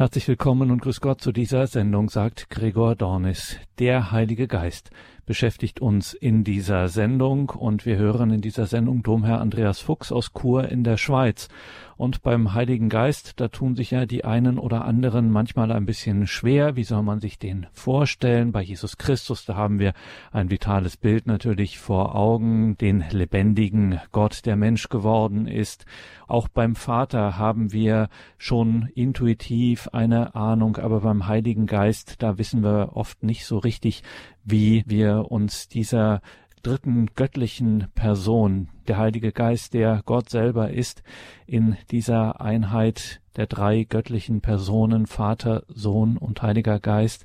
Herzlich 0.00 0.28
willkommen 0.28 0.70
und 0.70 0.80
grüß 0.80 1.02
Gott 1.02 1.20
zu 1.20 1.30
dieser 1.30 1.66
Sendung, 1.66 2.08
sagt 2.08 2.48
Gregor 2.48 2.96
Dornis. 2.96 3.58
Der 3.78 4.10
Heilige 4.12 4.48
Geist 4.48 4.88
beschäftigt 5.30 5.78
uns 5.78 6.12
in 6.12 6.42
dieser 6.42 6.88
Sendung 6.88 7.50
und 7.50 7.86
wir 7.86 7.96
hören 7.96 8.32
in 8.32 8.40
dieser 8.40 8.66
Sendung 8.66 9.04
Domherr 9.04 9.40
Andreas 9.40 9.78
Fuchs 9.78 10.10
aus 10.10 10.32
Chur 10.32 10.68
in 10.68 10.82
der 10.82 10.96
Schweiz. 10.96 11.48
Und 11.96 12.22
beim 12.22 12.54
Heiligen 12.54 12.88
Geist, 12.88 13.38
da 13.40 13.48
tun 13.48 13.76
sich 13.76 13.90
ja 13.90 14.06
die 14.06 14.24
einen 14.24 14.58
oder 14.58 14.86
anderen 14.86 15.30
manchmal 15.30 15.70
ein 15.70 15.84
bisschen 15.84 16.26
schwer. 16.26 16.74
Wie 16.74 16.82
soll 16.82 17.02
man 17.02 17.20
sich 17.20 17.38
den 17.38 17.66
vorstellen? 17.72 18.52
Bei 18.52 18.62
Jesus 18.62 18.96
Christus, 18.96 19.44
da 19.44 19.54
haben 19.54 19.78
wir 19.78 19.92
ein 20.32 20.50
vitales 20.50 20.96
Bild 20.96 21.26
natürlich 21.26 21.78
vor 21.78 22.16
Augen, 22.16 22.78
den 22.78 23.04
lebendigen 23.10 24.00
Gott, 24.12 24.46
der 24.46 24.56
Mensch 24.56 24.88
geworden 24.88 25.46
ist. 25.46 25.84
Auch 26.26 26.48
beim 26.48 26.74
Vater 26.74 27.36
haben 27.36 27.72
wir 27.72 28.08
schon 28.38 28.88
intuitiv 28.94 29.88
eine 29.92 30.34
Ahnung, 30.34 30.78
aber 30.78 31.00
beim 31.00 31.26
Heiligen 31.26 31.66
Geist, 31.66 32.22
da 32.22 32.38
wissen 32.38 32.62
wir 32.62 32.92
oft 32.94 33.22
nicht 33.22 33.44
so 33.44 33.58
richtig, 33.58 34.02
wie 34.44 34.84
wir 34.86 35.30
uns 35.30 35.68
dieser 35.68 36.20
dritten 36.62 37.06
göttlichen 37.14 37.88
Person, 37.94 38.68
der 38.90 38.98
Heilige 38.98 39.30
Geist, 39.30 39.74
der 39.74 40.02
Gott 40.04 40.30
selber 40.30 40.72
ist, 40.72 41.04
in 41.46 41.76
dieser 41.92 42.40
Einheit 42.40 43.20
der 43.36 43.46
drei 43.46 43.84
göttlichen 43.84 44.40
Personen, 44.40 45.06
Vater, 45.06 45.62
Sohn 45.68 46.16
und 46.16 46.42
Heiliger 46.42 46.80
Geist. 46.80 47.24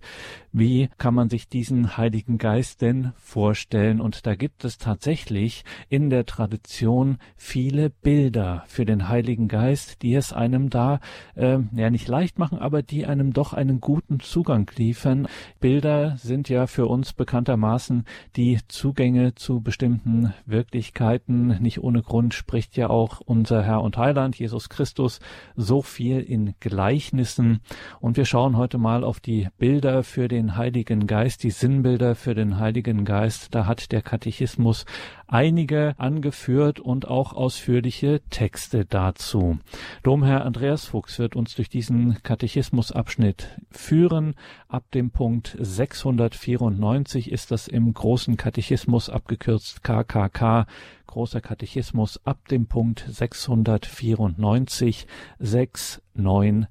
Wie 0.52 0.90
kann 0.98 1.14
man 1.14 1.30
sich 1.30 1.50
diesen 1.50 1.98
Heiligen 1.98 2.38
Geist 2.38 2.82
denn 2.82 3.12
vorstellen? 3.18 4.00
Und 4.00 4.26
da 4.26 4.36
gibt 4.36 4.64
es 4.64 4.78
tatsächlich 4.78 5.66
in 5.90 6.10
der 6.10 6.26
Tradition 6.26 7.18
viele 7.36 7.90
Bilder 7.90 8.64
für 8.68 8.86
den 8.86 9.10
Heiligen 9.10 9.48
Geist, 9.48 10.02
die 10.02 10.14
es 10.14 10.32
einem 10.32 10.70
da 10.70 11.00
äh, 11.36 11.58
ja 11.76 11.90
nicht 11.90 12.08
leicht 12.08 12.40
machen, 12.40 12.60
aber 12.60 12.84
die 12.84 13.06
einem 13.06 13.34
doch 13.34 13.54
einen 13.54 13.82
guten 13.82 14.20
Zugang 14.20 14.72
liefern. 14.78 15.28
Bilder 15.60 16.16
sind 16.18 16.50
ja 16.50 16.68
für 16.68 16.86
uns 16.86 17.14
bekanntermaßen 17.14 18.06
die 18.36 18.60
Zugänge 18.68 19.36
zu 19.36 19.60
bestimmten 19.62 20.34
Wirklichkeiten. 20.46 21.55
Nicht 21.60 21.82
ohne 21.82 22.02
Grund 22.02 22.34
spricht 22.34 22.78
ja 22.78 22.90
auch 22.90 23.22
unser 23.22 23.64
Herr 23.64 23.82
und 23.82 23.98
Heiland 23.98 24.38
Jesus 24.38 24.70
Christus 24.70 25.20
so 25.56 25.82
viel 25.82 26.20
in 26.20 26.56
Gleichnissen. 26.60 27.62
Und 28.00 28.18
wir 28.18 28.26
schauen 28.26 28.58
heute 28.58 28.78
mal 28.78 29.04
auf 29.04 29.20
die 29.20 29.48
Bilder 29.58 30.04
für 30.04 30.28
den 30.28 30.58
Heiligen 30.58 31.08
Geist, 31.08 31.44
die 31.44 31.52
Sinnbilder 31.52 32.16
für 32.16 32.36
den 32.36 32.60
Heiligen 32.60 33.06
Geist. 33.06 33.54
Da 33.56 33.66
hat 33.66 33.92
der 33.92 34.02
Katechismus 34.02 34.86
einige 35.28 35.96
angeführt 35.98 36.80
und 36.80 37.08
auch 37.08 37.34
ausführliche 37.34 38.22
Texte 38.30 38.86
dazu. 38.86 39.58
Domherr 40.04 40.46
Andreas 40.46 40.86
Fuchs 40.86 41.20
wird 41.20 41.36
uns 41.36 41.56
durch 41.56 41.70
diesen 41.70 42.22
Katechismusabschnitt 42.24 43.60
führen. 43.72 44.36
Ab 44.68 44.84
dem 44.94 45.12
Punkt 45.12 45.56
694 45.60 47.32
ist 47.32 47.52
das 47.52 47.68
im 47.68 47.94
großen 47.94 48.38
Katechismus 48.38 49.10
abgekürzt 49.10 49.84
KKK 49.84 50.68
Großer 51.16 51.40
Katechismus 51.40 52.20
ab 52.26 52.46
dem 52.50 52.66
Punkt 52.66 53.06
694 53.08 55.08
694. 55.40 56.68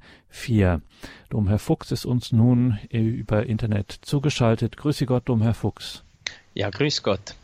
Domherr 1.30 1.58
Fuchs 1.58 1.92
ist 1.92 2.04
uns 2.04 2.30
nun 2.30 2.78
über 2.90 3.46
Internet 3.46 4.00
zugeschaltet. 4.02 4.76
Grüße 4.76 5.06
Gott, 5.06 5.30
Domherr 5.30 5.54
Fuchs. 5.54 6.02
Ja, 6.52 6.68
grüß 6.68 7.02
Gott. 7.02 7.36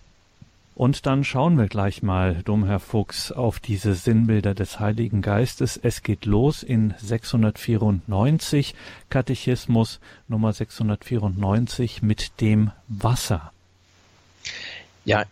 Und 0.75 1.06
dann 1.06 1.25
schauen 1.25 1.56
wir 1.56 1.69
gleich 1.69 2.03
mal, 2.03 2.43
Domherr 2.43 2.81
Fuchs, 2.81 3.33
auf 3.33 3.61
diese 3.61 3.95
Sinnbilder 3.95 4.55
des 4.55 4.78
Heiligen 4.78 5.23
Geistes. 5.23 5.81
Es 5.83 6.03
geht 6.03 6.27
los 6.27 6.62
in 6.62 6.93
694 6.98 8.75
Katechismus 9.09 10.01
Nummer 10.28 10.53
694 10.53 12.03
mit 12.03 12.43
dem 12.43 12.73
Wasser. 12.89 13.53
Ja, 15.06 15.25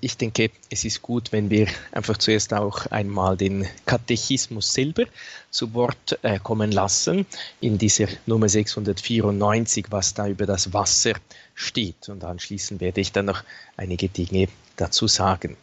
ich 0.00 0.16
denke, 0.16 0.50
es 0.70 0.84
ist 0.84 1.02
gut, 1.02 1.32
wenn 1.32 1.50
wir 1.50 1.66
einfach 1.90 2.16
zuerst 2.16 2.54
auch 2.54 2.86
einmal 2.86 3.36
den 3.36 3.66
Katechismus 3.84 4.72
selber 4.72 5.04
zu 5.50 5.74
Wort 5.74 6.18
äh, 6.22 6.38
kommen 6.38 6.70
lassen, 6.70 7.26
in 7.60 7.78
dieser 7.78 8.06
Nummer 8.26 8.48
694, 8.48 9.86
was 9.90 10.14
da 10.14 10.28
über 10.28 10.46
das 10.46 10.72
Wasser 10.72 11.14
steht. 11.54 12.08
Und 12.08 12.22
anschließend 12.22 12.80
werde 12.80 13.00
ich 13.00 13.10
dann 13.10 13.26
noch 13.26 13.42
einige 13.76 14.08
Dinge 14.08 14.48
dazu 14.76 15.08
sagen. 15.08 15.56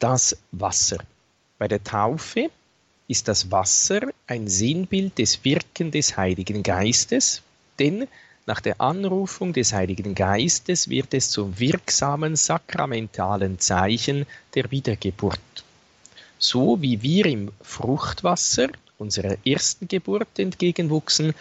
Das 0.00 0.36
Wasser. 0.50 0.98
Bei 1.58 1.68
der 1.68 1.84
Taufe 1.84 2.50
ist 3.06 3.28
das 3.28 3.50
Wasser 3.50 4.00
ein 4.26 4.48
Sinnbild 4.48 5.18
des 5.18 5.44
Wirken 5.44 5.92
des 5.92 6.16
Heiligen 6.16 6.64
Geistes, 6.64 7.42
denn 7.78 8.08
nach 8.46 8.60
der 8.60 8.80
Anrufung 8.80 9.52
des 9.52 9.72
Heiligen 9.72 10.14
Geistes 10.14 10.88
wird 10.88 11.14
es 11.14 11.30
zum 11.30 11.58
wirksamen 11.58 12.36
sakramentalen 12.36 13.58
Zeichen 13.58 14.26
der 14.54 14.70
Wiedergeburt. 14.70 15.40
So 16.38 16.82
wie 16.82 17.00
wir 17.00 17.26
im 17.26 17.52
Fruchtwasser 17.62 18.68
unserer 18.98 19.36
ersten 19.46 19.88
Geburt 19.88 20.38
entgegenwuchsen, 20.38 21.34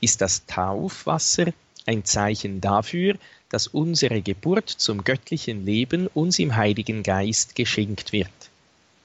ist 0.00 0.20
das 0.20 0.46
Taufwasser 0.46 1.46
ein 1.86 2.04
Zeichen 2.04 2.60
dafür, 2.60 3.16
dass 3.48 3.66
unsere 3.66 4.22
Geburt 4.22 4.68
zum 4.68 5.04
göttlichen 5.04 5.64
Leben 5.64 6.06
uns 6.08 6.38
im 6.38 6.56
Heiligen 6.56 7.02
Geist 7.02 7.54
geschenkt 7.54 8.12
wird. 8.12 8.30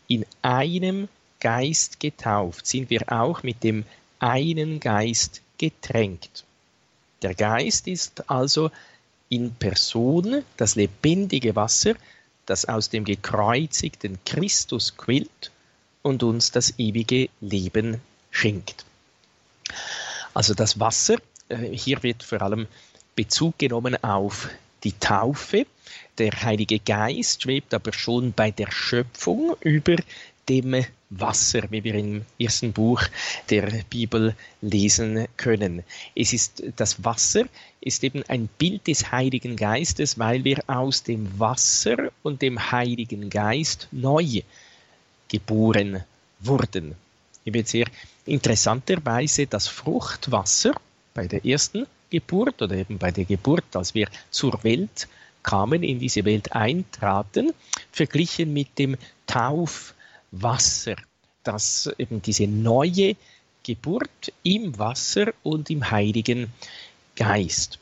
In 0.07 0.25
einem 0.41 1.07
Geist 1.39 1.99
getauft 1.99 2.67
sind 2.67 2.89
wir 2.89 3.11
auch 3.11 3.43
mit 3.43 3.63
dem 3.63 3.85
einen 4.19 4.79
Geist 4.79 5.41
getränkt. 5.57 6.45
Der 7.21 7.33
Geist 7.35 7.87
ist 7.87 8.29
also 8.29 8.71
in 9.29 9.53
Person 9.53 10.43
das 10.57 10.75
lebendige 10.75 11.55
Wasser, 11.55 11.95
das 12.45 12.65
aus 12.65 12.89
dem 12.89 13.05
gekreuzigten 13.05 14.17
Christus 14.25 14.97
quillt 14.97 15.51
und 16.01 16.23
uns 16.23 16.51
das 16.51 16.79
ewige 16.79 17.29
Leben 17.41 18.01
schenkt. 18.31 18.85
Also 20.33 20.53
das 20.53 20.79
Wasser, 20.79 21.17
äh, 21.49 21.57
hier 21.57 22.01
wird 22.03 22.23
vor 22.23 22.41
allem 22.41 22.67
Bezug 23.15 23.57
genommen 23.57 24.01
auf 24.03 24.49
die 24.83 24.93
Taufe. 24.93 25.65
Der 26.17 26.31
Heilige 26.31 26.79
Geist 26.79 27.43
schwebt 27.43 27.73
aber 27.73 27.93
schon 27.93 28.33
bei 28.33 28.51
der 28.51 28.71
Schöpfung 28.71 29.55
über 29.61 29.97
dem 30.47 30.85
Wasser, 31.09 31.63
wie 31.71 31.83
wir 31.83 31.95
im 31.95 32.23
ersten 32.39 32.71
Buch 32.71 33.01
der 33.49 33.67
Bibel 33.89 34.35
lesen 34.61 35.27
können. 35.37 35.83
Es 36.15 36.33
ist 36.33 36.63
das 36.75 37.03
Wasser 37.03 37.45
ist 37.81 38.03
eben 38.03 38.23
ein 38.27 38.47
Bild 38.57 38.87
des 38.87 39.11
Heiligen 39.11 39.55
Geistes, 39.55 40.19
weil 40.19 40.43
wir 40.43 40.61
aus 40.67 41.03
dem 41.03 41.39
Wasser 41.39 42.11
und 42.21 42.41
dem 42.41 42.71
Heiligen 42.71 43.29
Geist 43.29 43.87
neu 43.91 44.41
geboren 45.29 46.03
wurden. 46.41 46.95
Hier 47.43 47.53
wird 47.53 47.67
sehr 47.67 47.87
interessanterweise 48.25 49.47
das 49.47 49.67
Fruchtwasser 49.67 50.73
bei 51.13 51.27
der 51.27 51.43
ersten 51.45 51.87
Geburt 52.09 52.61
oder 52.61 52.75
eben 52.75 52.97
bei 52.97 53.11
der 53.11 53.25
Geburt, 53.25 53.75
als 53.75 53.95
wir 53.95 54.09
zur 54.29 54.63
Welt 54.63 55.07
kamen, 55.41 55.83
in 55.83 55.99
diese 55.99 56.25
Welt 56.25 56.51
eintraten, 56.51 57.53
verglichen 57.91 58.53
mit 58.53 58.77
dem 58.77 58.97
Tauf 59.25 59.93
Wasser, 60.31 60.95
dass 61.43 61.89
eben 61.97 62.21
diese 62.21 62.47
neue 62.47 63.15
Geburt 63.63 64.33
im 64.43 64.77
Wasser 64.77 65.33
und 65.43 65.69
im 65.69 65.91
Heiligen 65.91 66.51
Geist. 67.15 67.79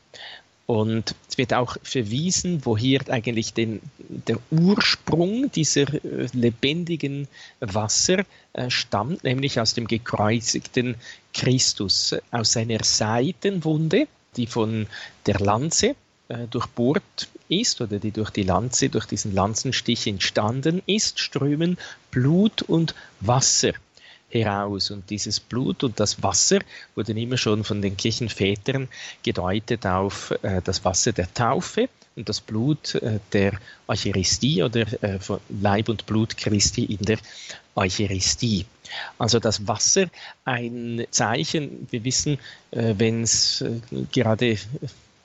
Und 0.66 1.14
es 1.26 1.38
wird 1.38 1.54
auch 1.54 1.78
verwiesen, 1.82 2.66
woher 2.66 3.00
eigentlich 3.08 3.54
den, 3.54 3.80
der 3.98 4.38
Ursprung 4.50 5.50
dieser 5.50 5.94
äh, 5.94 6.28
lebendigen 6.34 7.26
Wasser 7.60 8.26
äh, 8.52 8.68
stammt, 8.68 9.24
nämlich 9.24 9.58
aus 9.60 9.72
dem 9.72 9.86
gekreuzigten 9.86 10.96
Christus, 11.32 12.14
aus 12.30 12.52
seiner 12.52 12.84
Seitenwunde, 12.84 14.08
die 14.36 14.46
von 14.46 14.86
der 15.24 15.38
Lanze 15.40 15.94
äh, 16.28 16.46
durchbohrt 16.50 17.28
ist 17.48 17.80
oder 17.80 17.98
die 17.98 18.10
durch 18.10 18.28
die 18.28 18.42
Lanze, 18.42 18.90
durch 18.90 19.06
diesen 19.06 19.34
Lanzenstich 19.34 20.06
entstanden 20.06 20.82
ist, 20.84 21.18
strömen 21.18 21.78
Blut 22.10 22.62
und 22.62 22.94
Wasser 23.20 23.72
heraus. 24.30 24.90
Und 24.90 25.08
dieses 25.10 25.40
Blut 25.40 25.84
und 25.84 25.98
das 26.00 26.22
Wasser 26.22 26.60
wurden 26.94 27.16
immer 27.16 27.36
schon 27.36 27.64
von 27.64 27.82
den 27.82 27.96
Kirchenvätern 27.96 28.88
gedeutet 29.22 29.86
auf 29.86 30.32
äh, 30.42 30.60
das 30.62 30.84
Wasser 30.84 31.12
der 31.12 31.32
Taufe 31.32 31.88
und 32.16 32.28
das 32.28 32.40
Blut 32.40 32.96
äh, 32.96 33.20
der 33.32 33.52
Eucharistie 33.86 34.62
oder 34.62 35.02
äh, 35.02 35.18
von 35.18 35.40
Leib 35.48 35.88
und 35.88 36.06
Blut 36.06 36.36
Christi 36.36 36.84
in 36.84 37.04
der 37.04 37.18
Eucharistie. 37.74 38.66
Also 39.18 39.38
das 39.38 39.66
Wasser 39.66 40.06
ein 40.44 41.06
Zeichen, 41.10 41.86
wir 41.90 42.04
wissen, 42.04 42.38
äh, 42.70 42.94
wenn 42.96 43.22
es 43.22 43.60
äh, 43.60 43.80
gerade 44.12 44.58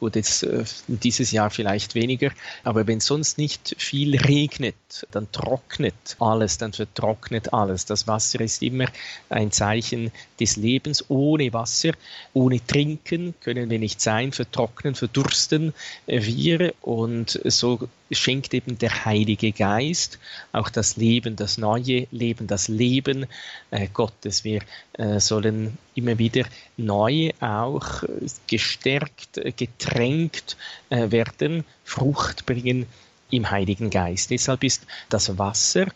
Gut, 0.03 0.17
jetzt 0.17 0.44
äh, 0.44 0.65
dieses 0.89 1.31
Jahr 1.31 1.50
vielleicht 1.50 1.95
weniger, 1.95 2.31
aber 2.65 2.88
wenn 2.88 3.00
sonst 3.00 3.38
nicht 3.38 3.73
viel 3.77 4.17
regnet, 4.17 4.75
dann 5.11 5.31
trocknet 5.31 6.17
alles, 6.19 6.57
dann 6.57 6.73
vertrocknet 6.73 7.53
alles. 7.53 7.85
Das 7.85 8.05
Wasser 8.05 8.41
ist 8.41 8.61
immer 8.63 8.88
ein 9.29 9.53
Zeichen 9.53 10.11
des 10.41 10.57
Lebens. 10.57 11.05
Ohne 11.07 11.53
Wasser, 11.53 11.94
ohne 12.33 12.59
Trinken 12.67 13.33
können 13.39 13.69
wir 13.69 13.79
nicht 13.79 14.01
sein, 14.01 14.33
vertrocknen, 14.33 14.94
verdursten 14.94 15.73
wir 16.05 16.73
und 16.81 17.39
so 17.45 17.88
schenkt 18.15 18.54
eben 18.54 18.77
der 18.77 19.06
Heilige 19.06 19.51
Geist 19.51 20.19
auch 20.51 20.69
das 20.69 20.98
Leben, 20.98 21.36
das 21.36 21.57
neue 21.57 22.07
Leben, 22.12 22.48
das 22.48 22.68
Leben 22.68 23.25
äh, 23.71 23.88
Gottes. 23.94 24.44
Wir 24.44 24.62
äh, 24.94 25.19
sollen 25.19 25.77
immer 25.95 26.18
wieder 26.18 26.45
neu 26.77 27.31
auch 27.39 28.04
gestärkt, 28.48 29.42
getränkt 29.57 30.57
äh, 30.89 31.12
werden, 31.12 31.65
Frucht 31.83 32.45
bringen 32.45 32.86
im 33.31 33.50
Heiligen 33.50 33.89
Geist. 33.89 34.30
Deshalb 34.30 34.63
ist 34.63 34.86
das 35.10 35.38
Wasser 35.38 35.88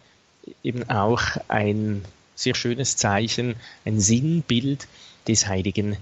eben 0.63 0.89
auch 0.89 1.21
ein 1.47 2.03
sehr 2.35 2.55
schönes 2.55 2.97
Zeichen, 2.97 3.55
ein 3.85 3.99
Sinnbild 3.99 4.87
des 5.27 5.47
Heiligen 5.47 5.97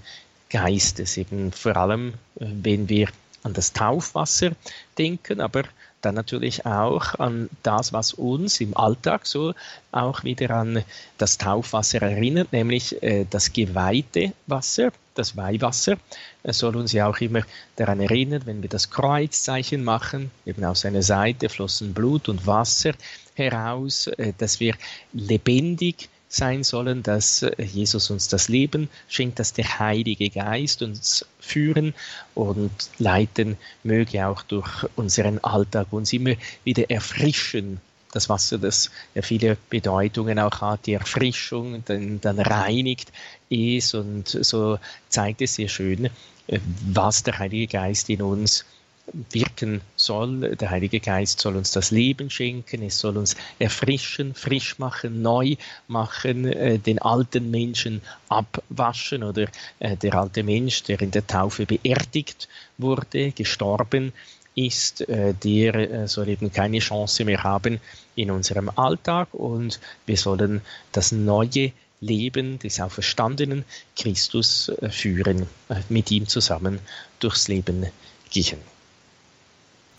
Geistes, 0.50 1.16
eben 1.16 1.52
vor 1.52 1.76
allem, 1.76 2.14
äh, 2.38 2.46
wenn 2.62 2.88
wir 2.88 3.08
an 3.42 3.52
das 3.52 3.72
Taufwasser 3.72 4.52
denken, 4.98 5.40
aber 5.40 5.64
dann 6.06 6.14
natürlich 6.14 6.64
auch 6.64 7.18
an 7.18 7.50
das, 7.64 7.92
was 7.92 8.14
uns 8.14 8.60
im 8.60 8.76
Alltag 8.76 9.26
so 9.26 9.54
auch 9.90 10.22
wieder 10.22 10.50
an 10.50 10.84
das 11.18 11.36
Taufwasser 11.36 12.00
erinnert, 12.00 12.52
nämlich 12.52 13.02
äh, 13.02 13.26
das 13.28 13.52
geweihte 13.52 14.32
Wasser, 14.46 14.92
das 15.14 15.36
Weihwasser. 15.36 15.96
Es 16.44 16.58
soll 16.58 16.76
uns 16.76 16.92
ja 16.92 17.08
auch 17.08 17.18
immer 17.18 17.40
daran 17.74 18.00
erinnern, 18.00 18.42
wenn 18.44 18.62
wir 18.62 18.68
das 18.68 18.90
Kreuzzeichen 18.90 19.82
machen, 19.82 20.30
eben 20.46 20.64
aus 20.64 20.82
seiner 20.82 21.02
Seite 21.02 21.48
flossen 21.48 21.92
Blut 21.92 22.28
und 22.28 22.46
Wasser 22.46 22.92
heraus, 23.34 24.06
äh, 24.06 24.32
dass 24.38 24.60
wir 24.60 24.74
lebendig 25.12 26.08
sein 26.28 26.64
sollen, 26.64 27.02
dass 27.02 27.42
äh, 27.42 27.62
Jesus 27.62 28.10
uns 28.10 28.28
das 28.28 28.48
Leben 28.48 28.88
schenkt, 29.08 29.38
dass 29.38 29.52
der 29.52 29.78
Heilige 29.78 30.30
Geist 30.30 30.82
uns 30.82 31.26
führen 31.40 31.94
und 32.34 32.70
leiten 32.98 33.56
möge 33.82 34.26
auch 34.26 34.42
durch 34.42 34.68
unseren 34.96 35.38
Alltag 35.38 35.92
uns 35.92 36.12
immer 36.12 36.34
wieder 36.64 36.90
erfrischen. 36.90 37.80
Das 38.12 38.28
Wasser, 38.28 38.58
das 38.58 38.90
ja 39.14 39.22
viele 39.22 39.56
Bedeutungen 39.68 40.38
auch 40.38 40.60
hat, 40.60 40.86
die 40.86 40.94
Erfrischung, 40.94 41.82
dann, 41.84 42.20
dann 42.20 42.38
reinigt 42.38 43.12
es 43.50 43.94
und 43.94 44.28
so 44.28 44.78
zeigt 45.08 45.42
es 45.42 45.56
sehr 45.56 45.68
schön, 45.68 46.06
äh, 46.46 46.58
was 46.86 47.22
der 47.22 47.38
Heilige 47.38 47.66
Geist 47.66 48.10
in 48.10 48.22
uns 48.22 48.64
wirken 49.12 49.80
soll. 49.96 50.56
Der 50.56 50.70
Heilige 50.70 51.00
Geist 51.00 51.40
soll 51.40 51.56
uns 51.56 51.70
das 51.70 51.90
Leben 51.90 52.30
schenken, 52.30 52.82
es 52.82 52.98
soll 52.98 53.16
uns 53.16 53.36
erfrischen, 53.58 54.34
frisch 54.34 54.78
machen, 54.78 55.22
neu 55.22 55.56
machen, 55.88 56.46
äh, 56.46 56.78
den 56.78 57.00
alten 57.00 57.50
Menschen 57.50 58.02
abwaschen 58.28 59.22
oder 59.22 59.46
äh, 59.78 59.96
der 59.96 60.14
alte 60.14 60.42
Mensch, 60.42 60.82
der 60.84 61.00
in 61.00 61.10
der 61.10 61.26
Taufe 61.26 61.66
beerdigt 61.66 62.48
wurde, 62.78 63.32
gestorben 63.32 64.12
ist, 64.54 65.02
äh, 65.08 65.34
der 65.34 66.08
soll 66.08 66.28
eben 66.28 66.52
keine 66.52 66.78
Chance 66.78 67.24
mehr 67.24 67.42
haben 67.42 67.80
in 68.14 68.30
unserem 68.30 68.70
Alltag 68.74 69.28
und 69.32 69.80
wir 70.06 70.16
sollen 70.16 70.62
das 70.92 71.12
neue 71.12 71.72
Leben 72.00 72.58
des 72.58 72.80
auferstandenen 72.80 73.64
Christus 73.96 74.70
führen, 74.90 75.46
mit 75.88 76.10
ihm 76.10 76.28
zusammen 76.28 76.78
durchs 77.20 77.48
Leben 77.48 77.86
gehen. 78.30 78.75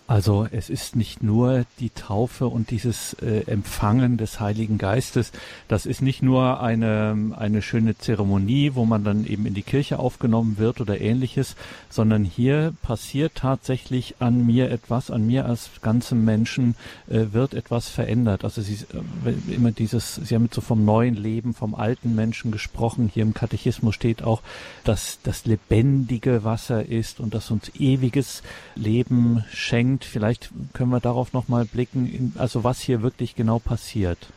Also 0.08 0.48
es 0.50 0.70
ist 0.70 0.96
nicht 0.96 1.22
nur 1.22 1.66
die 1.80 1.90
Taufe 1.90 2.46
und 2.46 2.70
dieses 2.70 3.12
äh, 3.22 3.42
Empfangen 3.42 4.16
des 4.16 4.40
Heiligen 4.40 4.78
Geistes, 4.78 5.32
das 5.68 5.84
ist 5.84 6.00
nicht 6.00 6.22
nur 6.22 6.62
eine, 6.62 7.34
eine 7.36 7.60
schöne 7.60 7.98
Zeremonie, 7.98 8.70
wo 8.74 8.86
man 8.86 9.04
dann 9.04 9.26
eben 9.26 9.44
in 9.44 9.52
die 9.52 9.62
Kirche 9.62 9.98
aufgenommen 9.98 10.56
wird 10.56 10.80
oder 10.80 10.98
ähnliches, 10.98 11.56
sondern 11.90 12.24
hier 12.24 12.72
passiert 12.80 13.34
tatsächlich 13.34 14.14
an 14.18 14.46
mir 14.46 14.70
etwas, 14.70 15.10
an 15.10 15.26
mir 15.26 15.44
als 15.44 15.68
ganzem 15.82 16.24
Menschen 16.24 16.74
äh, 17.10 17.26
wird 17.32 17.52
etwas 17.52 17.90
verändert. 17.90 18.44
Also 18.44 18.62
sie 18.62 18.78
äh, 19.26 19.54
immer 19.54 19.72
dieses, 19.72 20.14
Sie 20.14 20.34
haben 20.34 20.48
so 20.50 20.62
vom 20.62 20.86
neuen 20.86 21.16
Leben, 21.16 21.52
vom 21.52 21.74
alten 21.74 22.14
Menschen 22.14 22.50
gesprochen. 22.50 23.10
Hier 23.12 23.24
im 23.24 23.34
Katechismus 23.34 23.94
steht 23.94 24.22
auch, 24.22 24.40
dass 24.84 25.18
das 25.22 25.44
lebendige 25.44 26.44
Wasser 26.44 26.86
ist 26.86 27.20
und 27.20 27.34
das 27.34 27.50
uns 27.50 27.70
ewiges 27.78 28.42
Leben 28.74 29.44
schenkt 29.52 29.97
und 29.98 30.04
vielleicht 30.04 30.50
können 30.74 30.90
wir 30.90 31.00
darauf 31.00 31.32
nochmal 31.32 31.64
blicken, 31.64 32.32
also 32.38 32.62
was 32.62 32.80
hier 32.80 33.02
wirklich 33.02 33.34
genau 33.34 33.58
passiert. 33.58 34.28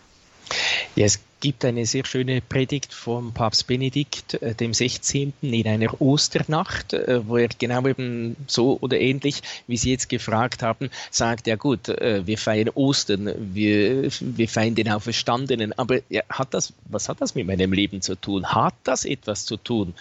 Ja, 0.95 1.05
es 1.05 1.19
gibt 1.41 1.65
eine 1.65 1.85
sehr 1.85 2.05
schöne 2.05 2.39
Predigt 2.39 2.93
vom 2.93 3.33
Papst 3.33 3.67
Benedikt, 3.67 4.35
äh, 4.35 4.53
dem 4.53 4.73
16. 4.73 5.33
in 5.41 5.67
einer 5.67 5.99
Osternacht, 5.99 6.93
äh, 6.93 7.27
wo 7.27 7.35
er 7.35 7.49
genau 7.49 7.85
eben 7.87 8.37
so 8.47 8.77
oder 8.79 8.99
ähnlich, 8.99 9.41
wie 9.67 9.75
Sie 9.75 9.91
jetzt 9.91 10.07
gefragt 10.07 10.61
haben, 10.61 10.89
sagt, 11.09 11.47
ja 11.47 11.55
gut, 11.55 11.89
äh, 11.89 12.25
wir 12.25 12.37
feiern 12.37 12.69
Ostern, 12.69 13.33
wir, 13.53 14.09
wir 14.19 14.47
feiern 14.47 14.75
den 14.75 14.89
Auferstandenen, 14.89 15.73
aber 15.77 15.99
hat 16.29 16.53
das, 16.53 16.73
was 16.85 17.09
hat 17.09 17.19
das 17.19 17.33
mit 17.33 17.47
meinem 17.47 17.73
Leben 17.73 18.01
zu 18.01 18.15
tun? 18.15 18.45
Hat 18.45 18.75
das 18.83 19.03
etwas 19.03 19.45
zu 19.45 19.57
tun? 19.57 19.95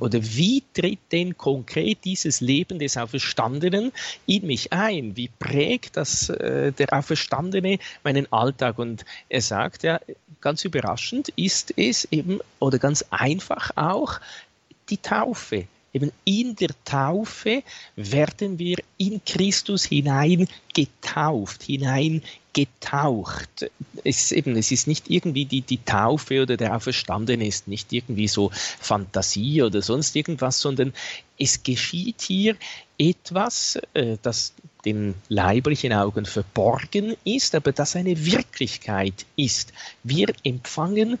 Oder 0.00 0.20
wie 0.22 0.62
tritt 0.72 1.00
denn 1.12 1.36
konkret 1.36 1.98
dieses 2.04 2.40
Leben 2.40 2.78
des 2.78 2.96
Auferstandenen 2.96 3.92
in 4.24 4.46
mich 4.46 4.72
ein? 4.72 5.14
Wie 5.16 5.28
prägt 5.28 5.98
das 5.98 6.28
der 6.28 6.92
Auferstandene 6.92 7.78
meinen 8.02 8.32
Alltag? 8.32 8.78
Und 8.78 9.04
er 9.28 9.42
sagt 9.42 9.82
ja, 9.82 10.00
ganz 10.40 10.64
überraschend 10.64 10.85
ist 11.36 11.74
es 11.76 12.06
eben, 12.10 12.40
oder 12.58 12.78
ganz 12.78 13.04
einfach 13.10 13.70
auch, 13.76 14.20
die 14.88 14.98
Taufe. 14.98 15.66
Eben 15.92 16.12
in 16.24 16.54
der 16.56 16.70
Taufe 16.84 17.62
werden 17.96 18.58
wir 18.58 18.76
in 18.98 19.24
Christus 19.24 19.84
hinein 19.86 20.46
getauft, 20.74 21.62
hinein 21.62 22.22
getaucht. 22.52 23.70
Es, 24.04 24.30
eben, 24.30 24.56
es 24.56 24.72
ist 24.72 24.86
nicht 24.86 25.08
irgendwie 25.10 25.46
die, 25.46 25.62
die 25.62 25.82
Taufe 25.82 26.42
oder 26.42 26.58
der 26.58 26.76
Auferstandene 26.76 27.46
ist 27.46 27.66
nicht 27.66 27.94
irgendwie 27.94 28.28
so 28.28 28.50
Fantasie 28.52 29.62
oder 29.62 29.80
sonst 29.80 30.14
irgendwas, 30.16 30.60
sondern 30.60 30.92
es 31.38 31.62
geschieht 31.62 32.20
hier 32.20 32.56
etwas, 32.98 33.78
äh, 33.94 34.18
das 34.20 34.52
den 34.86 35.14
leiblichen 35.28 35.92
Augen 35.92 36.24
verborgen 36.24 37.16
ist, 37.24 37.54
aber 37.54 37.72
das 37.72 37.96
eine 37.96 38.24
Wirklichkeit 38.24 39.26
ist. 39.34 39.72
Wir 40.04 40.28
empfangen 40.44 41.18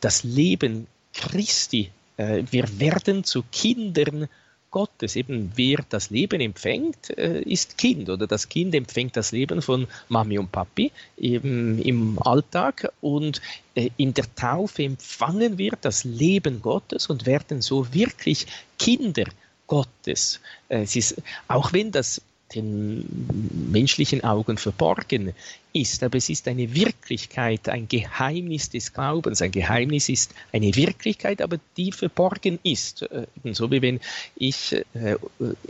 das 0.00 0.22
Leben 0.22 0.86
Christi. 1.14 1.90
Äh, 2.18 2.44
wir 2.50 2.78
werden 2.78 3.24
zu 3.24 3.42
Kindern 3.50 4.28
Gottes. 4.70 5.16
Eben 5.16 5.50
wer 5.56 5.78
das 5.88 6.10
Leben 6.10 6.40
empfängt, 6.40 7.10
äh, 7.18 7.40
ist 7.40 7.78
Kind 7.78 8.08
oder 8.08 8.26
das 8.26 8.48
Kind 8.48 8.74
empfängt 8.74 9.16
das 9.16 9.32
Leben 9.32 9.62
von 9.62 9.88
Mami 10.08 10.38
und 10.38 10.52
Papi 10.52 10.92
eben 11.16 11.80
im 11.80 12.18
Alltag 12.22 12.92
und 13.00 13.40
äh, 13.74 13.90
in 13.96 14.14
der 14.14 14.32
Taufe 14.34 14.84
empfangen 14.84 15.58
wir 15.58 15.72
das 15.80 16.04
Leben 16.04 16.62
Gottes 16.62 17.08
und 17.08 17.26
werden 17.26 17.62
so 17.62 17.92
wirklich 17.92 18.46
Kinder 18.78 19.24
Gottes. 19.66 20.40
Es 20.68 20.96
ist, 20.96 21.22
auch 21.48 21.72
wenn 21.72 21.92
das 21.92 22.20
den 22.54 23.04
menschlichen 23.70 24.24
Augen 24.24 24.56
verborgen 24.56 25.34
ist, 25.72 26.02
aber 26.02 26.18
es 26.18 26.28
ist 26.28 26.48
eine 26.48 26.74
Wirklichkeit, 26.74 27.68
ein 27.68 27.86
Geheimnis 27.88 28.70
des 28.70 28.92
Glaubens. 28.92 29.40
Ein 29.40 29.52
Geheimnis 29.52 30.08
ist 30.08 30.34
eine 30.52 30.74
Wirklichkeit, 30.74 31.42
aber 31.42 31.58
die 31.76 31.92
verborgen 31.92 32.58
ist. 32.62 33.02
Äh, 33.02 33.26
so 33.52 33.70
wie 33.70 33.82
wenn 33.82 34.00
ich 34.36 34.72
äh, 34.72 35.16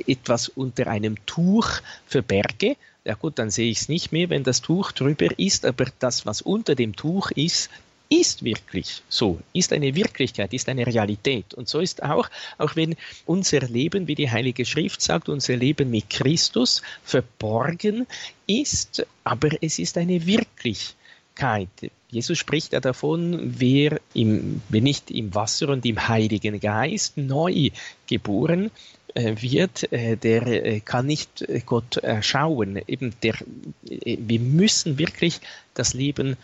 etwas 0.06 0.48
unter 0.48 0.86
einem 0.86 1.16
Tuch 1.26 1.80
verberge, 2.06 2.76
ja 3.04 3.14
gut, 3.14 3.38
dann 3.38 3.50
sehe 3.50 3.70
ich 3.70 3.82
es 3.82 3.88
nicht 3.88 4.12
mehr, 4.12 4.28
wenn 4.30 4.44
das 4.44 4.60
Tuch 4.60 4.92
drüber 4.92 5.38
ist, 5.38 5.64
aber 5.64 5.86
das, 5.98 6.26
was 6.26 6.42
unter 6.42 6.74
dem 6.74 6.96
Tuch 6.96 7.30
ist, 7.30 7.70
ist 8.10 8.44
wirklich 8.44 9.02
so, 9.08 9.38
ist 9.52 9.72
eine 9.72 9.94
Wirklichkeit, 9.94 10.52
ist 10.52 10.68
eine 10.68 10.84
Realität. 10.86 11.54
Und 11.54 11.68
so 11.68 11.78
ist 11.78 12.02
auch, 12.02 12.28
auch 12.58 12.74
wenn 12.74 12.96
unser 13.24 13.60
Leben, 13.60 14.08
wie 14.08 14.16
die 14.16 14.30
Heilige 14.30 14.64
Schrift 14.64 15.00
sagt, 15.00 15.28
unser 15.28 15.56
Leben 15.56 15.90
mit 15.90 16.10
Christus 16.10 16.82
verborgen 17.04 18.06
ist, 18.48 19.06
aber 19.22 19.50
es 19.62 19.78
ist 19.78 19.96
eine 19.96 20.26
Wirklichkeit. 20.26 21.68
Jesus 22.10 22.36
spricht 22.36 22.72
ja 22.72 22.80
davon, 22.80 23.54
wer, 23.60 24.00
im, 24.12 24.60
wenn 24.68 24.82
nicht 24.82 25.12
im 25.12 25.32
Wasser 25.32 25.68
und 25.68 25.86
im 25.86 26.08
Heiligen 26.08 26.58
Geist 26.58 27.16
neu 27.16 27.70
geboren 28.08 28.72
äh, 29.14 29.36
wird, 29.40 29.92
äh, 29.92 30.16
der 30.16 30.46
äh, 30.46 30.80
kann 30.80 31.06
nicht 31.06 31.46
Gott 31.64 32.00
schauen. 32.22 32.80
Eben 32.88 33.14
der, 33.22 33.34
wir 33.82 34.40
müssen 34.40 34.98
wirklich 34.98 35.40
das 35.74 35.94
Leben 35.94 36.36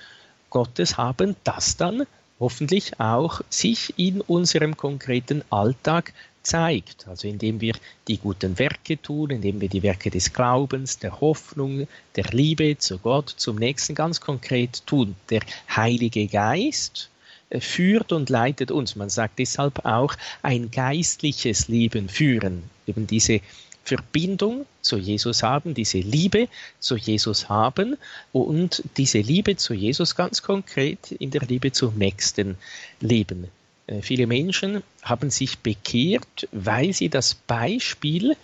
Gottes 0.50 0.96
haben, 0.96 1.36
das 1.44 1.76
dann 1.76 2.06
hoffentlich 2.38 3.00
auch 3.00 3.40
sich 3.48 3.94
in 3.98 4.20
unserem 4.20 4.76
konkreten 4.76 5.42
Alltag 5.50 6.12
zeigt. 6.46 7.08
Also 7.08 7.28
indem 7.28 7.60
wir 7.60 7.74
die 8.08 8.18
guten 8.18 8.58
Werke 8.58 9.00
tun, 9.00 9.30
indem 9.30 9.60
wir 9.60 9.68
die 9.68 9.82
Werke 9.82 10.10
des 10.10 10.32
Glaubens, 10.32 10.98
der 10.98 11.20
Hoffnung, 11.20 11.88
der 12.14 12.24
Liebe 12.30 12.78
zu 12.78 12.98
Gott, 12.98 13.34
zum 13.36 13.56
Nächsten 13.56 13.94
ganz 13.94 14.20
konkret 14.20 14.86
tun. 14.86 15.16
Der 15.30 15.40
Heilige 15.74 16.26
Geist 16.28 17.10
äh, 17.50 17.60
führt 17.60 18.12
und 18.12 18.30
leitet 18.30 18.70
uns. 18.70 18.96
Man 18.96 19.10
sagt 19.10 19.38
deshalb 19.38 19.84
auch 19.84 20.14
ein 20.42 20.70
geistliches 20.70 21.68
Leben 21.68 22.08
führen. 22.08 22.64
Eben 22.86 23.06
diese 23.06 23.40
Verbindung 23.86 24.66
zu 24.82 24.96
Jesus 24.96 25.44
haben, 25.44 25.72
diese 25.72 25.98
Liebe 25.98 26.48
zu 26.80 26.96
Jesus 26.96 27.48
haben 27.48 27.96
und 28.32 28.82
diese 28.96 29.20
Liebe 29.20 29.56
zu 29.56 29.74
Jesus 29.74 30.16
ganz 30.16 30.42
konkret 30.42 31.12
in 31.12 31.30
der 31.30 31.42
Liebe 31.42 31.70
zum 31.70 31.96
Nächsten 31.96 32.58
leben. 33.00 33.46
Äh, 33.86 34.02
viele 34.02 34.26
Menschen 34.26 34.82
haben 35.02 35.30
sich 35.30 35.58
bekehrt, 35.58 36.48
weil 36.50 36.92
sie 36.92 37.08
das 37.08 37.34
Beispiel 37.34 38.36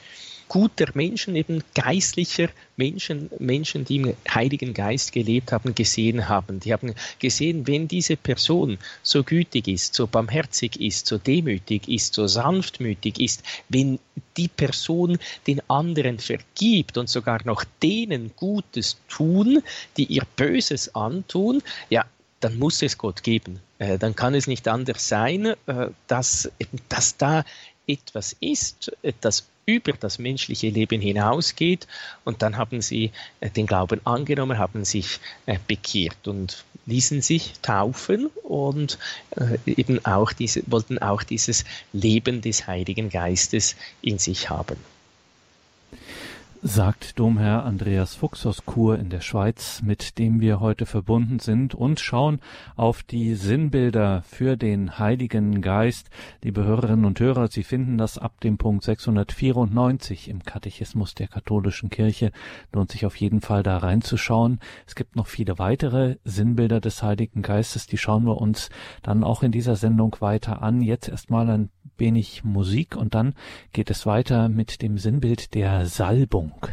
guter 0.49 0.87
Menschen, 0.95 1.37
eben 1.37 1.63
geistlicher 1.75 2.49
Menschen, 2.77 3.31
Menschen, 3.39 3.85
die 3.85 3.97
im 3.97 4.15
Heiligen 4.29 4.75
Geist 4.75 5.13
gelebt 5.13 5.53
haben, 5.53 5.75
gesehen 5.75 6.29
haben. 6.29 6.61
Die 6.61 6.73
haben 6.73 6.95
gesehen, 7.19 7.67
wenn 7.67 7.89
diese 7.89 8.17
Person 8.17 8.79
so 9.03 9.23
gütig 9.23 9.69
ist, 9.69 9.95
so 9.95 10.07
barmherzig 10.07 10.81
ist, 10.81 11.07
so 11.07 11.19
demütig 11.19 11.89
ist, 11.89 12.15
so 12.15 12.27
sanftmütig 12.27 13.21
ist, 13.21 13.43
wenn 13.69 13.99
die 14.37 14.49
Person 14.49 15.19
den 15.47 15.61
anderen 15.69 16.19
vergibt 16.19 16.99
und 16.99 17.09
sogar 17.09 17.41
noch 17.45 17.65
denen 17.83 18.33
Gutes 18.37 18.99
tun, 19.09 19.63
die 19.97 20.05
ihr 20.05 20.25
Böses 20.37 20.95
antun, 20.95 21.63
ja, 21.91 22.05
dann 22.41 22.59
muss 22.59 22.83
es 22.83 22.99
Gott 22.99 23.23
geben. 23.23 23.61
Äh, 23.79 23.99
dann 23.99 24.17
kann 24.17 24.35
es 24.35 24.47
nicht 24.47 24.69
anders 24.69 25.09
sein, 25.09 25.47
äh, 25.67 25.89
dass, 26.07 26.51
dass 26.89 27.17
da 27.17 27.45
etwas 27.87 28.37
ist, 28.41 28.93
das 29.21 29.49
über 29.67 29.93
das 29.93 30.19
menschliche 30.19 30.69
Leben 30.69 31.01
hinausgeht. 31.01 31.87
Und 32.25 32.43
dann 32.43 32.57
haben 32.57 32.83
sie 32.83 33.13
äh, 33.41 33.51
den 33.51 33.67
Glauben 33.67 34.01
angenommen, 34.05 34.59
haben 34.59 34.85
sich 34.85 35.21
bekehrt 35.67 36.27
und 36.29 36.65
ließen 36.87 37.23
sich 37.23 37.53
taufen 37.63 38.27
und 38.43 38.99
eben 39.67 40.05
auch 40.05 40.33
diese, 40.33 40.63
wollten 40.67 40.99
auch 40.99 41.23
dieses 41.23 41.65
Leben 41.93 42.41
des 42.41 42.67
Heiligen 42.67 43.09
Geistes 43.09 43.77
in 44.01 44.19
sich 44.19 44.51
haben 44.51 44.77
sagt 46.65 47.19
Domherr 47.19 47.65
Andreas 47.65 48.15
Fuchs 48.15 48.47
aus 48.47 48.63
Chur 48.65 48.97
in 48.97 49.11
der 49.11 49.21
Schweiz, 49.21 49.83
mit 49.83 50.17
dem 50.19 50.41
wir 50.41 50.61
heute 50.61 50.87
verbunden 50.87 51.41
sind 51.41 51.75
und 51.75 51.99
schauen 51.99 52.39
auf 52.77 53.03
die 53.03 53.35
Sinnbilder 53.35 54.23
für 54.23 54.57
den 54.57 54.97
Heiligen 54.97 55.61
Geist. 55.61 56.09
Liebe 56.41 56.63
Hörerinnen 56.63 57.05
und 57.05 57.19
Hörer, 57.19 57.49
Sie 57.49 57.65
finden 57.65 57.99
das 57.99 58.17
ab 58.17 58.41
dem 58.43 58.59
Punkt 58.59 58.85
694 58.85 60.29
im 60.29 60.45
Katechismus 60.45 61.17
der 61.17 61.27
katholischen 61.27 61.91
Kirche. 61.91 62.31
Lohnt 62.73 62.93
sich 62.93 63.07
auf 63.07 63.17
jeden 63.17 63.41
Fall 63.41 63.65
da 63.65 63.79
reinzuschauen. 63.79 64.61
Es 64.87 64.95
gibt 64.95 65.17
noch 65.17 65.27
viele 65.27 65.59
weitere 65.59 66.19
Sinnbilder 66.23 66.81
des 66.81 67.03
Heiligen 67.03 67.43
Geistes, 67.43 67.89
die 67.89 67.99
schauen 67.99 68.25
wir 68.25 68.41
uns 68.41 68.71
dann 69.03 69.25
auch 69.25 69.43
in 69.43 69.51
dieser 69.51 69.75
Sendung 69.75 70.17
weiter 70.21 70.63
an. 70.63 70.81
Jetzt 70.81 71.09
erstmal 71.09 71.51
ein 71.51 71.71
wenig 71.99 72.45
Musik 72.45 72.97
und 72.97 73.15
dann 73.15 73.35
geht 73.73 73.91
es 73.91 74.07
weiter 74.07 74.49
mit 74.49 74.83
dem 74.83 74.99
Sinnbild 74.99 75.55
der 75.55 75.87
Salbung. 75.87 76.67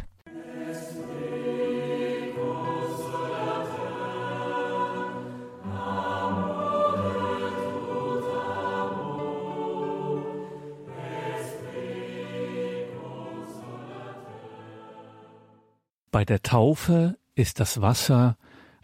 Bei 16.10 16.24
der 16.24 16.42
Taufe 16.42 17.16
ist 17.34 17.60
das 17.60 17.80
Wasser 17.80 18.36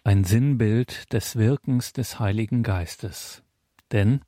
ein 0.04 0.22
Sinnbild 0.22 1.12
des 1.12 1.34
Wirkens 1.36 1.92
des 1.92 2.20
Heiligen 2.20 2.62
Geistes. 2.62 3.42
Denn 3.90 4.20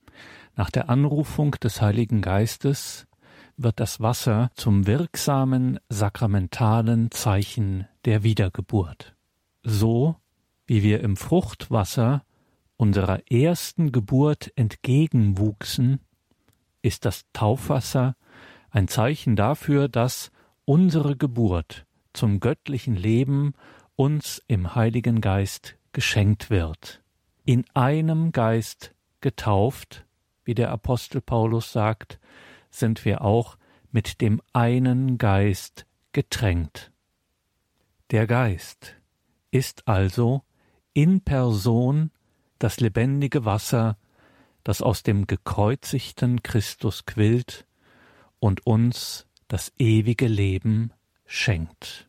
nach 0.59 0.71
der 0.71 0.91
Anrufung 0.91 1.53
des 1.53 1.81
Heiligen 1.81 2.21
Geistes 2.21 3.07
wird 3.57 3.79
das 3.79 4.01
Wasser 4.01 4.51
zum 4.55 4.89
wirksamen 4.89 5.79
sakramentalen 5.89 7.13
Zeichen 7.13 7.87
der 8.05 8.25
Wiedergeburt. 8.25 9.15
So 9.63 10.17
wie 10.67 10.83
wir 10.83 11.01
im 11.01 11.17
Fruchtwasser 11.17 12.25
unserer 12.77 13.31
ersten 13.31 13.93
Geburt 13.93 14.51
entgegenwuchsen, 14.57 16.01
ist 16.83 17.05
das 17.05 17.23
Taufwasser 17.33 18.17
ein 18.71 18.89
Zeichen 18.89 19.37
dafür, 19.37 19.89
dass 19.89 20.33
unsere 20.65 21.17
Geburt 21.17 21.87
zum 22.13 22.41
göttlichen 22.41 22.97
Leben 22.97 23.55
uns 23.95 24.43
im 24.49 24.75
Heiligen 24.75 25.21
Geist 25.21 25.77
geschenkt 25.93 26.51
wird. 26.51 27.01
In 27.45 27.65
einem 27.75 28.33
Geist 28.33 28.93
getauft, 29.21 30.05
wie 30.49 30.55
der 30.55 30.71
Apostel 30.71 31.21
Paulus 31.21 31.73
sagt, 31.73 32.19
sind 32.71 33.05
wir 33.05 33.21
auch 33.21 33.59
mit 33.93 34.23
dem 34.23 34.41
einen 34.55 35.19
Geist 35.19 35.85
getränkt. 36.13 36.91
Der 38.13 38.27
Geist 38.27 38.97
ist 39.51 39.87
also 39.87 40.41
in 40.95 41.21
Person 41.21 42.13
das 42.59 42.81
lebendige 42.81 43.45
Wasser, 43.45 43.99
das 44.65 44.81
aus 44.81 45.03
dem 45.03 45.27
gekreuzigten 45.27 46.43
Christus 46.43 47.05
quillt 47.05 47.67
und 48.39 48.67
uns 48.67 49.27
das 49.49 49.75
ewige 49.79 50.29
Leben 50.29 50.95
schenkt. 51.27 52.09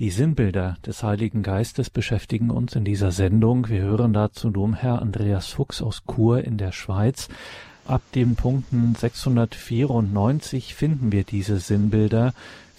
Die 0.00 0.10
Sinnbilder 0.10 0.76
des 0.84 1.04
Heiligen 1.04 1.44
Geistes 1.44 1.88
beschäftigen 1.88 2.50
uns 2.50 2.74
in 2.74 2.84
dieser 2.84 3.12
Sendung. 3.12 3.68
Wir 3.68 3.82
hören 3.82 4.12
dazu 4.12 4.50
Domherr 4.50 5.00
Andreas 5.00 5.46
Fuchs 5.46 5.80
aus 5.80 6.02
Chur 6.04 6.42
in 6.42 6.58
der 6.58 6.72
Schweiz. 6.72 7.28
Ab 7.86 8.02
den 8.12 8.34
Punkten 8.34 8.96
694 8.96 10.74
finden 10.74 11.12
wir 11.12 11.22
diese 11.22 11.58
Sinnbilder 11.60 12.34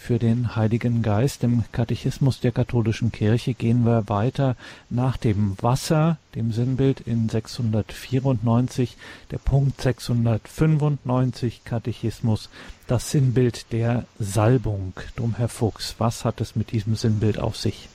für 0.05 0.19
den 0.19 0.55
Heiligen 0.55 1.01
Geist. 1.01 1.43
Im 1.43 1.63
Katechismus 1.71 2.39
der 2.39 2.51
katholischen 2.51 3.11
Kirche 3.11 3.55
gehen 3.55 3.85
wir 3.85 4.07
weiter 4.07 4.55
nach 4.91 5.17
dem 5.17 5.57
Wasser, 5.61 6.19
dem 6.35 6.51
Sinnbild 6.51 6.99
in 6.99 7.27
694, 7.27 8.97
der 9.31 9.39
Punkt 9.39 9.81
695 9.81 11.63
Katechismus, 11.63 12.49
das 12.85 13.09
Sinnbild 13.09 13.71
der 13.71 14.05
Salbung. 14.19 14.93
Drum, 15.15 15.33
Herr 15.37 15.49
Fuchs, 15.49 15.95
was 15.97 16.23
hat 16.23 16.39
es 16.39 16.55
mit 16.55 16.71
diesem 16.71 16.95
Sinnbild 16.95 17.39
auf 17.39 17.57
sich? 17.57 17.89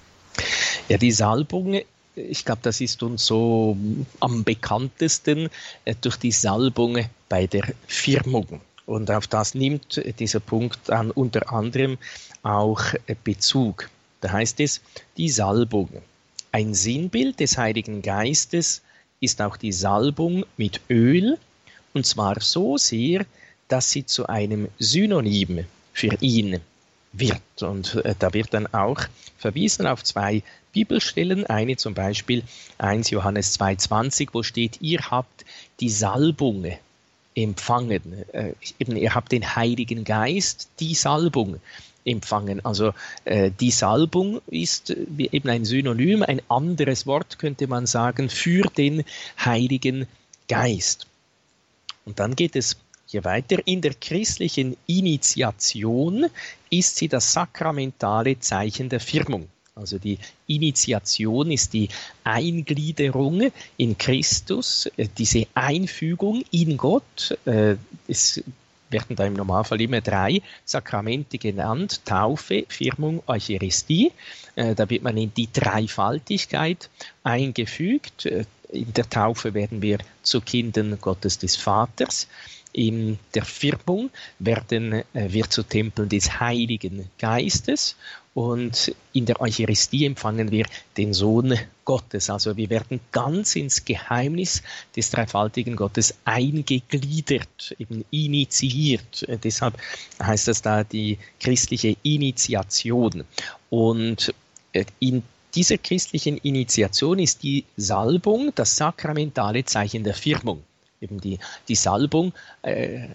Ja, 0.88 0.99
die 0.99 1.12
Salbung 1.12 1.81
ich 2.17 2.45
glaube, 2.45 2.61
das 2.62 2.81
ist 2.81 3.02
uns 3.05 3.25
so 3.25 3.76
am 4.19 4.43
bekanntesten 4.45 5.49
äh, 5.85 5.95
durch 6.00 6.17
die 6.17 6.33
Salbung 6.33 6.99
bei 7.29 7.47
der 7.47 7.73
Firmung. 7.87 8.61
Und 8.90 9.09
auf 9.12 9.28
das 9.28 9.54
nimmt 9.54 10.02
dieser 10.18 10.40
Punkt 10.40 10.80
dann 10.87 11.12
unter 11.12 11.52
anderem 11.52 11.97
auch 12.42 12.82
Bezug. 13.23 13.88
Da 14.20 14.32
heißt 14.32 14.59
es, 14.59 14.80
die 15.16 15.28
Salbung. 15.28 15.90
Ein 16.50 16.75
Sinnbild 16.75 17.38
des 17.38 17.56
Heiligen 17.56 18.02
Geistes 18.02 18.82
ist 19.20 19.40
auch 19.42 19.56
die 19.56 19.70
Salbung 19.70 20.44
mit 20.56 20.80
Öl, 20.90 21.38
und 21.94 22.04
zwar 22.04 22.40
so 22.40 22.78
sehr, 22.78 23.26
dass 23.68 23.92
sie 23.92 24.06
zu 24.06 24.26
einem 24.26 24.66
Synonym 24.80 25.66
für 25.92 26.16
ihn 26.20 26.59
wird. 27.12 27.62
Und 27.62 27.94
äh, 27.94 28.16
da 28.18 28.35
wird 28.35 28.52
dann 28.54 28.66
auch 28.75 29.02
verwiesen 29.38 29.87
auf 29.87 30.02
zwei 30.02 30.42
Bibelstellen, 30.73 31.47
eine 31.47 31.76
zum 31.76 31.94
Beispiel 31.94 32.42
1 32.78 33.11
Johannes 33.11 33.56
2,20, 33.56 34.30
wo 34.32 34.42
steht, 34.42 34.80
ihr 34.80 35.12
habt 35.12 35.44
die 35.78 35.90
Salbung 35.90 36.66
empfangen. 37.35 38.25
Äh, 38.33 38.55
eben, 38.79 38.97
ihr 38.97 39.15
habt 39.15 39.33
den 39.33 39.55
Heiligen 39.57 40.05
Geist, 40.05 40.69
die 40.81 40.95
Salbung 40.95 41.61
empfangen. 42.05 42.65
Also 42.65 42.93
äh, 43.25 43.51
die 43.61 43.71
Salbung 43.71 44.41
ist 44.47 44.91
äh, 44.91 45.07
eben 45.19 45.49
ein 45.49 45.65
Synonym, 45.65 46.23
ein 46.23 46.43
anderes 46.49 47.07
Wort 47.07 47.39
könnte 47.39 47.67
man 47.67 47.87
sagen, 47.87 48.29
für 48.29 48.63
den 48.63 49.05
Heiligen 49.39 50.07
Geist. 50.49 51.07
Und 52.05 52.19
dann 52.19 52.35
geht 52.35 52.57
es 52.57 52.77
hier 53.07 53.25
weiter, 53.25 53.59
in 53.67 53.81
der 53.81 53.95
christlichen 53.95 54.77
Initiation 54.87 56.27
ist 56.71 56.97
sie 56.97 57.09
das 57.09 57.33
sakramentale 57.33 58.39
Zeichen 58.39 58.89
der 58.89 59.01
Firmung. 59.01 59.49
Also 59.81 59.99
die 59.99 60.19
Initiation 60.47 61.51
ist 61.51 61.73
die 61.73 61.89
Eingliederung 62.23 63.51
in 63.79 63.97
Christus, 63.99 64.91
äh, 64.97 65.09
diese 65.17 65.47
Einfügung 65.55 66.45
in 66.51 66.77
Gott. 66.77 67.37
Äh, 67.47 67.77
es 68.07 68.43
werden 68.91 69.17
da 69.17 69.25
im 69.25 69.35
Normalfall 69.35 69.81
immer 69.81 70.01
drei 70.01 70.43
Sakramente 70.65 71.39
genannt, 71.39 72.05
Taufe, 72.05 72.67
Firmung, 72.69 73.23
Eucharistie. 73.27 74.13
Äh, 74.55 74.75
da 74.75 74.89
wird 74.91 75.03
man 75.03 75.17
in 75.17 75.33
die 75.33 75.49
Dreifaltigkeit 75.51 76.91
eingefügt. 77.23 78.27
In 78.27 78.93
der 78.93 79.09
Taufe 79.09 79.55
werden 79.55 79.83
wir 79.83 79.99
zu 80.23 80.41
Kindern 80.41 80.99
Gottes 81.01 81.39
des 81.39 81.57
Vaters 81.57 82.29
in 82.73 83.19
der 83.35 83.45
Firmung 83.45 84.11
werden 84.39 85.03
wir 85.13 85.51
zu 85.51 85.65
Tempeln 85.65 86.09
des 86.09 86.39
Heiligen 86.39 87.11
Geistes 87.19 87.97
und 88.35 88.95
in 89.13 89.27
der 89.27 89.41
Eucharistie 89.41 90.07
empfangen 90.07 90.51
wir 90.51 90.67
den 90.97 91.13
Sohn 91.13 91.59
Gottes. 91.85 92.31
Also 92.31 92.57
wir 92.57 92.71
werden 92.71 93.01
ganz 93.11 93.57
ins 93.57 93.85
Geheimnis 93.85 94.63
des 94.95 95.11
dreifaltigen 95.11 95.75
Gottes 95.75 96.15
eingegliedert, 96.25 97.75
eben 97.79 98.05
initiiert. 98.11 99.27
Deshalb 99.43 99.77
heißt 100.23 100.49
das 100.49 100.63
da 100.63 100.85
die 100.85 101.19
christliche 101.41 101.97
Initiation. 102.03 103.25
Und 103.69 104.33
in 105.01 105.25
dieser 105.55 105.79
christlichen 105.79 106.37
Initiation 106.39 107.19
ist 107.19 107.43
die 107.43 107.65
Salbung 107.77 108.53
das 108.55 108.77
sakramentale 108.77 109.65
Zeichen 109.65 110.05
der 110.05 110.15
Firmung 110.15 110.63
eben 111.03 111.19
die, 111.19 111.39
die 111.67 111.75
Salbung 111.75 112.35
äh, 112.61 113.09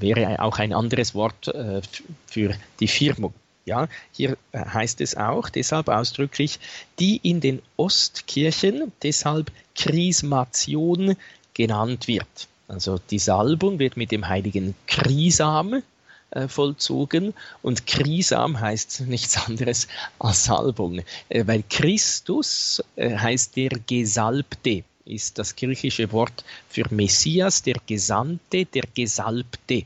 wäre 0.00 0.40
auch 0.40 0.58
ein 0.58 0.72
anderes 0.72 1.14
Wort 1.14 1.48
äh, 1.48 1.82
für 2.26 2.54
die 2.80 2.88
Firmung. 2.88 3.34
Ja, 3.68 3.86
hier 4.12 4.38
äh, 4.52 4.64
heißt 4.64 5.02
es 5.02 5.14
auch 5.14 5.50
deshalb 5.50 5.88
ausdrücklich, 5.88 6.58
die 6.98 7.18
in 7.22 7.40
den 7.42 7.60
Ostkirchen 7.76 8.92
deshalb 9.02 9.52
Chrismation 9.74 11.16
genannt 11.52 12.08
wird. 12.08 12.48
Also 12.66 12.98
die 13.10 13.18
Salbung 13.18 13.78
wird 13.78 13.98
mit 13.98 14.10
dem 14.10 14.26
heiligen 14.26 14.74
Krisam 14.86 15.82
äh, 16.30 16.48
vollzogen 16.48 17.34
und 17.60 17.86
Krisam 17.86 18.58
heißt 18.58 19.02
nichts 19.02 19.36
anderes 19.46 19.86
als 20.18 20.44
Salbung, 20.44 21.02
äh, 21.28 21.46
weil 21.46 21.62
Christus 21.68 22.82
heißt 22.96 23.54
der 23.56 23.70
Gesalbte 23.86 24.84
ist 25.04 25.38
das 25.38 25.56
griechische 25.56 26.10
Wort 26.12 26.44
für 26.68 26.84
Messias, 26.90 27.62
der 27.62 27.76
Gesandte, 27.86 28.66
der 28.66 28.84
Gesalbte. 28.94 29.84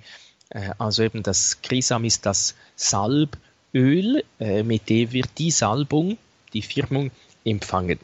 Also 0.79 1.05
eben 1.05 1.23
das 1.23 1.63
Krisam 1.63 2.05
ist 2.05 2.27
das 2.27 2.57
Salböl, 3.73 4.23
äh, 4.39 4.63
mit 4.63 4.89
dem 4.91 5.13
wir 5.13 5.25
die 5.39 5.51
Salbung, 5.51 6.19
die 6.53 6.63
Firmung 6.63 7.11
empfangen. 7.45 7.99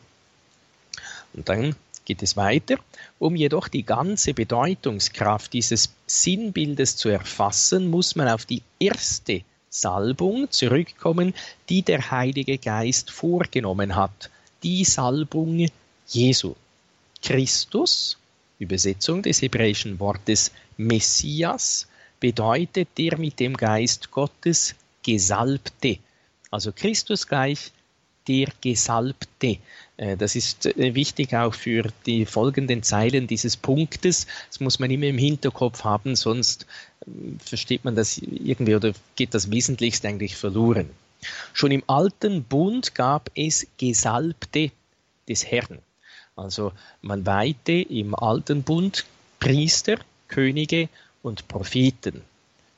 Und 1.34 1.48
dann 1.48 1.76
geht 2.06 2.22
es 2.22 2.36
weiter. 2.36 2.78
Um 3.18 3.36
jedoch 3.36 3.68
die 3.68 3.84
ganze 3.84 4.32
Bedeutungskraft 4.32 5.52
dieses 5.52 5.92
Sinnbildes 6.06 6.96
zu 6.96 7.10
erfassen, 7.10 7.90
muss 7.90 8.16
man 8.16 8.28
auf 8.28 8.46
die 8.46 8.62
erste 8.78 9.42
Salbung 9.68 10.50
zurückkommen, 10.50 11.34
die 11.68 11.82
der 11.82 12.10
Heilige 12.10 12.56
Geist 12.56 13.10
vorgenommen 13.10 13.94
hat. 13.94 14.30
Die 14.62 14.84
Salbung 14.84 15.68
Jesu. 16.06 16.54
Christus, 17.22 18.16
Übersetzung 18.58 19.22
des 19.22 19.42
hebräischen 19.42 20.00
Wortes 20.00 20.52
Messias, 20.78 21.88
bedeutet 22.20 22.88
der 22.96 23.18
mit 23.18 23.38
dem 23.38 23.56
Geist 23.56 24.10
Gottes 24.10 24.74
Gesalbte. 25.08 25.96
Also 26.50 26.70
Christus 26.70 27.26
gleich 27.26 27.72
der 28.26 28.48
Gesalbte. 28.60 29.56
Äh, 29.96 30.18
das 30.18 30.36
ist 30.36 30.66
äh, 30.66 30.94
wichtig 30.94 31.34
auch 31.34 31.54
für 31.54 31.90
die 32.04 32.26
folgenden 32.26 32.82
Zeilen 32.82 33.26
dieses 33.26 33.56
Punktes. 33.56 34.26
Das 34.48 34.60
muss 34.60 34.78
man 34.78 34.90
immer 34.90 35.06
im 35.06 35.16
Hinterkopf 35.16 35.82
haben, 35.84 36.14
sonst 36.14 36.66
ähm, 37.06 37.38
versteht 37.42 37.86
man 37.86 37.96
das 37.96 38.18
irgendwie 38.18 38.74
oder 38.74 38.92
geht 39.16 39.32
das 39.32 39.50
Wesentlichste 39.50 40.08
eigentlich 40.08 40.36
verloren. 40.36 40.90
Schon 41.54 41.70
im 41.70 41.84
alten 41.86 42.44
Bund 42.44 42.94
gab 42.94 43.30
es 43.34 43.66
Gesalbte 43.78 44.72
des 45.26 45.46
Herrn. 45.46 45.78
Also 46.36 46.72
man 47.00 47.24
weihte 47.24 47.72
im 47.72 48.14
Alten 48.14 48.62
Bund 48.62 49.06
Priester, 49.40 49.96
Könige 50.28 50.90
und 51.22 51.48
Propheten. 51.48 52.22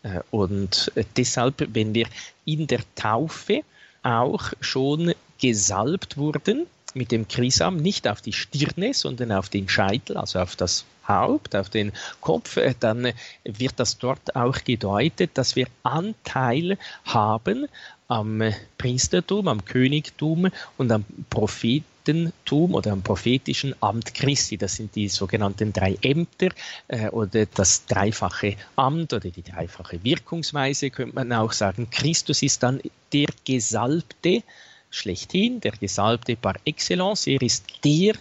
Äh, 0.02 0.20
und 0.30 0.92
deshalb, 1.16 1.66
wenn 1.74 1.94
wir 1.94 2.06
in 2.44 2.66
der 2.66 2.80
Taufe 2.94 3.62
auch 4.02 4.52
schon 4.60 5.14
gesalbt 5.40 6.16
wurden 6.16 6.66
mit 6.94 7.12
dem 7.12 7.28
Krisam, 7.28 7.76
nicht 7.76 8.08
auf 8.08 8.20
die 8.20 8.32
Stirne, 8.32 8.94
sondern 8.94 9.32
auf 9.32 9.48
den 9.48 9.68
Scheitel, 9.68 10.16
also 10.16 10.40
auf 10.40 10.56
das 10.56 10.84
Haupt, 11.06 11.54
auf 11.56 11.68
den 11.68 11.92
Kopf, 12.20 12.56
äh, 12.56 12.74
dann 12.78 13.12
wird 13.44 13.74
das 13.76 13.98
dort 13.98 14.36
auch 14.36 14.64
gedeutet, 14.64 15.32
dass 15.34 15.56
wir 15.56 15.66
Anteil 15.82 16.78
haben 17.04 17.66
am 18.08 18.42
Priestertum, 18.76 19.46
am 19.48 19.64
Königtum 19.64 20.50
und 20.78 20.90
am 20.90 21.04
Prophet 21.30 21.84
Prophetentum 22.10 22.74
oder 22.74 22.92
am 22.92 23.02
prophetischen 23.02 23.74
Amt 23.80 24.14
Christi. 24.14 24.56
Das 24.56 24.74
sind 24.76 24.94
die 24.94 25.08
sogenannten 25.08 25.72
drei 25.72 25.96
Ämter 26.02 26.48
äh, 26.88 27.08
oder 27.08 27.46
das 27.46 27.86
dreifache 27.86 28.56
Amt 28.76 29.12
oder 29.12 29.30
die 29.30 29.42
dreifache 29.42 30.02
Wirkungsweise, 30.02 30.90
könnte 30.90 31.14
man 31.14 31.32
auch 31.32 31.52
sagen. 31.52 31.88
Christus 31.90 32.42
ist 32.42 32.62
dann 32.62 32.80
der 33.12 33.28
Gesalbte 33.44 34.42
schlechthin, 34.90 35.60
der 35.60 35.72
Gesalbte 35.72 36.36
par 36.36 36.56
excellence. 36.64 37.26
Er 37.26 37.42
ist 37.42 37.64
der 37.84 38.14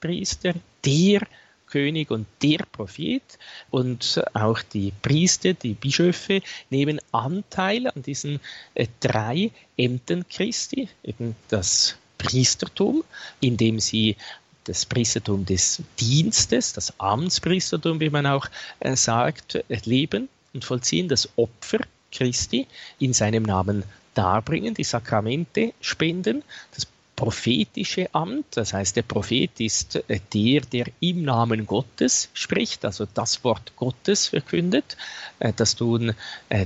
Priester, 0.00 0.54
der 0.84 1.20
König 1.66 2.10
und 2.10 2.26
der 2.42 2.60
Prophet 2.70 3.22
und 3.70 4.22
auch 4.32 4.62
die 4.62 4.92
Priester, 5.02 5.54
die 5.54 5.74
Bischöfe 5.74 6.40
nehmen 6.70 7.00
Anteil 7.10 7.88
an 7.88 8.02
diesen 8.02 8.40
äh, 8.74 8.86
drei 9.00 9.50
Ämtern 9.76 10.24
Christi, 10.28 10.88
eben 11.02 11.34
das 11.48 11.96
Priestertum, 12.18 13.04
indem 13.40 13.80
sie 13.80 14.16
das 14.64 14.86
Priestertum 14.86 15.44
des 15.44 15.82
Dienstes, 16.00 16.72
das 16.72 16.98
Amtspriestertum, 16.98 18.00
wie 18.00 18.10
man 18.10 18.26
auch 18.26 18.46
äh, 18.80 18.96
sagt, 18.96 19.62
leben 19.84 20.28
und 20.52 20.64
vollziehen, 20.64 21.08
das 21.08 21.28
Opfer 21.36 21.80
Christi 22.10 22.66
in 22.98 23.12
seinem 23.12 23.42
Namen 23.42 23.84
darbringen, 24.14 24.74
die 24.74 24.84
Sakramente 24.84 25.74
spenden, 25.80 26.42
das 26.74 26.86
prophetische 27.16 28.12
Amt, 28.12 28.56
das 28.56 28.72
heißt 28.72 28.96
der 28.96 29.02
Prophet 29.02 29.60
ist 29.60 29.96
äh, 30.08 30.18
der, 30.32 30.62
der 30.62 30.86
im 31.00 31.22
Namen 31.22 31.66
Gottes 31.66 32.28
spricht, 32.32 32.84
also 32.84 33.06
das 33.12 33.44
Wort 33.44 33.76
Gottes 33.76 34.28
verkündet. 34.28 34.96
Äh, 35.38 35.52
das 35.54 35.76
tun 35.76 36.14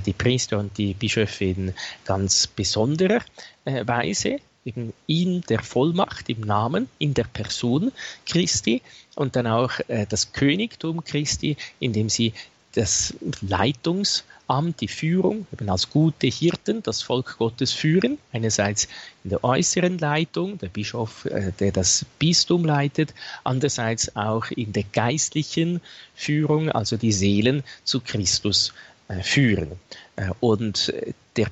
die 0.05 0.13
Priester 0.13 0.57
und 0.57 0.77
die 0.77 0.93
Bischöfe 0.93 1.45
in 1.45 1.73
ganz 2.05 2.47
besonderer 2.47 3.21
Weise 3.65 4.39
eben 4.65 4.93
in 5.07 5.41
der 5.41 5.61
Vollmacht, 5.61 6.29
im 6.29 6.41
Namen, 6.41 6.89
in 6.97 7.13
der 7.13 7.23
Person 7.23 7.91
Christi 8.25 8.81
und 9.15 9.35
dann 9.35 9.47
auch 9.47 9.71
äh, 9.87 10.05
das 10.07 10.33
Königtum 10.33 11.03
Christi, 11.03 11.57
indem 11.79 12.09
sie 12.09 12.33
das 12.73 13.15
Leitungsamt, 13.41 14.79
die 14.81 14.87
Führung, 14.87 15.47
eben 15.51 15.69
als 15.69 15.89
gute 15.89 16.27
Hirten 16.27 16.83
das 16.83 17.01
Volk 17.01 17.37
Gottes 17.37 17.71
führen. 17.73 18.19
Einerseits 18.31 18.87
in 19.23 19.31
der 19.31 19.43
äußeren 19.43 19.97
Leitung, 19.97 20.57
der 20.59 20.69
Bischof, 20.69 21.25
äh, 21.25 21.51
der 21.59 21.71
das 21.71 22.05
Bistum 22.19 22.65
leitet, 22.65 23.13
andererseits 23.43 24.15
auch 24.15 24.51
in 24.51 24.71
der 24.73 24.83
geistlichen 24.83 25.81
Führung, 26.13 26.69
also 26.69 26.97
die 26.97 27.11
Seelen 27.11 27.63
zu 27.83 28.01
Christus 28.01 28.73
äh, 29.07 29.21
führen. 29.21 29.71
Äh, 30.15 30.29
und 30.39 30.93
der, 31.35 31.47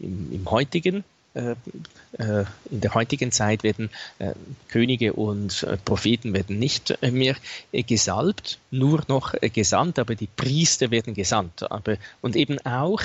im, 0.00 0.32
im 0.32 0.50
heutigen 0.50 1.04
in 1.34 2.46
der 2.70 2.94
heutigen 2.94 3.32
Zeit 3.32 3.62
werden 3.62 3.88
äh, 4.18 4.32
Könige 4.68 5.14
und 5.14 5.66
Propheten 5.84 6.34
werden 6.34 6.58
nicht 6.58 6.98
mehr 7.00 7.36
gesalbt, 7.72 8.58
nur 8.70 9.02
noch 9.08 9.32
gesandt, 9.40 9.98
aber 9.98 10.14
die 10.14 10.28
Priester 10.28 10.90
werden 10.90 11.14
gesandt. 11.14 11.70
Aber, 11.70 11.96
und 12.20 12.36
eben 12.36 12.58
auch 12.66 13.02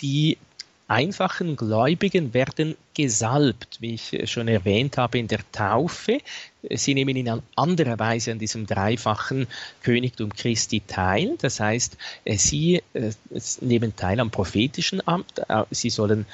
die 0.00 0.38
einfachen 0.90 1.54
Gläubigen 1.54 2.34
werden 2.34 2.76
gesalbt, 2.94 3.80
wie 3.80 3.94
ich 3.94 4.28
schon 4.28 4.48
erwähnt 4.48 4.98
habe 4.98 5.18
in 5.18 5.28
der 5.28 5.40
Taufe. 5.52 6.18
Sie 6.68 6.94
nehmen 6.94 7.14
in 7.14 7.42
anderer 7.54 7.98
Weise 8.00 8.32
an 8.32 8.40
diesem 8.40 8.66
dreifachen 8.66 9.46
Königtum 9.82 10.32
Christi 10.32 10.82
teil. 10.84 11.36
Das 11.40 11.60
heißt, 11.60 11.96
sie 12.26 12.82
nehmen 13.60 13.94
teil 13.94 14.18
am 14.18 14.30
prophetischen 14.30 15.06
Amt. 15.06 15.42
Sie 15.70 15.90
sollen 15.90 16.26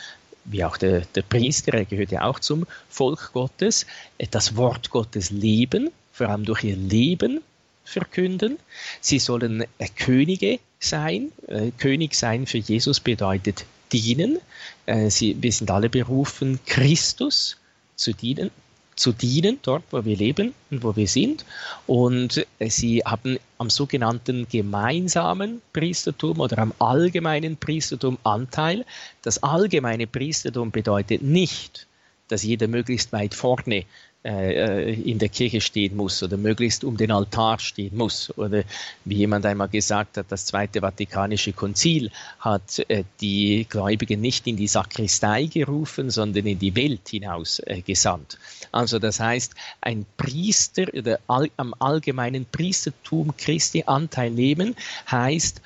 wie 0.46 0.64
auch 0.64 0.76
der, 0.76 1.02
der 1.14 1.22
Priester, 1.22 1.74
er 1.74 1.85
gehört 1.85 2.11
ja 2.11 2.22
auch 2.22 2.38
zum 2.40 2.66
Volk 2.88 3.32
Gottes, 3.32 3.87
das 4.30 4.56
Wort 4.56 4.90
Gottes 4.90 5.30
leben, 5.30 5.90
vor 6.12 6.28
allem 6.28 6.44
durch 6.44 6.64
ihr 6.64 6.76
Leben 6.76 7.40
verkünden. 7.85 8.59
Sie 9.00 9.18
sollen 9.18 9.62
äh, 9.78 9.88
Könige 9.96 10.59
sein. 10.78 11.32
Äh, 11.46 11.70
König 11.78 12.14
sein 12.14 12.46
für 12.46 12.59
Jesus 12.59 13.00
bedeutet 13.00 13.64
dienen. 13.92 14.38
Äh, 14.87 15.11
sie, 15.11 15.37
wir 15.40 15.52
sind 15.52 15.70
alle 15.70 15.88
berufen, 15.88 16.59
Christus 16.66 17.56
zu 17.94 18.12
dienen, 18.12 18.50
zu 18.96 19.12
dienen, 19.12 19.59
dort, 19.62 19.85
wo 19.90 20.04
wir 20.04 20.16
leben 20.16 20.54
und 20.70 20.82
wo 20.82 20.96
wir 20.96 21.06
sind. 21.06 21.44
Und 21.87 22.46
sie 22.61 23.02
haben 23.04 23.38
am 23.59 23.70
sogenannten 23.70 24.48
gemeinsamen 24.50 25.61
Priestertum 25.72 26.40
oder 26.40 26.59
am 26.59 26.72
allgemeinen 26.78 27.56
Priestertum 27.56 28.18
Anteil. 28.24 28.85
Das 29.22 29.42
allgemeine 29.42 30.06
Priestertum 30.06 30.70
bedeutet 30.70 31.22
nicht, 31.22 31.87
dass 32.28 32.42
jeder 32.42 32.68
möglichst 32.68 33.12
weit 33.12 33.35
vorne 33.35 33.85
äh, 34.27 34.93
in 34.93 35.21
der 35.21 35.29
Kirche 35.29 35.61
stehen 35.61 35.97
muss 35.97 36.21
oder 36.21 36.37
möglichst 36.37 36.83
um 36.83 36.97
den 36.97 37.12
Altar 37.12 37.61
stehen 37.61 37.97
muss. 37.97 38.37
Oder 38.37 38.65
wie 39.05 39.15
jemand 39.15 39.47
einmal 39.47 39.69
gesagt 39.69 40.17
hat, 40.17 40.27
das 40.31 40.47
Zweite 40.47 40.81
Vatikanische 40.81 41.53
Konzil 41.53 42.11
hat 42.41 42.81
äh, 42.89 43.05
die 43.21 43.67
Gläubigen 43.69 44.21
nicht 44.21 44.49
in 44.49 44.57
die 44.57 44.67
Sakristei 44.67 45.45
gerufen, 45.45 46.11
sondern 46.11 46.45
in 46.47 46.59
die 46.59 46.75
Welt 46.75 47.09
hinaus 47.09 47.61
äh, 47.61 47.83
gesandt. 47.83 48.39
Also 48.73 48.99
das 48.99 49.21
heißt, 49.21 49.55
ein 49.81 50.05
Priester 50.17 50.87
oder 50.93 51.21
am 51.29 51.75
allgemeinen 51.79 52.47
Priestertum 52.47 53.37
Christi 53.37 53.85
Anteil 53.87 54.33
nehmen, 54.33 54.75
heißt 55.09 55.61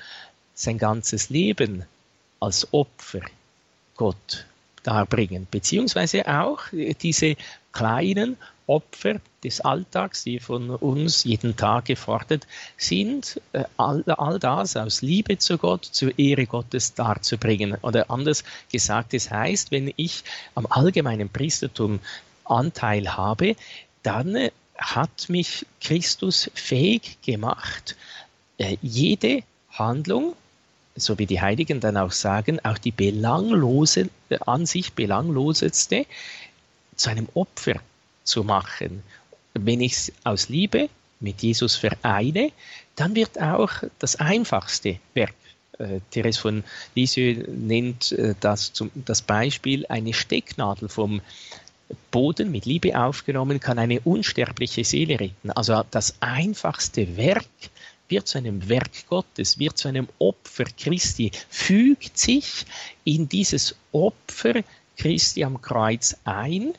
sein 0.53 0.77
ganzes 0.77 1.31
Leben 1.31 1.85
als 2.39 2.71
Opfer 2.71 3.21
Gott 3.95 4.45
darbringen, 4.83 5.47
beziehungsweise 5.49 6.27
auch 6.27 6.61
diese 7.01 7.35
kleinen 7.71 8.37
Opfer 8.67 9.19
des 9.43 9.59
Alltags, 9.61 10.23
die 10.23 10.39
von 10.39 10.69
uns 10.69 11.23
jeden 11.23 11.57
Tag 11.57 11.85
gefordert 11.85 12.47
sind, 12.77 13.41
äh, 13.53 13.63
all, 13.77 14.03
all 14.05 14.39
das 14.39 14.77
aus 14.77 15.01
Liebe 15.01 15.37
zu 15.37 15.57
Gott, 15.57 15.83
zur 15.83 16.17
Ehre 16.17 16.45
Gottes 16.45 16.93
darzubringen. 16.93 17.75
Oder 17.81 18.09
anders 18.09 18.43
gesagt, 18.71 19.13
es 19.13 19.25
das 19.25 19.33
heißt, 19.33 19.71
wenn 19.71 19.91
ich 19.97 20.23
am 20.55 20.67
allgemeinen 20.69 21.29
Priestertum 21.29 21.99
Anteil 22.45 23.17
habe, 23.17 23.55
dann 24.03 24.35
äh, 24.35 24.51
hat 24.77 25.29
mich 25.29 25.65
Christus 25.79 26.49
fähig 26.53 27.17
gemacht, 27.21 27.95
äh, 28.57 28.77
jede 28.81 29.43
Handlung, 29.71 30.35
so 30.95 31.17
wie 31.17 31.25
die 31.25 31.41
Heiligen 31.41 31.79
dann 31.79 31.97
auch 31.97 32.11
sagen, 32.11 32.59
auch 32.63 32.77
die 32.77 32.91
belanglose, 32.91 34.09
an 34.45 34.65
sich 34.65 34.93
belangloseste, 34.93 36.05
zu 37.01 37.09
einem 37.09 37.27
Opfer 37.33 37.79
zu 38.23 38.43
machen. 38.43 39.03
Wenn 39.53 39.81
ich 39.81 39.93
es 39.93 40.13
aus 40.23 40.49
Liebe 40.49 40.89
mit 41.19 41.41
Jesus 41.41 41.75
vereine, 41.75 42.51
dann 42.95 43.15
wird 43.15 43.39
auch 43.41 43.71
das 43.99 44.15
einfachste 44.17 44.99
Werk 45.13 45.33
äh, 45.81 45.99
Therese 46.11 46.39
von 46.39 46.63
Lisieux 46.95 47.47
nennt 47.47 48.11
äh, 48.11 48.35
das, 48.39 48.73
zum, 48.73 48.91
das 48.93 49.21
Beispiel, 49.21 49.85
eine 49.87 50.13
Stecknadel 50.13 50.89
vom 50.89 51.21
Boden 52.11 52.51
mit 52.51 52.65
Liebe 52.65 52.97
aufgenommen, 52.97 53.59
kann 53.59 53.79
eine 53.79 53.99
unsterbliche 54.01 54.83
Seele 54.83 55.19
retten. 55.19 55.51
Also 55.51 55.83
das 55.91 56.15
einfachste 56.19 57.17
Werk 57.17 57.45
wird 58.09 58.27
zu 58.27 58.37
einem 58.37 58.67
Werk 58.69 59.07
Gottes, 59.07 59.59
wird 59.59 59.77
zu 59.77 59.87
einem 59.87 60.07
Opfer 60.19 60.65
Christi, 60.77 61.31
fügt 61.49 62.17
sich 62.17 62.65
in 63.03 63.27
dieses 63.27 63.75
Opfer 63.91 64.63
Christi 64.97 65.43
am 65.43 65.61
Kreuz 65.61 66.15
ein, 66.25 66.73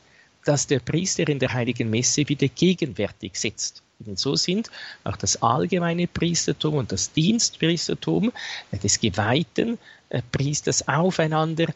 dass 0.45 0.67
der 0.67 0.79
Priester 0.79 1.27
in 1.27 1.39
der 1.39 1.53
heiligen 1.53 1.89
Messe 1.89 2.27
wieder 2.27 2.47
gegenwärtig 2.47 3.35
sitzt. 3.35 3.81
Und 4.05 4.19
so 4.19 4.35
sind 4.35 4.69
auch 5.03 5.15
das 5.15 5.41
allgemeine 5.41 6.07
Priestertum 6.07 6.75
und 6.75 6.91
das 6.91 7.11
Dienstpriestertum 7.13 8.31
des 8.71 8.99
geweihten 8.99 9.77
äh, 10.09 10.21
Priesters 10.31 10.87
aufeinander 10.87 11.67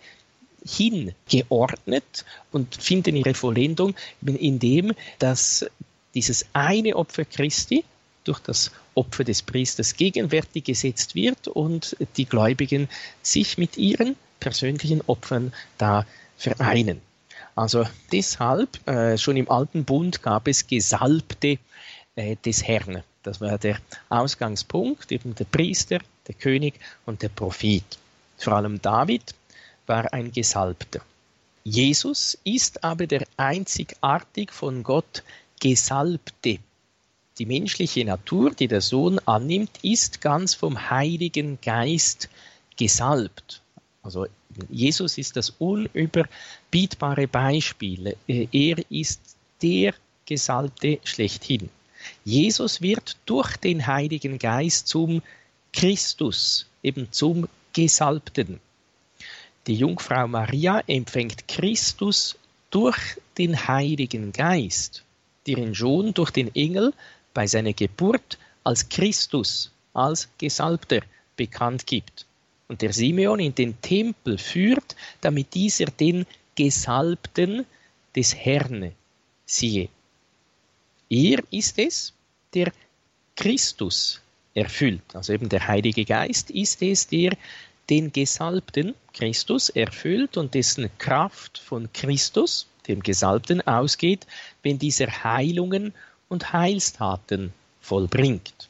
hingeordnet 0.65 2.25
und 2.51 2.75
finden 2.75 3.15
ihre 3.15 3.34
Vollendung 3.34 3.95
in 4.21 4.60
dem, 4.60 4.93
dass 5.19 5.65
dieses 6.13 6.45
eine 6.53 6.95
Opfer 6.95 7.25
Christi 7.25 7.86
durch 8.23 8.39
das 8.39 8.71
Opfer 8.95 9.23
des 9.23 9.41
Priesters 9.43 9.95
gegenwärtig 9.95 10.65
gesetzt 10.65 11.15
wird 11.15 11.47
und 11.47 11.95
die 12.17 12.25
Gläubigen 12.25 12.89
sich 13.21 13.58
mit 13.58 13.77
ihren 13.77 14.15
persönlichen 14.39 15.01
Opfern 15.08 15.53
da 15.77 16.06
vereinen. 16.36 17.01
Also 17.58 17.86
deshalb, 18.12 18.88
äh, 18.88 19.17
schon 19.17 19.36
im 19.36 19.50
Alten 19.50 19.84
Bund 19.84 20.22
gab 20.22 20.48
es 20.48 20.67
Gesalbte 20.67 21.58
äh, 22.15 22.36
des 22.46 22.67
Herrn. 22.67 23.02
Das 23.24 23.41
war 23.41 23.58
der 23.58 23.80
Ausgangspunkt, 24.10 25.12
eben 25.12 25.34
der 25.34 25.46
Priester, 25.46 25.98
der 26.28 26.36
König 26.36 26.76
und 27.08 27.24
der 27.24 27.30
Prophet. 27.30 27.84
Vor 28.38 28.54
allem 28.54 28.80
David 28.80 29.34
war 29.88 30.13
ein 30.13 30.32
Gesalbter. 30.32 31.02
Jesus 31.63 32.38
ist 32.43 32.84
aber 32.84 33.08
der 33.08 33.26
einzigartig 33.38 34.52
von 34.52 34.84
Gott 34.84 35.24
Gesalbte. 35.60 36.60
Die 37.39 37.46
menschliche 37.48 38.06
Natur, 38.06 38.52
die 38.52 38.67
der 38.67 38.82
Sohn 38.82 39.17
annimmt, 39.26 39.72
ist 39.82 40.22
ganz 40.22 40.54
vom 40.54 40.91
Heiligen 40.91 41.58
Geist 41.60 42.30
gesalbt. 42.78 43.63
Also 44.04 44.28
Jesus 44.69 45.17
ist 45.17 45.36
das 45.36 45.51
unüberbietbare 45.60 47.27
Beispiel. 47.27 48.15
Er 48.27 48.91
ist 48.91 49.21
der 49.62 49.93
Gesalbte 50.25 50.99
schlechthin. 51.03 51.69
Jesus 52.23 52.81
wird 52.81 53.17
durch 53.25 53.57
den 53.57 53.88
Heiligen 53.88 54.39
Geist 54.39 54.88
zum 54.88 55.21
Christus, 55.73 56.67
eben 56.83 57.12
zum 57.12 57.47
Gesalbten. 57.73 58.60
Die 59.67 59.75
Jungfrau 59.75 60.27
Maria 60.27 60.81
empfängt 60.88 61.47
Christus 61.47 62.38
durch 62.69 62.97
den 63.38 63.67
Heiligen 63.67 64.31
Geist, 64.31 65.03
deren 65.45 65.75
schon 65.75 66.13
durch 66.13 66.31
den 66.31 66.53
Engel 66.55 66.93
bei 67.33 67.47
seiner 67.47 67.73
Geburt 67.73 68.38
als 68.63 68.89
Christus, 68.89 69.71
als 69.93 70.29
Gesalbter 70.38 71.01
bekannt 71.36 71.86
gibt 71.86 72.26
und 72.67 72.82
der 72.82 72.93
Simeon 72.93 73.39
in 73.39 73.56
den 73.56 73.80
Tempel 73.82 74.38
führt, 74.38 74.95
damit 75.21 75.53
dieser 75.53 75.86
den 75.86 76.25
Gesalbten 76.56 77.65
des 78.15 78.36
Herrn 78.36 78.91
siehe. 79.45 79.89
Er 81.10 81.41
ist 81.51 81.80
es, 81.80 82.13
der 82.53 82.71
Christus 83.36 84.21
erfüllt. 84.53 85.15
Also 85.15 85.34
eben 85.34 85.49
der 85.49 85.67
Heilige 85.67 86.03
Geist 86.03 86.49
ist 86.49 86.82
es, 86.82 87.08
der 87.08 87.38
den 87.89 88.12
Gesalbten 88.12 88.95
Christus 89.13 89.69
erfüllt 89.69 90.36
und 90.36 90.53
dessen 90.53 90.89
Kraft 90.97 91.58
von 91.58 91.91
Christus, 91.93 92.67
dem 92.88 93.01
Gesalbten, 93.01 93.65
ausgeht, 93.65 94.27
wenn 94.63 94.77
dieser 94.77 95.23
Heilungen 95.23 95.93
und 96.27 96.51
Heilstaten 96.51 97.53
vollbringt. 97.80 98.66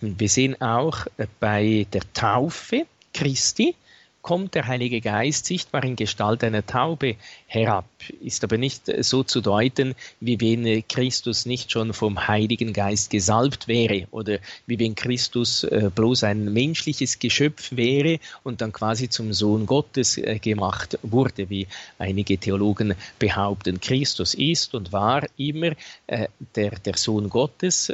Wir 0.00 0.28
sehen 0.28 0.60
auch 0.60 1.06
äh, 1.16 1.26
bei 1.40 1.86
der 1.92 2.02
Taufe 2.12 2.86
Christi, 3.12 3.74
kommt 4.22 4.54
der 4.54 4.66
Heilige 4.66 5.02
Geist 5.02 5.44
sichtbar 5.44 5.84
in 5.84 5.96
Gestalt 5.96 6.42
einer 6.42 6.64
Taube 6.64 7.16
herab, 7.46 7.84
ist 8.22 8.42
aber 8.42 8.56
nicht 8.56 8.88
äh, 8.88 9.02
so 9.02 9.22
zu 9.22 9.42
deuten, 9.42 9.94
wie 10.20 10.40
wenn 10.40 10.64
äh, 10.64 10.80
Christus 10.80 11.44
nicht 11.44 11.70
schon 11.70 11.92
vom 11.92 12.26
Heiligen 12.26 12.72
Geist 12.72 13.10
gesalbt 13.10 13.68
wäre 13.68 14.06
oder 14.12 14.38
wie 14.66 14.78
wenn 14.78 14.94
Christus 14.94 15.66
bloß 15.94 16.24
ein 16.24 16.50
menschliches 16.54 17.18
Geschöpf 17.18 17.76
wäre 17.76 18.18
und 18.42 18.62
dann 18.62 18.72
quasi 18.72 19.10
zum 19.10 19.34
Sohn 19.34 19.66
Gottes 19.66 20.18
gemacht 20.40 20.98
wurde, 21.02 21.50
wie 21.50 21.66
einige 21.98 22.38
Theologen 22.38 22.94
behaupten. 23.18 23.80
Christus 23.80 24.32
ist 24.32 24.74
und 24.74 24.92
war 24.92 25.26
immer 25.36 25.72
der, 26.08 26.70
der 26.78 26.96
Sohn 26.96 27.28
Gottes, 27.28 27.92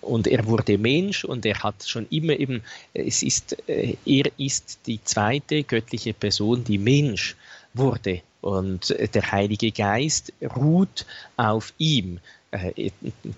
und 0.00 0.26
er 0.26 0.46
wurde 0.46 0.78
Mensch 0.78 1.24
und 1.24 1.46
er 1.46 1.62
hat 1.62 1.84
schon 1.86 2.06
immer 2.10 2.38
eben, 2.38 2.62
es 2.92 3.22
ist, 3.22 3.56
äh, 3.68 3.96
er 4.04 4.30
ist 4.38 4.80
die 4.86 5.02
zweite 5.02 5.62
göttliche 5.64 6.12
Person, 6.12 6.64
die 6.64 6.78
Mensch 6.78 7.36
wurde 7.74 8.20
und 8.40 8.94
der 9.14 9.32
Heilige 9.32 9.70
Geist 9.70 10.32
ruht 10.56 11.06
auf 11.36 11.72
ihm. 11.78 12.18
Äh, 12.50 12.90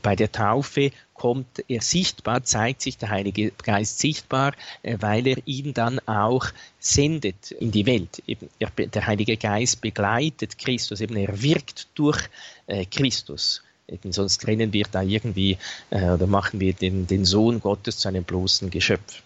bei 0.03 0.17
der 0.17 0.33
Taufe 0.33 0.91
kommt 1.13 1.63
er 1.69 1.83
sichtbar, 1.83 2.43
zeigt 2.43 2.83
sich 2.83 2.99
der 2.99 3.11
Heilige 3.11 3.53
Geist 3.63 4.01
sichtbar, 4.01 4.55
äh, 4.83 4.97
weil 5.01 5.27
er 5.29 5.37
ihn 5.47 5.73
dann 5.73 6.01
auch 6.01 6.47
sendet 6.81 7.53
in 7.53 7.71
die 7.71 7.87
Welt. 7.87 8.23
der 8.59 9.07
Heilige 9.07 9.37
Geist 9.37 9.81
begleitet 9.81 10.59
Christus, 10.59 11.01
eben 11.01 11.17
er 11.17 11.43
wirkt 11.43 11.89
durch 11.95 12.29
Christus. 12.91 13.64
Eben 13.87 14.13
sonst 14.13 14.39
trennen 14.39 14.73
wir 14.73 14.87
da 14.91 15.03
irgendwie 15.03 15.59
äh, 15.91 16.11
oder 16.11 16.27
machen 16.27 16.61
wir 16.61 16.73
den, 16.73 17.07
den 17.07 17.25
Sohn 17.25 17.61
Gottes 17.61 17.99
zu 17.99 18.09
einem 18.09 18.25
bloßen 18.25 18.71
Geschöpf. 18.71 19.23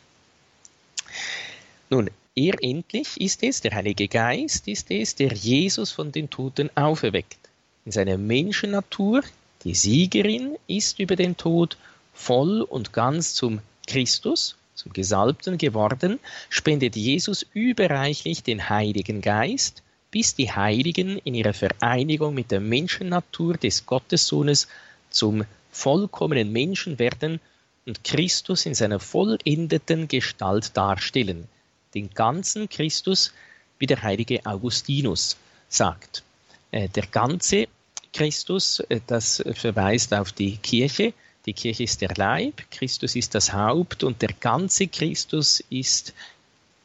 Nun, 1.90 2.10
er 2.34 2.54
endlich 2.62 3.20
ist 3.20 3.42
es, 3.42 3.60
der 3.60 3.74
Heilige 3.74 4.08
Geist 4.08 4.68
ist 4.68 4.90
es, 4.90 5.14
der 5.14 5.32
Jesus 5.32 5.90
von 5.90 6.12
den 6.12 6.30
Toten 6.30 6.70
auferweckt. 6.76 7.38
In 7.84 7.92
seiner 7.92 8.18
Menschennatur 8.18 9.22
Die 9.64 9.74
Siegerin 9.74 10.56
ist 10.66 10.98
über 10.98 11.16
den 11.16 11.36
Tod 11.36 11.76
voll 12.12 12.62
und 12.62 12.92
ganz 12.92 13.34
zum 13.34 13.60
Christus, 13.86 14.56
zum 14.74 14.92
Gesalbten 14.92 15.58
geworden, 15.58 16.20
spendet 16.48 16.94
Jesus 16.94 17.46
überreichlich 17.54 18.42
den 18.42 18.68
Heiligen 18.68 19.20
Geist, 19.20 19.82
bis 20.10 20.34
die 20.34 20.50
Heiligen 20.50 21.18
in 21.18 21.34
ihrer 21.34 21.52
Vereinigung 21.52 22.34
mit 22.34 22.50
der 22.50 22.60
Menschennatur 22.60 23.54
des 23.54 23.86
Gottessohnes 23.86 24.68
zum 25.10 25.44
vollkommenen 25.70 26.52
Menschen 26.52 26.98
werden 26.98 27.40
und 27.86 28.04
Christus 28.04 28.66
in 28.66 28.74
seiner 28.74 29.00
vollendeten 29.00 30.08
Gestalt 30.08 30.76
darstellen, 30.76 31.48
den 31.94 32.10
ganzen 32.10 32.68
Christus, 32.68 33.32
wie 33.78 33.86
der 33.86 34.02
heilige 34.02 34.44
Augustinus 34.44 35.36
sagt. 35.68 36.22
Äh, 36.70 36.88
der 36.88 37.06
ganze 37.06 37.68
Christus, 38.12 38.80
äh, 38.80 39.00
das 39.06 39.42
verweist 39.54 40.12
auf 40.12 40.32
die 40.32 40.56
Kirche. 40.56 41.14
Die 41.46 41.52
Kirche 41.54 41.84
ist 41.84 42.00
der 42.02 42.14
Leib, 42.14 42.62
Christus 42.70 43.16
ist 43.16 43.34
das 43.34 43.52
Haupt 43.52 44.04
und 44.04 44.20
der 44.20 44.32
ganze 44.38 44.86
Christus 44.86 45.62
ist 45.70 46.12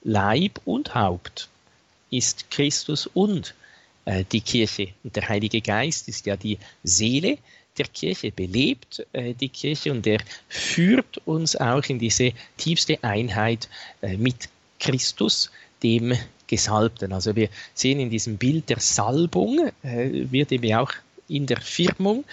Leib 0.04 0.62
und 0.66 0.96
Haupt, 0.96 1.50
ist 2.14 2.50
Christus 2.52 3.08
und 3.08 3.56
äh, 4.06 4.24
die 4.32 4.42
Kirche. 4.42 4.90
Und 5.04 5.16
der 5.16 5.28
Heilige 5.28 5.62
Geist 5.62 6.08
ist 6.08 6.26
ja 6.26 6.36
die 6.36 6.58
Seele 6.84 7.38
der 7.78 7.88
Kirche, 7.88 8.32
belebt 8.32 9.06
äh, 9.14 9.34
die 9.34 9.50
Kirche 9.50 9.92
und 9.92 10.06
er 10.06 10.20
führt 10.48 11.20
uns 11.26 11.56
auch 11.56 11.84
in 11.86 12.00
diese 12.00 12.34
tiefste 12.58 13.04
Einheit 13.04 13.68
äh, 14.02 14.18
mit 14.18 14.50
Christus, 14.80 15.52
dem 15.82 16.14
Gesalbten. 16.48 17.14
Also 17.14 17.36
wir 17.36 17.50
sehen 17.74 18.00
in 18.00 18.10
diesem 18.10 18.38
Bild 18.38 18.70
der 18.70 18.80
Salbung, 18.80 19.72
äh, 19.82 20.32
wird 20.32 20.52
eben 20.52 20.74
auch 20.76 20.92
in 21.28 21.46
der 21.46 21.62
Firmung 21.62 22.26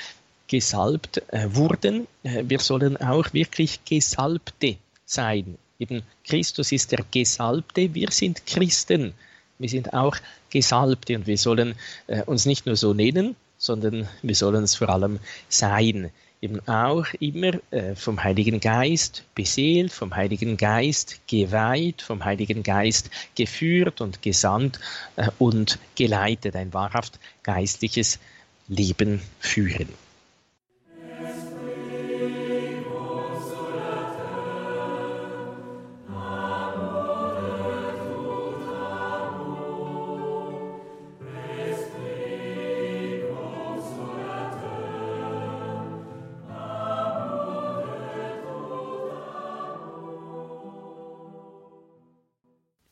gesalbt 0.46 1.22
äh, 1.28 1.54
wurden. 1.54 2.06
Äh, 2.22 2.44
wir 2.46 2.58
sollen 2.58 2.96
auch 2.96 3.32
wirklich 3.32 3.80
Gesalbte 3.84 4.76
sein. 5.06 5.56
Eben 5.78 6.02
Christus 6.24 6.72
ist 6.72 6.92
der 6.92 7.04
Gesalbte, 7.10 7.94
wir 7.94 8.10
sind 8.10 8.44
Christen. 8.46 9.14
Wir 9.60 9.68
sind 9.68 9.92
auch 9.92 10.16
Gesalbte 10.48 11.16
und 11.16 11.26
wir 11.26 11.36
sollen 11.36 11.74
äh, 12.06 12.22
uns 12.22 12.46
nicht 12.46 12.64
nur 12.66 12.76
so 12.76 12.94
nennen, 12.94 13.36
sondern 13.58 14.08
wir 14.22 14.34
sollen 14.34 14.64
es 14.64 14.74
vor 14.74 14.88
allem 14.88 15.20
sein. 15.50 16.10
Eben 16.40 16.66
auch 16.66 17.04
immer 17.20 17.52
äh, 17.70 17.94
vom 17.94 18.24
Heiligen 18.24 18.60
Geist 18.60 19.24
beseelt, 19.34 19.92
vom 19.92 20.16
Heiligen 20.16 20.56
Geist 20.56 21.20
geweiht, 21.26 22.00
vom 22.00 22.24
Heiligen 22.24 22.62
Geist 22.62 23.10
geführt 23.34 24.00
und 24.00 24.22
gesandt 24.22 24.80
äh, 25.16 25.28
und 25.38 25.78
geleitet. 25.94 26.56
Ein 26.56 26.72
wahrhaft 26.72 27.20
geistliches 27.42 28.18
Leben 28.66 29.20
führen. 29.40 29.88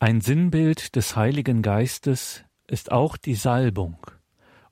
Ein 0.09 0.23
Sinnbild 0.23 0.97
des 0.97 1.17
Heiligen 1.17 1.61
Geistes 1.61 2.43
ist 2.67 2.93
auch 2.93 3.19
die 3.19 3.35
Salbung 3.35 3.99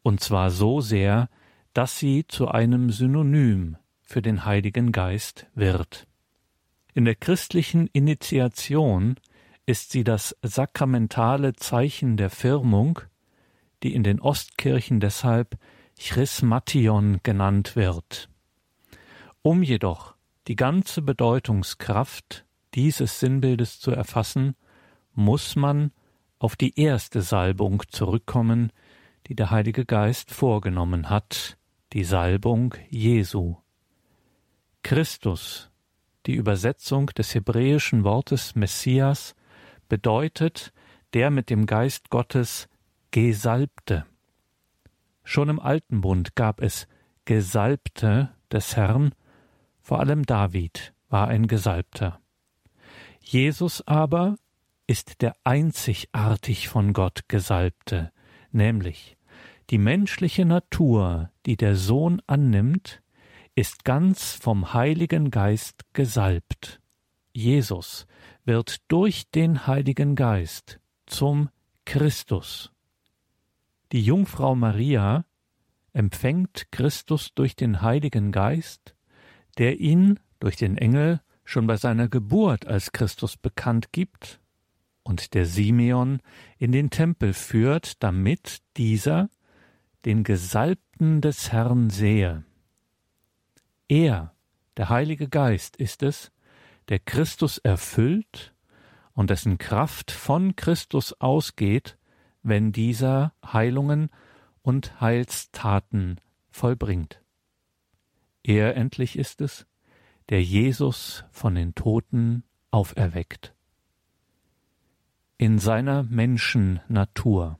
und 0.02 0.20
zwar 0.20 0.50
so 0.50 0.80
sehr, 0.80 1.28
dass 1.74 1.98
sie 1.98 2.26
zu 2.26 2.48
einem 2.48 2.88
Synonym 2.88 3.76
für 4.00 4.22
den 4.22 4.46
Heiligen 4.46 4.92
Geist 4.92 5.46
wird. 5.54 6.06
In 6.94 7.04
der 7.04 7.16
christlichen 7.16 7.86
Initiation 7.88 9.16
ist 9.66 9.92
sie 9.92 10.04
das 10.04 10.34
sakramentale 10.40 11.52
Zeichen 11.52 12.16
der 12.16 12.30
Firmung, 12.30 13.00
die 13.82 13.94
in 13.94 14.04
den 14.04 14.22
Ostkirchen 14.22 15.00
deshalb 15.00 15.58
Chrismation 15.98 17.20
genannt 17.22 17.76
wird. 17.76 18.30
Um 19.42 19.62
jedoch 19.62 20.14
die 20.48 20.56
ganze 20.56 21.02
Bedeutungskraft 21.02 22.46
dieses 22.72 23.20
Sinnbildes 23.20 23.80
zu 23.80 23.90
erfassen, 23.90 24.56
muss 25.16 25.56
man 25.56 25.90
auf 26.38 26.56
die 26.56 26.78
erste 26.78 27.22
Salbung 27.22 27.82
zurückkommen, 27.88 28.72
die 29.26 29.34
der 29.34 29.50
Heilige 29.50 29.84
Geist 29.84 30.32
vorgenommen 30.32 31.10
hat, 31.10 31.58
die 31.92 32.04
Salbung 32.04 32.74
Jesu. 32.90 33.56
Christus, 34.82 35.70
die 36.26 36.34
Übersetzung 36.34 37.06
des 37.08 37.34
hebräischen 37.34 38.04
Wortes 38.04 38.54
Messias, 38.54 39.34
bedeutet 39.88 40.72
der 41.12 41.30
mit 41.30 41.50
dem 41.50 41.66
Geist 41.66 42.10
Gottes 42.10 42.68
Gesalbte. 43.10 44.04
Schon 45.24 45.48
im 45.48 45.58
Alten 45.58 46.02
Bund 46.02 46.36
gab 46.36 46.60
es 46.60 46.86
Gesalbte 47.24 48.30
des 48.52 48.76
Herrn, 48.76 49.12
vor 49.80 50.00
allem 50.00 50.24
David 50.24 50.92
war 51.08 51.28
ein 51.28 51.46
Gesalbter. 51.46 52.20
Jesus 53.20 53.86
aber 53.86 54.36
ist 54.86 55.22
der 55.22 55.34
einzigartig 55.44 56.68
von 56.68 56.92
Gott 56.92 57.22
Gesalbte, 57.28 58.12
nämlich 58.52 59.16
die 59.70 59.78
menschliche 59.78 60.44
Natur, 60.44 61.30
die 61.44 61.56
der 61.56 61.74
Sohn 61.74 62.22
annimmt, 62.26 63.02
ist 63.56 63.84
ganz 63.84 64.32
vom 64.32 64.74
Heiligen 64.74 65.30
Geist 65.30 65.84
gesalbt. 65.92 66.80
Jesus 67.32 68.06
wird 68.44 68.76
durch 68.88 69.28
den 69.30 69.66
Heiligen 69.66 70.14
Geist 70.14 70.78
zum 71.06 71.48
Christus. 71.84 72.70
Die 73.92 74.02
Jungfrau 74.02 74.54
Maria 74.54 75.24
empfängt 75.92 76.70
Christus 76.70 77.34
durch 77.34 77.56
den 77.56 77.82
Heiligen 77.82 78.30
Geist, 78.30 78.94
der 79.58 79.80
ihn 79.80 80.20
durch 80.38 80.56
den 80.56 80.78
Engel 80.78 81.20
schon 81.44 81.66
bei 81.66 81.76
seiner 81.76 82.08
Geburt 82.08 82.66
als 82.66 82.92
Christus 82.92 83.36
bekannt 83.36 83.92
gibt 83.92 84.40
und 85.06 85.34
der 85.34 85.46
Simeon 85.46 86.20
in 86.58 86.72
den 86.72 86.90
Tempel 86.90 87.32
führt, 87.32 88.02
damit 88.02 88.60
dieser 88.76 89.30
den 90.04 90.24
Gesalbten 90.24 91.20
des 91.20 91.52
Herrn 91.52 91.90
sehe. 91.90 92.44
Er, 93.88 94.34
der 94.76 94.88
Heilige 94.88 95.28
Geist, 95.28 95.76
ist 95.76 96.02
es, 96.02 96.32
der 96.88 96.98
Christus 96.98 97.58
erfüllt 97.58 98.52
und 99.12 99.30
dessen 99.30 99.58
Kraft 99.58 100.10
von 100.10 100.56
Christus 100.56 101.12
ausgeht, 101.20 101.96
wenn 102.42 102.72
dieser 102.72 103.32
Heilungen 103.44 104.10
und 104.62 105.00
Heilstaten 105.00 106.20
vollbringt. 106.50 107.22
Er 108.42 108.76
endlich 108.76 109.16
ist 109.16 109.40
es, 109.40 109.66
der 110.30 110.42
Jesus 110.42 111.24
von 111.30 111.54
den 111.54 111.76
Toten 111.76 112.42
auferweckt. 112.72 113.55
In 115.38 115.58
seiner 115.58 116.02
Menschennatur. 116.02 117.58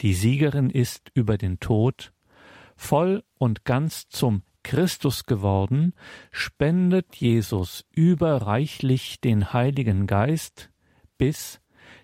Die 0.00 0.14
Siegerin 0.14 0.68
ist 0.68 1.12
über 1.14 1.38
den 1.38 1.60
Tod, 1.60 2.12
voll 2.76 3.22
und 3.38 3.64
ganz 3.64 4.08
zum 4.08 4.42
Christus 4.64 5.24
geworden, 5.24 5.94
spendet 6.32 7.14
Jesus 7.14 7.84
überreichlich 7.94 9.20
den 9.20 9.52
Heiligen 9.52 10.08
Geist, 10.08 10.70
bis 11.16 11.60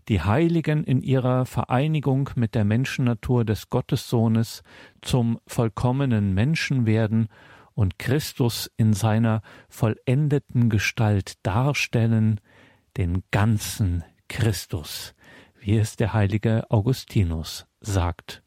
die 0.09 0.21
Heiligen 0.21 0.85
in 0.85 1.03
ihrer 1.03 1.45
Vereinigung 1.45 2.31
mit 2.37 2.55
der 2.55 2.65
Menschennatur 2.65 3.45
des 3.45 3.69
Gottessohnes 3.69 4.63
zum 5.03 5.41
vollkommenen 5.47 6.35
Menschen 6.35 6.87
werden 6.87 7.27
und 7.75 7.99
Christus 7.99 8.71
in 8.77 8.93
seiner 8.93 9.43
vollendeten 9.69 10.69
Gestalt 10.69 11.35
darstellen, 11.43 12.41
den 12.97 13.25
ganzen 13.33 14.05
Christus, 14.31 15.13
wie 15.59 15.77
es 15.77 15.97
der 15.97 16.13
heilige 16.15 16.71
Augustinus 16.71 17.67
sagt. 17.81 18.43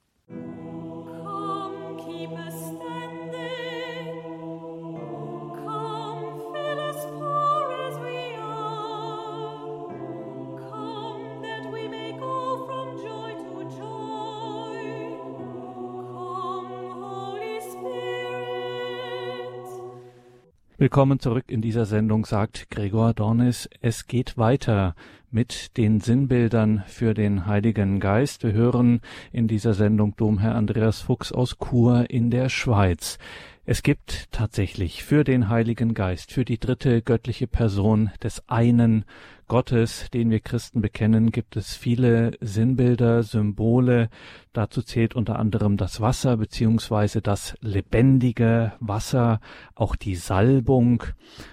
Willkommen 20.84 21.18
zurück 21.18 21.46
in 21.48 21.62
dieser 21.62 21.86
Sendung, 21.86 22.26
sagt 22.26 22.70
Gregor 22.70 23.14
Dornis. 23.14 23.70
Es 23.80 24.06
geht 24.06 24.38
weiter 24.38 24.96
mit 25.32 25.78
den 25.78 26.02
Sinnbildern 26.02 26.84
für 26.88 27.14
den 27.14 27.46
Heiligen 27.46 28.02
Geist. 28.02 28.44
Wir 28.44 28.52
hören 28.52 29.00
in 29.32 29.48
dieser 29.48 29.76
Sendung 29.76 30.14
Domherr 30.18 30.56
Andreas 30.56 31.00
Fuchs 31.00 31.32
aus 31.32 31.56
Chur 31.58 32.10
in 32.10 32.32
der 32.32 32.50
Schweiz. 32.50 33.18
Es 33.64 33.82
gibt 33.82 34.30
tatsächlich 34.34 35.06
für 35.06 35.24
den 35.24 35.48
Heiligen 35.48 35.94
Geist, 35.94 36.34
für 36.34 36.44
die 36.44 36.60
dritte 36.60 37.02
göttliche 37.02 37.48
Person 37.48 38.12
des 38.22 38.44
einen 38.50 39.06
Gottes, 39.54 40.10
den 40.12 40.32
wir 40.32 40.40
Christen 40.40 40.82
bekennen, 40.82 41.32
gibt 41.32 41.58
es 41.58 41.76
viele 41.76 42.32
Sinnbilder, 42.42 43.22
Symbole. 43.22 44.10
Dazu 44.52 44.82
zählt 44.82 45.14
unter 45.14 45.38
anderem 45.38 45.78
das 45.78 46.02
Wasser 46.02 46.38
beziehungsweise 46.38 47.22
das 47.22 47.56
lebendige 47.62 48.74
Wasser, 48.80 49.40
auch 49.76 49.96
die 49.96 50.16
Salbung. 50.16 51.04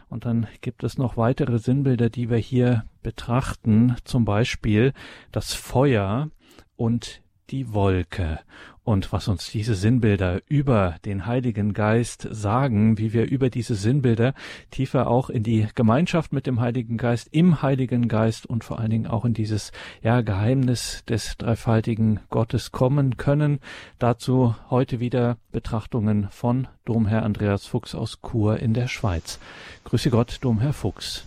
Und 0.09 0.25
dann 0.25 0.47
gibt 0.63 0.83
es 0.83 0.97
noch 0.97 1.19
weitere 1.19 1.59
Sinnbilder, 1.59 2.09
die 2.09 2.31
wir 2.31 2.39
hier 2.39 2.87
betrachten, 3.03 3.95
zum 4.05 4.25
Beispiel 4.25 4.95
das 5.31 5.53
Feuer 5.53 6.31
und 6.77 7.21
die 7.51 7.75
Wolke. 7.75 8.41
Und 8.83 9.13
was 9.13 9.29
uns 9.29 9.51
diese 9.51 9.75
Sinnbilder 9.75 10.41
über 10.49 10.97
den 11.05 11.27
Heiligen 11.27 11.75
Geist 11.75 12.27
sagen, 12.31 12.97
wie 12.97 13.13
wir 13.13 13.31
über 13.31 13.51
diese 13.51 13.75
Sinnbilder 13.75 14.35
tiefer 14.71 15.07
auch 15.07 15.29
in 15.29 15.43
die 15.43 15.69
Gemeinschaft 15.75 16.33
mit 16.33 16.47
dem 16.47 16.61
Heiligen 16.61 16.97
Geist, 16.97 17.29
im 17.31 17.61
Heiligen 17.61 18.09
Geist 18.09 18.47
und 18.47 18.65
vor 18.65 18.79
allen 18.79 18.91
Dingen 18.91 19.07
auch 19.07 19.25
in 19.25 19.35
dieses 19.35 19.73
ja, 20.03 20.23
Geheimnis 20.23 21.05
des 21.07 21.37
dreifaltigen 21.37 22.21
Gottes 22.31 22.73
kommen 22.73 23.19
können. 23.19 23.61
Dazu 23.99 24.57
heute 24.71 24.99
wieder 24.99 25.37
Betrachtungen 25.53 26.29
von 26.31 26.67
Domherr 26.87 27.23
Andreas 27.23 27.67
Fuchs 27.67 27.95
aus 27.95 28.19
Chur 28.23 28.59
in 28.59 28.73
der 28.73 28.89
Schweiz. 28.89 29.39
Grüße 29.85 30.11
Gott, 30.11 30.39
Domherr 30.41 30.73
Fuchs. 30.73 31.25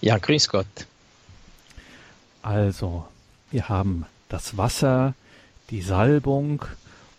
Ja, 0.00 0.18
grüß 0.18 0.48
Gott. 0.48 0.66
Also, 2.42 3.06
wir 3.52 3.68
haben 3.68 4.04
das 4.28 4.56
Wasser, 4.56 5.14
die 5.70 5.82
Salbung 5.82 6.64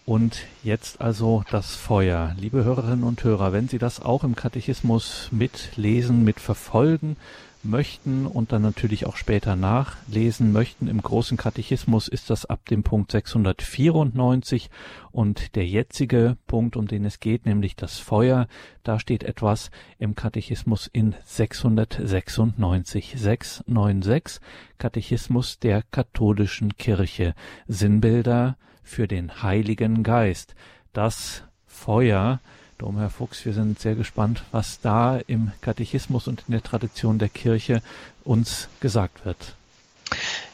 und 0.06 0.46
jetzt 0.64 1.02
also 1.02 1.44
das 1.50 1.76
Feuer. 1.76 2.36
Liebe 2.38 2.64
Hörerinnen 2.64 3.04
und 3.04 3.24
Hörer, 3.24 3.54
wenn 3.54 3.68
Sie 3.68 3.78
das 3.78 4.02
auch 4.02 4.24
im 4.24 4.36
Katechismus 4.36 5.30
mitlesen, 5.32 6.24
mitverfolgen 6.24 7.16
möchten 7.64 8.26
und 8.26 8.52
dann 8.52 8.62
natürlich 8.62 9.06
auch 9.06 9.16
später 9.16 9.56
nachlesen 9.56 10.52
möchten, 10.52 10.88
im 10.88 11.02
großen 11.02 11.38
Katechismus 11.38 12.08
ist 12.08 12.30
das 12.30 12.46
ab 12.46 12.66
dem 12.70 12.84
Punkt 12.84 13.12
694 13.12 14.70
und 15.12 15.56
der 15.56 15.66
jetzige 15.66 16.38
Punkt, 16.48 16.76
um 16.76 16.88
den 16.88 17.06
es 17.06 17.20
geht, 17.20 17.46
nämlich 17.46 17.76
das 17.76 18.00
Feuer, 18.00 18.48
da 18.84 19.00
steht 19.00 19.24
etwas 19.24 19.72
im 20.00 20.16
Katechismus 20.16 20.88
in 20.92 21.16
696, 21.26 23.16
696, 23.18 24.42
Katechismus 24.78 25.60
der 25.60 25.84
katholischen 25.84 26.78
Kirche, 26.78 27.36
Sinnbilder 27.68 28.58
für 28.84 29.08
den 29.08 29.42
Heiligen 29.42 30.04
Geist. 30.04 30.56
Das 30.92 31.44
Feuer, 31.66 32.40
Dom 32.84 32.98
Herr 32.98 33.10
Fuchs, 33.10 33.46
wir 33.46 33.54
sind 33.54 33.80
sehr 33.80 33.96
gespannt, 33.96 34.44
was 34.52 34.82
da 34.82 35.18
im 35.28 35.54
Katechismus 35.62 36.28
und 36.28 36.44
in 36.50 36.52
der 36.52 36.62
Tradition 36.62 37.18
der 37.18 37.30
Kirche 37.30 37.82
uns 38.26 38.68
gesagt 38.82 39.24
wird. 39.26 39.56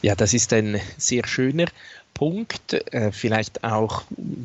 Ja, 0.00 0.14
das 0.14 0.32
ist 0.32 0.52
ein 0.52 0.80
sehr 0.96 1.26
schöner 1.26 1.64
Punkt, 2.20 2.74
äh, 2.74 3.12
vielleicht 3.12 3.64
auch 3.64 4.02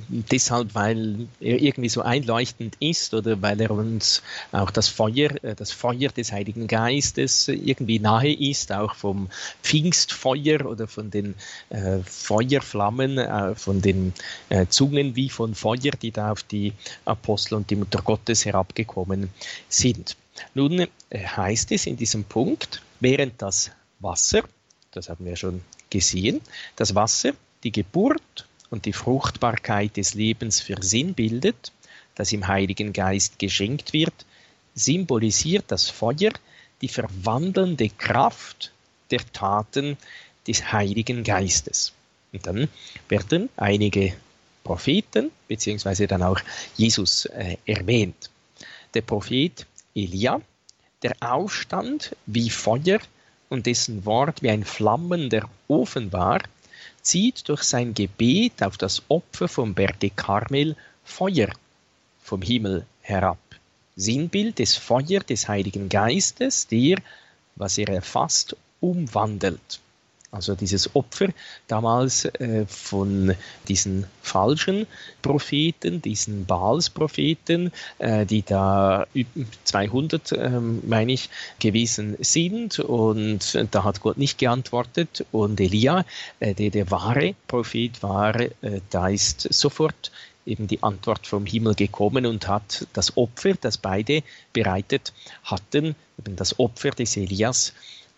deshalb, 0.08 0.76
weil 0.76 1.28
er 1.42 1.62
irgendwie 1.62 1.90
so 1.90 2.04
einleuchtend 2.04 2.78
ist 2.80 3.14
oder 3.14 3.42
weil 3.42 3.60
er 3.60 3.72
uns 3.72 4.24
auch 4.54 4.72
das 4.72 4.88
Feuer, 4.88 5.44
äh, 5.44 5.56
das 5.56 5.74
Feuer 5.74 6.08
des 6.08 6.32
Heiligen 6.32 6.68
Geistes 6.68 7.50
irgendwie 7.50 8.00
nahe 8.00 8.34
ist, 8.34 8.72
auch 8.72 8.96
vom 8.96 9.28
Pfingstfeuer 9.62 10.66
oder 10.66 10.88
von 10.88 11.12
den 11.12 11.36
äh, 11.70 11.98
Feuerflammen, 12.06 13.56
von 13.58 13.82
den 13.82 14.14
Zungen 14.70 15.18
wie 15.18 15.30
von 15.30 15.54
Feuer, 15.54 15.92
die 16.02 16.12
da 16.12 16.32
auf 16.32 16.44
die 16.44 16.72
Apostel 17.04 17.56
und 17.56 17.70
die 17.70 17.76
Mutter 17.76 18.02
Gottes 18.02 18.46
herabgekommen 18.46 19.30
sind. 19.68 20.16
Nun 20.54 20.88
heißt 21.14 21.74
es 21.74 21.88
in 21.88 21.98
diesem 21.98 22.24
Punkt, 22.24 22.82
während 23.02 23.42
das 23.42 23.72
Wasser, 24.00 24.44
das 24.92 25.10
haben 25.10 25.26
wir 25.26 25.36
schon 25.36 25.62
gesehen, 25.90 26.40
das 26.78 26.96
Wasser 26.96 27.34
die 27.66 27.72
Geburt 27.72 28.48
und 28.70 28.86
die 28.86 28.94
Fruchtbarkeit 28.94 29.98
des 29.98 30.14
Lebens 30.14 30.62
für 30.62 30.78
Sinn 30.82 31.14
bildet, 31.16 31.74
das 32.14 32.32
im 32.32 32.48
Heiligen 32.48 32.94
Geist 32.94 33.40
geschenkt 33.40 33.92
wird, 33.92 34.14
symbolisiert 34.76 35.66
das 35.68 35.90
Feuer 35.90 36.32
die 36.82 36.88
verwandelnde 36.88 37.90
Kraft 37.90 38.72
der 39.12 39.22
Taten 39.34 39.98
des 40.48 40.72
Heiligen 40.72 41.24
Geistes. 41.24 41.94
Und 42.32 42.46
dann 42.46 42.70
werden 43.10 43.50
einige 43.58 44.14
Propheten 44.64 45.32
beziehungsweise 45.48 46.08
dann 46.08 46.22
auch 46.22 46.40
Jesus 46.76 47.26
äh, 47.26 47.58
erwähnt. 47.66 48.30
Der 48.94 49.02
Prophet 49.02 49.66
Elia, 49.96 50.42
der 51.02 51.16
Aufstand 51.20 52.16
wie 52.26 52.50
Feuer 52.50 53.00
und 53.50 53.66
dessen 53.66 54.06
Wort 54.06 54.42
wie 54.42 54.50
ein 54.50 54.66
flammender 54.66 55.50
Ofen 55.68 56.12
war, 56.12 56.42
zieht 57.06 57.48
durch 57.48 57.64
sein 57.64 57.94
Gebet 57.94 58.62
auf 58.62 58.78
das 58.78 59.04
Opfer 59.08 59.48
vom 59.48 59.74
Berge 59.74 60.10
Karmel 60.10 60.76
Feuer 61.04 61.50
vom 62.22 62.42
Himmel 62.42 62.86
herab. 63.02 63.38
Sinnbild 63.96 64.60
des 64.60 64.76
Feuer 64.76 65.22
des 65.22 65.48
Heiligen 65.48 65.88
Geistes, 65.88 66.68
der, 66.68 66.98
was 67.56 67.78
er 67.78 67.88
erfasst, 67.90 68.58
umwandelt. 68.82 69.80
Also 70.36 70.54
dieses 70.54 70.96
Opfer 70.96 71.30
damals 71.68 72.26
äh, 72.26 72.66
von 72.68 73.34
diesen 73.68 74.06
falschen 74.22 74.86
Propheten, 75.22 76.02
diesen 76.02 76.46
Baals-Propheten, 76.46 77.72
äh, 78.00 78.26
die 78.26 78.44
da 78.44 79.08
200, 79.64 80.32
äh, 80.34 80.50
meine 80.60 81.14
ich, 81.14 81.30
gewesen 81.60 82.18
sind. 82.20 82.80
Und 82.80 83.58
da 83.72 83.84
hat 83.86 84.02
Gott 84.02 84.18
nicht 84.18 84.38
geantwortet. 84.38 85.26
Und 85.32 85.60
Elia, 85.60 86.06
äh, 86.40 86.54
der 86.54 86.70
der 86.70 86.92
wahre 86.92 87.36
Prophet 87.48 88.04
war, 88.04 88.38
äh, 88.40 88.52
da 88.90 89.08
ist 89.08 89.54
sofort 89.54 90.12
eben 90.46 90.68
die 90.68 90.84
Antwort 90.84 91.26
vom 91.26 91.46
Himmel 91.46 91.76
gekommen 91.76 92.26
und 92.26 92.48
hat 92.48 92.88
das 92.94 93.16
Opfer, 93.18 93.54
das 93.60 93.78
beide 93.78 94.22
bereitet 94.54 95.14
hatten, 95.44 95.96
eben 96.20 96.36
das 96.36 96.60
Opfer 96.60 96.92
des 96.92 97.18
Elias, 97.18 97.74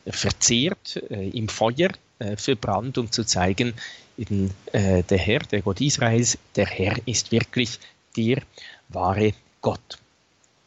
verzehrt 0.10 1.02
äh, 1.10 1.30
im 1.30 1.48
Feuer 1.50 1.90
verbrannt, 2.36 2.98
um 2.98 3.12
zu 3.12 3.24
zeigen, 3.24 3.74
eben, 4.18 4.52
äh, 4.72 5.04
der 5.04 5.18
Herr, 5.18 5.40
der 5.40 5.62
Gott 5.62 5.82
Israels, 5.82 6.38
der 6.56 6.66
Herr 6.66 6.96
ist 7.06 7.32
wirklich 7.32 7.80
der 8.16 8.42
wahre 8.90 9.34
Gott. 9.62 10.00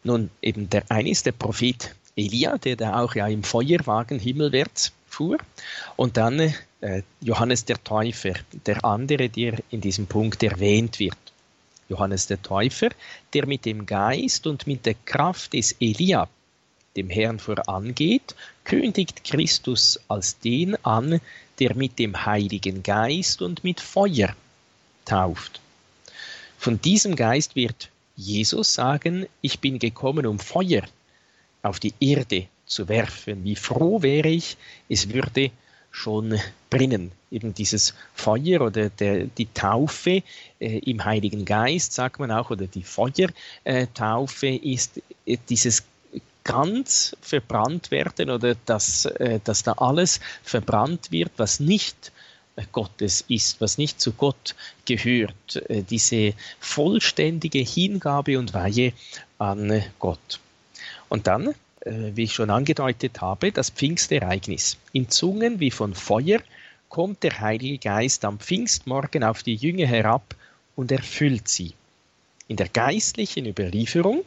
Nun, 0.02 0.30
eben 0.40 0.70
der 0.70 0.84
eine 0.90 1.10
ist 1.10 1.26
der 1.26 1.32
Prophet 1.32 1.94
Elia, 2.16 2.58
der 2.58 2.76
da 2.76 3.00
auch 3.00 3.14
ja 3.14 3.26
im 3.26 3.42
Feuerwagen 3.42 4.18
himmelwärts 4.18 4.92
fuhr. 5.06 5.38
Und 5.96 6.16
dann 6.16 6.40
äh, 6.80 7.02
Johannes 7.20 7.64
der 7.64 7.82
Täufer, 7.82 8.34
der 8.66 8.84
andere, 8.84 9.28
der 9.28 9.58
in 9.70 9.80
diesem 9.80 10.06
Punkt 10.06 10.42
erwähnt 10.42 10.98
wird. 10.98 11.16
Johannes 11.88 12.28
der 12.28 12.40
Täufer, 12.40 12.90
der 13.34 13.46
mit 13.46 13.64
dem 13.64 13.84
Geist 13.84 14.46
und 14.46 14.66
mit 14.66 14.86
der 14.86 14.94
Kraft 14.94 15.52
des 15.52 15.72
Elia 15.80 16.28
dem 16.96 17.09
Herrn 17.09 17.38
vorangeht, 17.38 18.35
kündigt 18.64 19.24
Christus 19.24 20.00
als 20.09 20.38
den 20.38 20.83
an, 20.85 21.20
der 21.59 21.74
mit 21.74 21.98
dem 21.98 22.24
Heiligen 22.24 22.83
Geist 22.83 23.42
und 23.42 23.64
mit 23.64 23.81
Feuer 23.81 24.35
tauft. 25.05 25.61
Von 26.59 26.81
diesem 26.81 27.16
Geist 27.16 27.57
wird 27.57 27.90
Jesus 28.16 28.74
sagen, 28.74 29.26
ich 29.40 29.61
bin 29.61 29.79
gekommen, 29.79 30.26
um 30.26 30.38
Feuer 30.38 30.83
auf 31.62 31.81
die 31.81 31.94
Erde 32.00 32.46
zu 32.66 32.88
werfen. 32.88 33.44
Wie 33.44 33.57
froh 33.57 34.03
wäre 34.03 34.29
ich, 34.29 34.57
es 34.88 35.12
würde 35.12 35.50
schon 35.90 36.38
brennen. 36.68 37.12
Eben 37.31 37.55
dieses 37.55 37.94
Feuer 38.14 38.61
oder 38.61 38.90
der, 38.90 39.24
die 39.24 39.53
Taufe 39.53 40.22
äh, 40.59 40.79
im 40.79 41.05
Heiligen 41.05 41.44
Geist, 41.44 41.92
sagt 41.92 42.18
man 42.18 42.31
auch, 42.31 42.50
oder 42.50 42.66
die 42.66 42.83
Feuertaufe 42.83 44.48
ist 44.48 45.00
äh, 45.26 45.37
dieses 45.48 45.85
ganz 46.44 47.16
verbrannt 47.20 47.90
werden 47.90 48.31
oder 48.31 48.55
dass, 48.66 49.05
äh, 49.05 49.40
dass 49.44 49.62
da 49.62 49.72
alles 49.72 50.20
verbrannt 50.42 51.11
wird, 51.11 51.33
was 51.37 51.61
nicht 51.61 52.12
äh, 52.57 52.62
Gottes 52.72 53.24
ist, 53.29 53.61
was 53.61 53.79
nicht 53.79 54.00
zu 54.00 54.12
Gott 54.12 54.55
gehört. 54.87 55.57
Äh, 55.68 55.83
diese 55.83 56.35
vollständige 56.59 57.61
Hingabe 57.61 58.38
und 58.38 58.55
Weihe 58.55 58.92
an 59.38 59.83
Gott. 59.98 60.40
Und 61.09 61.26
dann, 61.26 61.55
wie 61.83 62.24
ich 62.24 62.35
schon 62.35 62.50
angedeutet 62.50 63.22
habe, 63.22 63.53
das 63.53 63.70
Pfingstereignis. 63.70 64.76
In 64.92 65.09
Zungen 65.09 65.61
wie 65.61 65.70
von 65.70 65.94
Feuer 65.94 66.40
kommt 66.91 67.22
der 67.22 67.41
Heilige 67.41 67.78
Geist 67.78 68.26
am 68.26 68.38
Pfingstmorgen 68.38 69.24
auf 69.24 69.43
die 69.43 69.55
Jünger 69.55 69.86
herab 69.86 70.36
und 70.76 70.93
erfüllt 70.93 71.49
sie. 71.49 71.72
In 72.49 72.57
der 72.57 72.68
geistlichen 72.68 73.47
Überlieferung 73.47 74.24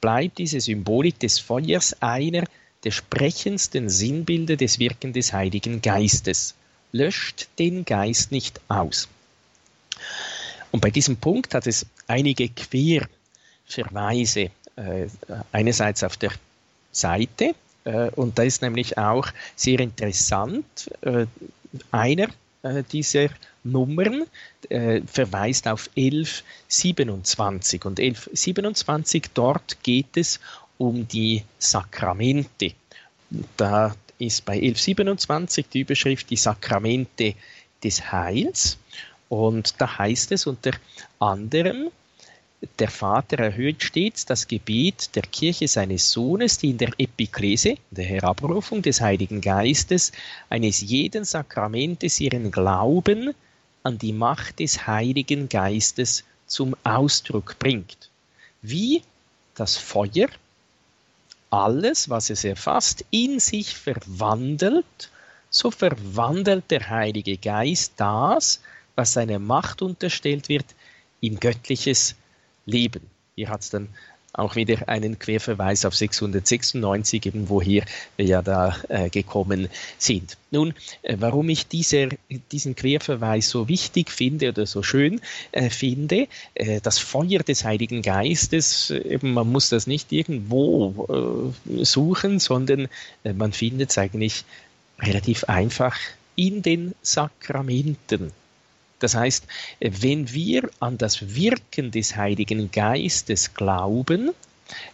bleibt 0.00 0.38
diese 0.38 0.60
Symbolik 0.60 1.18
des 1.18 1.38
Feuers 1.38 1.96
einer 2.00 2.44
der 2.84 2.90
sprechendsten 2.90 3.90
Sinnbilder 3.90 4.56
des 4.56 4.78
Wirken 4.78 5.12
des 5.12 5.32
Heiligen 5.32 5.82
Geistes. 5.82 6.54
Löscht 6.92 7.48
den 7.58 7.84
Geist 7.84 8.32
nicht 8.32 8.60
aus. 8.68 9.08
Und 10.72 10.80
bei 10.80 10.90
diesem 10.90 11.16
Punkt 11.16 11.54
hat 11.54 11.66
es 11.66 11.86
einige 12.06 12.48
Querverse 12.48 13.08
Verweise. 13.70 14.50
Äh, 14.76 15.06
einerseits 15.52 16.02
auf 16.04 16.16
der 16.16 16.32
Seite, 16.92 17.54
äh, 17.84 18.10
und 18.10 18.38
da 18.38 18.42
ist 18.42 18.62
nämlich 18.62 18.98
auch 18.98 19.28
sehr 19.56 19.80
interessant, 19.80 20.90
äh, 21.02 21.26
einer 21.90 22.28
äh, 22.62 22.82
dieser 22.90 23.28
Nummern 23.64 24.24
äh, 24.68 25.02
verweist 25.06 25.68
auf 25.68 25.90
1127. 25.96 27.84
Und 27.84 28.00
1127, 28.00 29.26
dort 29.34 29.82
geht 29.82 30.16
es 30.16 30.40
um 30.78 31.06
die 31.06 31.42
Sakramente. 31.58 32.72
Da 33.56 33.94
ist 34.18 34.44
bei 34.44 34.54
1127 34.54 35.66
die 35.68 35.80
Überschrift 35.80 36.30
die 36.30 36.36
Sakramente 36.36 37.34
des 37.82 38.12
Heils. 38.12 38.78
Und 39.28 39.80
da 39.80 39.98
heißt 39.98 40.32
es 40.32 40.46
unter 40.46 40.72
anderem, 41.18 41.90
der 42.78 42.90
Vater 42.90 43.38
erhöht 43.38 43.82
stets 43.82 44.26
das 44.26 44.46
Gebet 44.46 45.14
der 45.14 45.22
Kirche 45.22 45.66
seines 45.66 46.10
Sohnes, 46.10 46.58
die 46.58 46.70
in 46.70 46.78
der 46.78 46.90
Epiklese, 46.98 47.76
der 47.90 48.04
Herabrufung 48.04 48.82
des 48.82 49.00
Heiligen 49.00 49.40
Geistes, 49.40 50.12
eines 50.50 50.82
jeden 50.82 51.24
Sakramentes 51.24 52.20
ihren 52.20 52.50
Glauben 52.50 53.34
an 53.82 53.98
die 53.98 54.12
Macht 54.12 54.58
des 54.60 54.86
Heiligen 54.86 55.48
Geistes 55.48 56.24
zum 56.46 56.76
Ausdruck 56.84 57.58
bringt. 57.58 58.10
Wie 58.62 59.02
das 59.54 59.76
Feuer 59.76 60.28
alles, 61.50 62.08
was 62.08 62.30
es 62.30 62.44
erfasst, 62.44 63.04
in 63.10 63.40
sich 63.40 63.76
verwandelt, 63.76 65.10
so 65.50 65.70
verwandelt 65.70 66.70
der 66.70 66.88
Heilige 66.88 67.36
Geist 67.36 67.94
das, 67.96 68.60
was 68.94 69.14
seiner 69.14 69.38
Macht 69.38 69.82
unterstellt 69.82 70.48
wird, 70.48 70.66
in 71.20 71.40
göttliches 71.40 72.14
leben. 72.66 73.10
Hier 73.34 73.48
hat 73.48 73.62
es 73.62 73.70
dann 73.70 73.88
auch 74.32 74.56
wieder 74.56 74.88
einen 74.88 75.18
Querverweis 75.18 75.84
auf 75.84 75.94
696, 75.94 77.26
eben 77.26 77.48
woher 77.48 77.84
wir 78.16 78.26
ja 78.26 78.42
da 78.42 78.76
äh, 78.88 79.10
gekommen 79.10 79.68
sind. 79.98 80.36
Nun, 80.50 80.74
äh, 81.02 81.16
warum 81.18 81.48
ich 81.48 81.66
dieser, 81.66 82.08
diesen 82.52 82.74
Querverweis 82.74 83.50
so 83.50 83.68
wichtig 83.68 84.10
finde 84.10 84.50
oder 84.50 84.66
so 84.66 84.82
schön 84.82 85.20
äh, 85.52 85.70
finde, 85.70 86.28
äh, 86.54 86.80
das 86.80 86.98
Feuer 86.98 87.40
des 87.40 87.64
Heiligen 87.64 88.02
Geistes, 88.02 88.90
äh, 88.90 88.98
eben 89.14 89.32
man 89.32 89.50
muss 89.50 89.68
das 89.68 89.86
nicht 89.86 90.12
irgendwo 90.12 91.52
äh, 91.78 91.84
suchen, 91.84 92.38
sondern 92.38 92.88
man 93.22 93.52
findet 93.52 93.90
es 93.90 93.98
eigentlich 93.98 94.44
relativ 94.98 95.44
einfach 95.44 95.96
in 96.36 96.62
den 96.62 96.94
Sakramenten. 97.02 98.32
Das 99.00 99.14
heißt, 99.14 99.46
wenn 99.80 100.32
wir 100.32 100.70
an 100.78 100.96
das 100.98 101.34
Wirken 101.34 101.90
des 101.90 102.16
Heiligen 102.16 102.70
Geistes 102.70 103.54
glauben, 103.54 104.30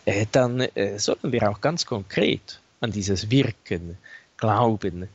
äh, 0.06 0.26
dann 0.32 0.60
äh, 0.60 0.98
sollten 0.98 1.32
wir 1.32 1.50
auch 1.50 1.60
ganz 1.60 1.84
konkret 1.84 2.60
an 2.80 2.92
dieses 2.92 3.30
Wirken 3.30 3.98
glauben, 4.36 5.08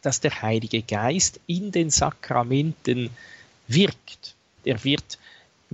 dass 0.00 0.20
der 0.20 0.42
Heilige 0.42 0.82
Geist 0.82 1.40
in 1.46 1.72
den 1.72 1.90
Sakramenten 1.90 3.10
wirkt. 3.68 4.34
Er 4.64 4.82
wird 4.84 5.18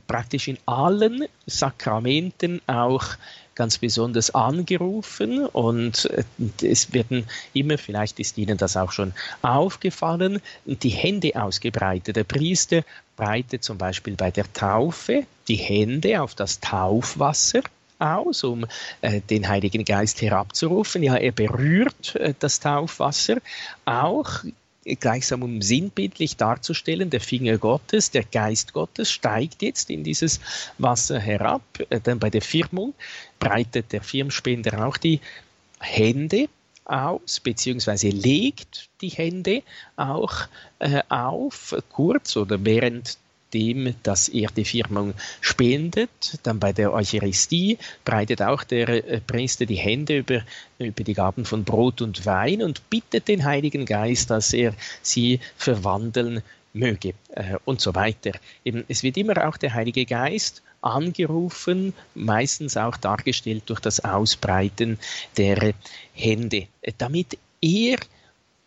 praktisch 0.07 0.49
in 0.49 0.59
allen 0.67 1.27
Sakramenten 1.47 2.61
auch 2.67 3.05
ganz 3.59 3.79
besonders 3.79 4.31
angerufen 4.31 5.45
und 5.45 6.07
äh, 6.07 6.23
es 6.63 6.93
werden 6.93 7.27
immer, 7.53 7.77
vielleicht 7.77 8.21
ist 8.21 8.39
Ihnen 8.39 8.57
das 8.57 8.77
auch 8.77 8.93
schon 8.93 9.13
aufgefallen, 9.43 10.41
die 10.65 10.91
Hände 10.91 11.33
ausgebreitet. 11.35 12.15
Der 12.15 12.25
Priester 12.25 12.83
breitet 13.17 13.65
zum 13.65 13.77
Beispiel 13.77 14.15
bei 14.15 14.31
der 14.31 14.51
Taufe 14.53 15.25
die 15.49 15.57
Hände 15.57 16.23
auf 16.23 16.37
das 16.37 16.61
Taufwasser 16.61 17.63
aus, 17.99 18.45
um 18.45 18.65
äh, 19.01 19.21
den 19.23 19.49
Heiligen 19.49 19.85
Geist 19.85 20.23
herabzurufen. 20.23 21.03
Ja, 21.03 21.17
er 21.17 21.33
berührt 21.33 22.15
äh, 22.15 22.35
das 22.39 22.61
Taufwasser 22.61 23.39
auch 23.85 24.45
gleichsam 24.97 25.43
um 25.43 25.63
sinnbildlich 25.63 26.37
darzustellen, 26.37 27.11
der 27.11 27.21
Finger 27.21 27.59
Gottes, 27.59 28.11
der 28.11 28.25
Geist 28.25 28.73
Gottes 28.73 29.11
steigt 29.11 29.63
jetzt 29.63 29.91
in 29.91 30.05
dieses 30.05 30.41
Wasser 30.79 31.19
herab. 31.19 31.63
Äh, 31.91 32.01
dann 32.01 32.19
bei 32.19 32.31
der 32.31 32.43
Firmung 32.43 32.95
breitet 33.39 33.93
der 33.93 34.03
Firmspender 34.03 34.87
auch 34.87 34.97
die 34.97 35.21
Hände 35.81 36.49
aus, 36.85 37.41
beziehungsweise 37.41 38.09
legt 38.09 38.89
die 39.01 39.11
Hände 39.11 39.63
auch 39.97 40.49
äh, 40.79 41.03
auf, 41.09 41.77
kurz 41.91 42.37
oder 42.37 42.65
während 42.65 43.19
dem, 43.55 43.95
dass 44.03 44.29
er 44.29 44.51
die 44.51 44.65
Firmung 44.65 45.15
spendet. 45.41 46.39
Dann 46.43 46.59
bei 46.59 46.73
der 46.73 46.93
Eucharistie 46.93 47.79
breitet 48.05 48.43
auch 48.43 48.65
der 48.65 48.89
äh, 48.89 49.21
Priester 49.21 49.67
die 49.67 49.77
Hände 49.77 50.19
über, 50.19 50.43
über 50.79 51.05
die 51.05 51.15
Gaben 51.15 51.45
von 51.45 51.65
Brot 51.65 52.03
und 52.03 52.27
Wein 52.27 52.63
und 52.63 52.89
bittet 52.91 53.29
den 53.29 53.45
Heiligen 53.45 53.87
Geist, 53.87 54.31
dass 54.31 54.53
er 54.53 54.75
sie 55.03 55.41
verwandeln 55.57 56.43
möge 56.73 57.15
äh, 57.31 57.57
und 57.65 57.81
so 57.81 57.95
weiter. 57.95 58.33
Eben, 58.65 58.85
es 58.89 59.03
wird 59.03 59.17
immer 59.17 59.47
auch 59.47 59.57
der 59.57 59.75
Heilige 59.75 60.05
Geist 60.05 60.63
angerufen, 60.81 61.93
meistens 62.15 62.77
auch 62.77 62.97
dargestellt 62.97 63.65
durch 63.67 63.81
das 63.81 64.01
Ausbreiten 64.01 64.99
der 65.37 65.75
Hände, 66.13 66.69
äh, 66.83 66.93
damit 66.97 67.39
er 67.61 67.99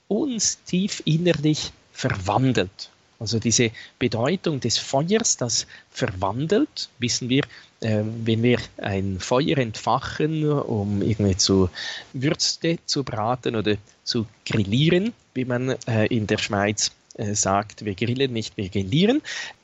uns 0.08 0.62
tief 0.64 1.02
innerlich 1.06 1.72
verwandelt. 1.94 2.91
Also 3.22 3.38
diese 3.38 3.70
Bedeutung 4.00 4.60
des 4.60 4.80
Feuers, 4.80 5.38
das 5.38 5.68
verwandelt, 5.92 6.90
wissen 6.98 7.30
wir, 7.30 7.44
äh, 7.82 8.02
wenn 8.04 8.42
wir 8.42 8.58
ein 8.78 9.20
Feuer 9.20 9.60
entfachen, 9.60 10.52
um 10.52 11.04
irgendwie 11.04 11.38
zu 11.38 11.70
Würste 12.14 12.80
zu 12.88 13.04
braten 13.04 13.56
oder 13.56 13.76
zu 14.04 14.26
grillieren, 14.44 15.14
wie 15.36 15.46
man 15.46 15.70
äh, 15.88 16.08
in 16.08 16.26
der 16.26 16.40
Schweiz 16.40 16.94
äh, 17.14 17.36
sagt, 17.36 17.86
wir 17.86 17.94
grillen 17.94 18.34
nicht, 18.34 18.58
wir 18.58 18.70
grillieren. 18.70 19.22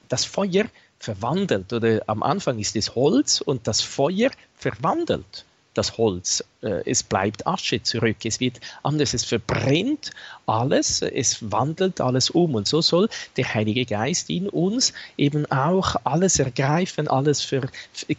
Das 0.07 0.23
Feuer 0.23 0.65
verwandelt 0.99 1.73
oder 1.73 2.03
am 2.05 2.21
Anfang 2.21 2.59
ist 2.59 2.75
es 2.75 2.93
Holz 2.93 3.41
und 3.41 3.65
das 3.65 3.81
Feuer 3.81 4.29
verwandelt 4.55 5.45
das 5.77 5.97
Holz. 5.97 6.43
Äh, 6.61 6.89
es 6.89 7.03
bleibt 7.03 7.45
Asche 7.47 7.81
zurück. 7.83 8.17
Es 8.23 8.39
wird 8.39 8.59
anders. 8.83 9.13
Es 9.13 9.23
verbrennt 9.23 10.11
alles. 10.45 11.01
Es 11.01 11.51
wandelt 11.51 12.01
alles 12.01 12.29
um. 12.29 12.55
Und 12.55 12.67
so 12.67 12.81
soll 12.81 13.09
der 13.37 13.53
Heilige 13.53 13.85
Geist 13.85 14.29
in 14.29 14.49
uns 14.49 14.93
eben 15.17 15.45
auch 15.51 15.95
alles 16.03 16.39
ergreifen, 16.39 17.07
alles 17.07 17.41
für, 17.41 17.69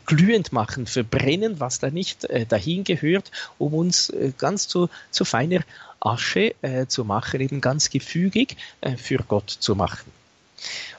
glühend 0.06 0.52
machen, 0.52 0.86
verbrennen, 0.86 1.60
was 1.60 1.78
da 1.78 1.90
nicht 1.90 2.24
äh, 2.24 2.46
dahin 2.46 2.84
gehört, 2.84 3.30
um 3.58 3.74
uns 3.74 4.10
äh, 4.10 4.32
ganz 4.36 4.68
zu, 4.68 4.88
zu 5.10 5.24
feiner 5.24 5.60
Asche 6.00 6.54
äh, 6.62 6.86
zu 6.86 7.04
machen, 7.04 7.40
eben 7.40 7.60
ganz 7.60 7.90
gefügig 7.90 8.56
äh, 8.80 8.96
für 8.96 9.18
Gott 9.18 9.50
zu 9.50 9.74
machen. 9.74 10.10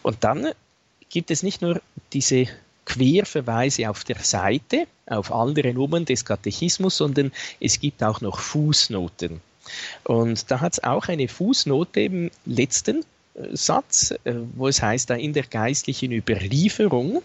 Und 0.01 0.23
dann 0.23 0.49
gibt 1.09 1.31
es 1.31 1.43
nicht 1.43 1.61
nur 1.61 1.81
diese 2.13 2.47
Querverweise 2.89 3.87
auf 3.87 4.03
der 4.03 4.17
Seite 4.17 4.87
auf 5.05 5.31
andere 5.31 5.73
Nummern 5.73 6.05
des 6.05 6.25
Katechismus, 6.25 6.97
sondern 6.97 7.31
es 7.59 7.79
gibt 7.79 8.03
auch 8.03 8.19
noch 8.19 8.39
Fußnoten. 8.39 9.41
Und 10.03 10.49
da 10.49 10.59
hat 10.59 10.73
es 10.73 10.83
auch 10.83 11.07
eine 11.07 11.27
Fußnote 11.27 12.01
im 12.01 12.31
letzten 12.45 13.05
äh, 13.35 13.55
Satz, 13.55 14.11
äh, 14.23 14.33
wo 14.55 14.67
es 14.67 14.81
heißt, 14.81 15.07
da 15.09 15.13
in 15.13 15.33
der 15.33 15.43
geistlichen 15.43 16.11
Überlieferung 16.11 17.21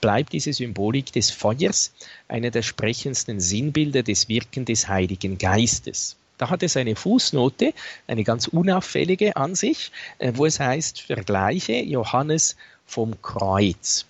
bleibt 0.00 0.32
diese 0.32 0.52
Symbolik 0.52 1.12
des 1.12 1.30
Feuers 1.30 1.92
einer 2.26 2.50
der 2.50 2.62
sprechendsten 2.62 3.38
Sinnbilder 3.38 4.02
des 4.02 4.28
Wirken 4.28 4.64
des 4.64 4.88
Heiligen 4.88 5.38
Geistes. 5.38 6.16
Da 6.38 6.50
hat 6.50 6.64
es 6.64 6.76
eine 6.76 6.96
Fußnote, 6.96 7.72
eine 8.08 8.24
ganz 8.24 8.48
unauffällige 8.48 9.36
an 9.36 9.54
sich, 9.54 9.92
äh, 10.18 10.32
wo 10.34 10.44
es 10.44 10.58
heißt, 10.58 11.02
vergleiche 11.02 11.74
Johannes 11.74 12.56
vom 12.84 13.22
Kreuz 13.22 14.06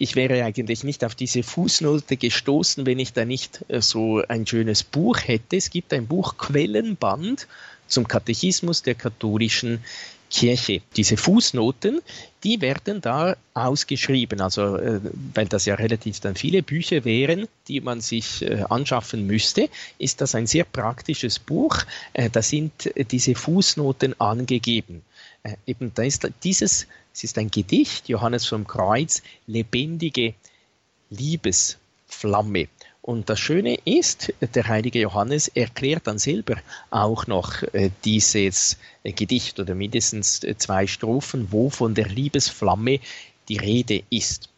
ich 0.00 0.16
wäre 0.16 0.42
eigentlich 0.42 0.82
nicht 0.82 1.04
auf 1.04 1.14
diese 1.14 1.42
Fußnote 1.42 2.16
gestoßen, 2.16 2.86
wenn 2.86 2.98
ich 2.98 3.12
da 3.12 3.26
nicht 3.26 3.66
äh, 3.68 3.82
so 3.82 4.22
ein 4.26 4.46
schönes 4.46 4.82
Buch 4.82 5.18
hätte. 5.18 5.58
Es 5.58 5.68
gibt 5.68 5.92
ein 5.92 6.06
Buch 6.06 6.38
Quellenband 6.38 7.46
zum 7.86 8.08
Katechismus 8.08 8.82
der 8.82 8.94
katholischen 8.94 9.84
Kirche. 10.30 10.80
Diese 10.96 11.18
Fußnoten, 11.18 12.00
die 12.44 12.62
werden 12.62 13.02
da 13.02 13.36
ausgeschrieben, 13.52 14.40
also 14.40 14.76
äh, 14.76 15.00
weil 15.34 15.48
das 15.48 15.66
ja 15.66 15.74
relativ 15.74 16.20
dann 16.20 16.34
viele 16.34 16.62
Bücher 16.62 17.04
wären, 17.04 17.46
die 17.68 17.82
man 17.82 18.00
sich 18.00 18.40
äh, 18.40 18.64
anschaffen 18.70 19.26
müsste, 19.26 19.68
ist 19.98 20.22
das 20.22 20.34
ein 20.34 20.46
sehr 20.46 20.64
praktisches 20.64 21.38
Buch. 21.38 21.76
da 22.14 22.40
sind 22.40 22.90
diese 23.10 23.34
Fußnoten 23.34 24.18
angegeben. 24.18 25.02
eben 25.66 25.92
da 25.94 26.04
ist 26.04 26.26
dieses 26.42 26.86
es 27.20 27.24
ist 27.24 27.36
ein 27.36 27.50
Gedicht, 27.50 28.08
Johannes 28.08 28.46
vom 28.46 28.66
Kreuz, 28.66 29.20
lebendige 29.46 30.32
Liebesflamme. 31.10 32.68
Und 33.02 33.28
das 33.28 33.38
Schöne 33.38 33.78
ist, 33.84 34.32
der 34.40 34.68
heilige 34.68 35.00
Johannes 35.00 35.48
erklärt 35.48 36.06
dann 36.06 36.18
selber 36.18 36.56
auch 36.88 37.26
noch 37.26 37.62
äh, 37.74 37.90
dieses 38.06 38.78
äh, 39.02 39.12
Gedicht 39.12 39.60
oder 39.60 39.74
mindestens 39.74 40.42
äh, 40.44 40.56
zwei 40.56 40.86
Strophen, 40.86 41.52
wo 41.52 41.68
von 41.68 41.94
der 41.94 42.08
Liebesflamme 42.08 43.00
die 43.50 43.58
Rede 43.58 44.02
ist. 44.08 44.48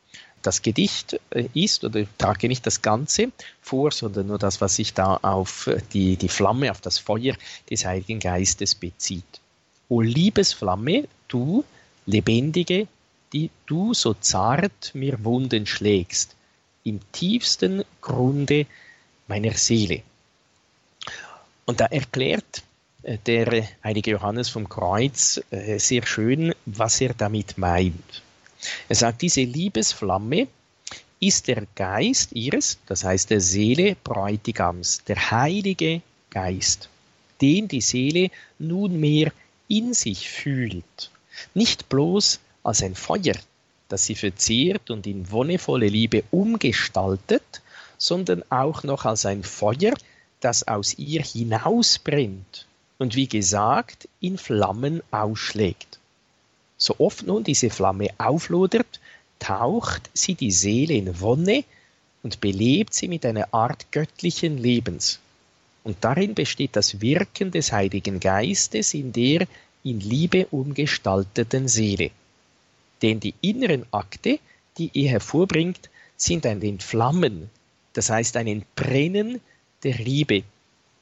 das 0.42 0.62
Gedicht 0.62 1.18
ist, 1.54 1.82
oder 1.82 2.00
ich 2.00 2.08
trage 2.16 2.46
nicht 2.46 2.64
das 2.64 2.80
Ganze 2.80 3.32
vor, 3.60 3.90
sondern 3.90 4.28
nur 4.28 4.38
das, 4.38 4.60
was 4.60 4.76
sich 4.76 4.94
da 4.94 5.16
auf 5.16 5.68
die, 5.92 6.16
die 6.16 6.28
Flamme, 6.28 6.70
auf 6.70 6.80
das 6.80 6.98
Feuer 6.98 7.34
des 7.70 7.84
Heiligen 7.84 8.20
Geistes 8.20 8.76
bezieht. 8.76 9.40
O 9.88 10.00
Liebesflamme, 10.00 11.08
du, 11.26 11.64
lebendige, 12.06 12.88
die 13.32 13.50
du 13.66 13.94
so 13.94 14.14
zart 14.14 14.94
mir 14.94 15.24
Wunden 15.24 15.66
schlägst, 15.66 16.34
im 16.84 17.00
tiefsten 17.12 17.84
Grunde 18.00 18.66
meiner 19.28 19.52
Seele. 19.52 20.02
Und 21.64 21.80
da 21.80 21.86
erklärt 21.86 22.62
äh, 23.02 23.18
der 23.24 23.68
heilige 23.84 24.12
Johannes 24.12 24.48
vom 24.48 24.68
Kreuz 24.68 25.40
äh, 25.50 25.78
sehr 25.78 26.04
schön, 26.04 26.54
was 26.66 27.00
er 27.00 27.14
damit 27.14 27.56
meint. 27.56 28.22
Er 28.88 28.96
sagt, 28.96 29.22
diese 29.22 29.42
Liebesflamme 29.42 30.48
ist 31.20 31.46
der 31.46 31.66
Geist 31.76 32.32
ihres, 32.32 32.78
das 32.86 33.04
heißt 33.04 33.30
der 33.30 33.40
Seele 33.40 33.96
Bräutigams, 34.02 35.04
der 35.04 35.30
Heilige 35.30 36.02
Geist, 36.30 36.88
den 37.40 37.68
die 37.68 37.80
Seele 37.80 38.30
nunmehr 38.58 39.32
in 39.68 39.94
sich 39.94 40.28
fühlt. 40.28 41.11
Nicht 41.54 41.88
bloß 41.88 42.40
als 42.62 42.82
ein 42.82 42.94
Feuer, 42.94 43.34
das 43.88 44.06
sie 44.06 44.14
verzehrt 44.14 44.90
und 44.90 45.06
in 45.06 45.30
wonnevolle 45.30 45.88
Liebe 45.88 46.24
umgestaltet, 46.30 47.62
sondern 47.98 48.42
auch 48.50 48.82
noch 48.82 49.04
als 49.04 49.26
ein 49.26 49.44
Feuer, 49.44 49.94
das 50.40 50.66
aus 50.66 50.98
ihr 50.98 51.22
hinausbrennt 51.22 52.66
und 52.98 53.14
wie 53.16 53.28
gesagt 53.28 54.08
in 54.20 54.38
Flammen 54.38 55.02
ausschlägt. 55.10 55.98
So 56.76 56.96
oft 56.98 57.26
nun 57.26 57.44
diese 57.44 57.70
Flamme 57.70 58.08
auflodert, 58.18 59.00
taucht 59.38 60.10
sie 60.14 60.34
die 60.34 60.50
Seele 60.50 60.94
in 60.94 61.20
Wonne 61.20 61.64
und 62.22 62.40
belebt 62.40 62.94
sie 62.94 63.08
mit 63.08 63.26
einer 63.26 63.52
Art 63.52 63.90
göttlichen 63.92 64.58
Lebens. 64.58 65.20
Und 65.84 65.96
darin 66.00 66.34
besteht 66.34 66.76
das 66.76 67.00
Wirken 67.00 67.50
des 67.50 67.72
Heiligen 67.72 68.20
Geistes 68.20 68.94
in 68.94 69.12
der 69.12 69.46
in 69.84 70.00
Liebe 70.00 70.46
umgestalteten 70.50 71.68
Seele. 71.68 72.10
Denn 73.02 73.20
die 73.20 73.34
inneren 73.40 73.84
Akte, 73.90 74.38
die 74.78 74.90
er 74.94 75.10
hervorbringt, 75.12 75.90
sind 76.16 76.46
ein 76.46 76.62
Entflammen, 76.62 77.50
das 77.92 78.10
heißt 78.10 78.36
ein 78.36 78.46
Entbrennen 78.46 79.40
der 79.82 79.94
Liebe, 79.94 80.44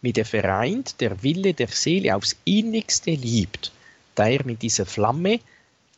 mit 0.01 0.17
der 0.17 0.25
vereint 0.25 1.01
der 1.01 1.23
Wille 1.23 1.53
der 1.53 1.69
Seele 1.69 2.17
aufs 2.17 2.37
innigste 2.45 3.11
liebt, 3.11 3.71
da 4.15 4.29
er 4.29 4.45
mit 4.45 4.63
dieser 4.63 4.87
Flamme 4.87 5.41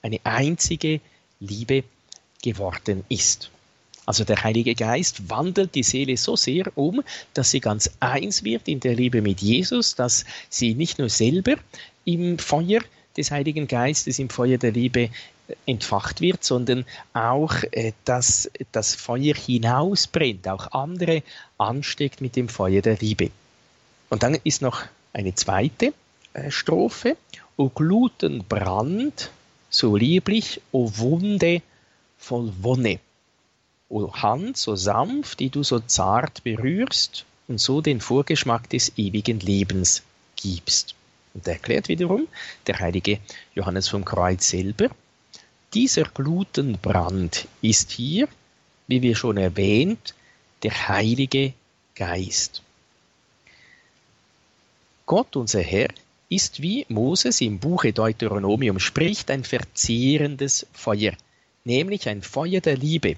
eine 0.03 0.18
einzige 0.24 1.01
Liebe 1.39 1.85
geworden 2.43 3.05
ist. 3.09 3.51
Also 4.05 4.24
der 4.24 4.43
Heilige 4.43 4.74
Geist 4.74 5.30
wandelt 5.30 5.76
die 5.76 5.85
Seele 5.85 6.16
so 6.16 6.35
sehr 6.35 6.76
um, 6.76 7.03
dass 7.35 7.53
sie 7.53 7.61
ganz 7.61 7.89
eins 8.01 8.43
wird 8.43 8.66
in 8.66 8.80
der 8.80 8.95
Liebe 8.95 9.22
mit 9.22 9.41
Jesus, 9.41 9.95
dass 9.95 10.24
sie 10.51 10.74
nicht 10.74 10.99
nur 10.99 11.09
selber 11.09 11.57
im 12.05 12.38
Feuer 12.38 12.80
des 13.16 13.30
Heiligen 13.30 13.68
Geistes, 13.68 14.18
im 14.18 14.30
Feuer 14.30 14.59
der 14.59 14.72
Liebe 14.72 15.11
entfacht 15.66 16.20
wird, 16.20 16.44
sondern 16.44 16.84
auch, 17.12 17.55
äh, 17.72 17.92
dass 18.05 18.50
das 18.72 18.94
Feuer 18.94 19.34
hinausbrennt, 19.34 20.48
auch 20.48 20.72
andere 20.72 21.22
ansteckt 21.59 22.20
mit 22.20 22.36
dem 22.36 22.48
Feuer 22.48 22.80
der 22.80 22.96
Liebe. 22.96 23.30
Und 24.09 24.22
dann 24.22 24.38
ist 24.44 24.62
noch 24.62 24.82
eine 25.12 25.34
zweite 25.34 25.92
äh, 26.32 26.50
Strophe. 26.50 27.16
O 27.57 27.68
Glutenbrand, 27.68 29.30
so 29.68 29.96
lieblich, 29.96 30.61
o 30.72 30.90
Wunde 30.96 31.62
voll 32.18 32.53
Wonne. 32.61 32.98
O 33.88 34.11
Hand 34.14 34.57
so 34.57 34.74
sanft, 34.74 35.40
die 35.40 35.50
du 35.50 35.62
so 35.62 35.80
zart 35.80 36.42
berührst 36.44 37.26
und 37.48 37.61
so 37.61 37.82
den 37.82 38.00
Vorgeschmack 38.00 38.70
des 38.70 38.96
ewigen 38.96 39.40
Lebens 39.40 40.03
gibst. 40.36 40.94
Und 41.35 41.47
erklärt 41.47 41.89
wiederum 41.89 42.28
der 42.66 42.78
heilige 42.80 43.18
Johannes 43.55 43.89
vom 43.89 44.05
Kreuz 44.05 44.49
selber, 44.49 44.89
dieser 45.74 46.05
Glutenbrand 46.05 47.49
ist 47.62 47.91
hier, 47.93 48.28
wie 48.87 49.01
wir 49.01 49.16
schon 49.16 49.39
erwähnt, 49.39 50.14
der 50.62 50.89
Heilige 50.89 51.55
Geist. 51.95 52.62
Gott, 55.07 55.37
unser 55.37 55.61
Herr, 55.61 55.89
ist 56.28 56.62
wie 56.62 56.87
Moses 56.89 57.41
im 57.41 57.59
Buche 57.59 57.93
Deuteronomium 57.93 58.78
spricht, 58.78 59.30
ein 59.30 59.45
verzehrendes 59.45 60.66
Feuer, 60.72 61.12
nämlich 61.64 62.09
ein 62.09 62.22
Feuer 62.22 62.61
der 62.61 62.76
Liebe, 62.76 63.16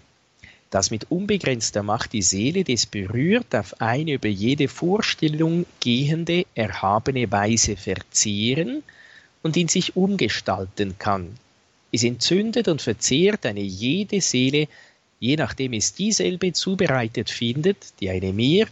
das 0.74 0.90
mit 0.90 1.08
unbegrenzter 1.08 1.84
Macht 1.84 2.12
die 2.14 2.22
Seele 2.22 2.64
des 2.64 2.86
berührt 2.86 3.54
auf 3.54 3.80
eine 3.80 4.14
über 4.14 4.26
jede 4.28 4.66
Vorstellung 4.66 5.66
gehende, 5.78 6.46
erhabene 6.56 7.30
Weise 7.30 7.76
verzehren 7.76 8.82
und 9.44 9.56
in 9.56 9.68
sich 9.68 9.94
umgestalten 9.94 10.98
kann, 10.98 11.38
es 11.92 12.02
entzündet 12.02 12.66
und 12.66 12.82
verzehrt 12.82 13.46
eine 13.46 13.60
jede 13.60 14.20
Seele, 14.20 14.66
je 15.20 15.36
nachdem 15.36 15.74
es 15.74 15.94
dieselbe 15.94 16.52
zubereitet 16.52 17.30
findet, 17.30 17.76
die 18.00 18.10
eine 18.10 18.32
mehr, 18.32 18.66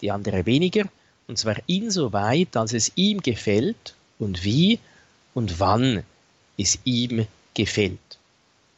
die 0.00 0.10
andere 0.10 0.46
weniger, 0.46 0.86
und 1.28 1.36
zwar 1.36 1.56
insoweit, 1.66 2.56
als 2.56 2.72
es 2.72 2.92
ihm 2.94 3.20
gefällt 3.20 3.94
und 4.18 4.42
wie 4.42 4.78
und 5.34 5.60
wann 5.60 6.02
es 6.56 6.78
ihm 6.84 7.26
gefällt. 7.52 8.21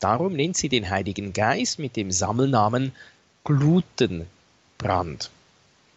Darum 0.04 0.34
nennt 0.34 0.54
sie 0.54 0.68
den 0.68 0.90
Heiligen 0.90 1.32
Geist 1.32 1.78
mit 1.78 1.96
dem 1.96 2.10
Sammelnamen 2.10 2.92
Glutenbrand. 3.42 5.30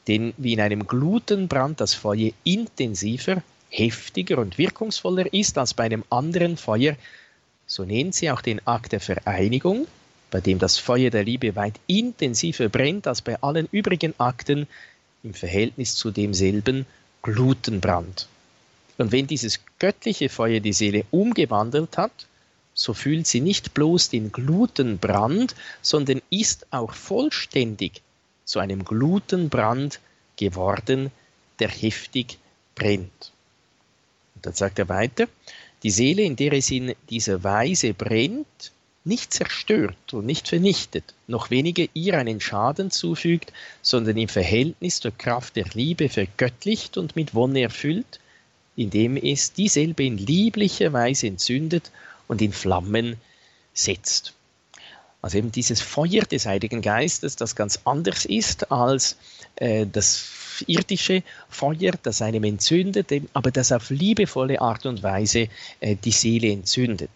Denn 0.07 0.33
wie 0.37 0.53
in 0.53 0.61
einem 0.61 0.87
Glutenbrand 0.87 1.81
das 1.81 1.93
Feuer 1.93 2.31
intensiver, 2.45 3.43
heftiger 3.69 4.37
und 4.37 4.57
wirkungsvoller 4.57 5.33
ist 5.33 5.57
als 5.57 5.73
bei 5.73 5.83
einem 5.83 6.05
anderen 6.09 6.55
Feuer, 6.55 6.95
so 7.65 7.83
nennt 7.83 8.15
sie 8.15 8.31
auch 8.31 8.39
den 8.39 8.65
Akt 8.65 8.93
der 8.93 9.01
Vereinigung, 9.01 9.87
bei 10.31 10.39
dem 10.39 10.57
das 10.57 10.77
Feuer 10.77 11.09
der 11.09 11.25
Liebe 11.25 11.57
weit 11.57 11.77
intensiver 11.87 12.69
brennt 12.69 13.07
als 13.07 13.21
bei 13.21 13.35
allen 13.41 13.67
übrigen 13.73 14.13
Akten 14.19 14.67
im 15.21 15.33
Verhältnis 15.33 15.95
zu 15.95 16.11
demselben 16.11 16.85
Glutenbrand. 17.23 18.29
Und 18.97 19.11
wenn 19.11 19.27
dieses 19.27 19.59
göttliche 19.79 20.29
Feuer 20.29 20.61
die 20.61 20.71
Seele 20.71 21.03
umgewandelt 21.11 21.97
hat, 21.97 22.26
so 22.77 22.93
fühlt 22.93 23.25
sie 23.25 23.41
nicht 23.41 23.73
bloß 23.73 24.09
den 24.09 24.31
Glutenbrand, 24.31 25.55
sondern 25.81 26.21
ist 26.29 26.67
auch 26.69 26.93
vollständig 26.93 28.03
zu 28.45 28.59
einem 28.59 28.85
Glutenbrand 28.85 29.99
geworden, 30.35 31.11
der 31.57 31.69
heftig 31.69 32.37
brennt. 32.75 33.31
Und 34.35 34.45
dann 34.45 34.53
sagt 34.53 34.77
er 34.77 34.87
weiter, 34.89 35.27
die 35.81 35.89
Seele, 35.89 36.21
in 36.21 36.35
der 36.35 36.53
es 36.53 36.69
in 36.69 36.93
dieser 37.09 37.43
Weise 37.43 37.95
brennt, 37.95 38.71
nicht 39.03 39.33
zerstört 39.33 40.13
und 40.13 40.27
nicht 40.27 40.47
vernichtet, 40.47 41.15
noch 41.27 41.49
weniger 41.49 41.85
ihr 41.95 42.19
einen 42.19 42.39
Schaden 42.39 42.91
zufügt, 42.91 43.53
sondern 43.81 44.17
im 44.17 44.27
Verhältnis 44.27 44.99
zur 44.99 45.17
Kraft 45.17 45.55
der 45.55 45.65
Liebe 45.73 46.09
vergöttlicht 46.09 46.97
und 46.97 47.15
mit 47.15 47.33
Wonne 47.33 47.61
erfüllt, 47.61 48.19
indem 48.75 49.17
es 49.17 49.53
dieselbe 49.53 50.03
in 50.03 50.19
lieblicher 50.19 50.93
Weise 50.93 51.25
entzündet 51.25 51.91
und 52.27 52.41
in 52.41 52.53
Flammen 52.53 53.17
setzt. 53.73 54.33
Also 55.21 55.39
eben 55.39 55.51
dieses 55.51 55.81
Feuer 55.81 56.23
des 56.23 56.45
Heiligen 56.45 56.81
Geistes, 56.81 57.35
das 57.35 57.55
ganz 57.55 57.79
anders 57.85 58.25
ist 58.25 58.71
als 58.71 59.17
äh, 59.55 59.85
das 59.91 60.63
irdische 60.67 61.23
Feuer, 61.49 61.93
das 62.01 62.21
einem 62.21 62.43
entzündet, 62.43 63.11
aber 63.33 63.51
das 63.51 63.71
auf 63.71 63.89
liebevolle 63.89 64.61
Art 64.61 64.85
und 64.85 65.03
Weise 65.03 65.49
äh, 65.79 65.95
die 65.95 66.11
Seele 66.11 66.51
entzündet. 66.51 67.09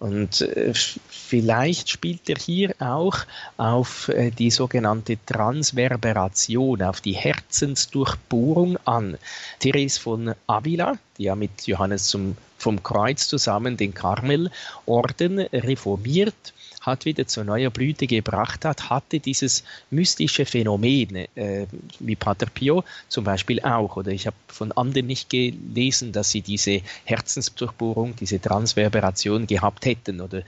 Und 0.00 0.40
äh, 0.40 0.72
vielleicht 0.74 1.90
spielt 1.90 2.28
er 2.30 2.36
hier 2.36 2.74
auch 2.78 3.18
auf 3.58 4.08
äh, 4.08 4.30
die 4.30 4.50
sogenannte 4.50 5.18
Transverberation, 5.26 6.82
auf 6.82 7.02
die 7.02 7.12
Herzensdurchbohrung 7.12 8.78
an. 8.86 9.18
Therese 9.58 10.00
von 10.00 10.34
Avila, 10.46 10.96
die 11.18 11.24
ja 11.24 11.36
mit 11.36 11.66
Johannes 11.66 12.06
zum, 12.06 12.38
vom 12.60 12.82
Kreuz 12.82 13.26
zusammen 13.26 13.76
den 13.76 13.94
Karmelorden 13.94 15.38
reformiert, 15.38 16.52
hat 16.80 17.04
wieder 17.04 17.26
zur 17.26 17.44
neuer 17.44 17.70
Blüte 17.70 18.06
gebracht 18.06 18.64
hat, 18.64 18.90
hatte 18.90 19.20
dieses 19.20 19.64
mystische 19.90 20.46
Phänomen, 20.46 21.26
äh, 21.34 21.66
wie 21.98 22.16
Pater 22.16 22.46
Pio 22.46 22.84
zum 23.08 23.24
Beispiel 23.24 23.60
auch. 23.60 23.96
Oder 23.96 24.12
ich 24.12 24.26
habe 24.26 24.36
von 24.48 24.72
anderen 24.72 25.06
nicht 25.06 25.30
gelesen, 25.30 26.12
dass 26.12 26.30
sie 26.30 26.40
diese 26.42 26.82
Herzensdurchbohrung, 27.04 28.16
diese 28.16 28.40
Transverberation 28.40 29.46
gehabt 29.46 29.84
hätten 29.86 30.20
oder 30.20 30.38
äh, 30.38 30.42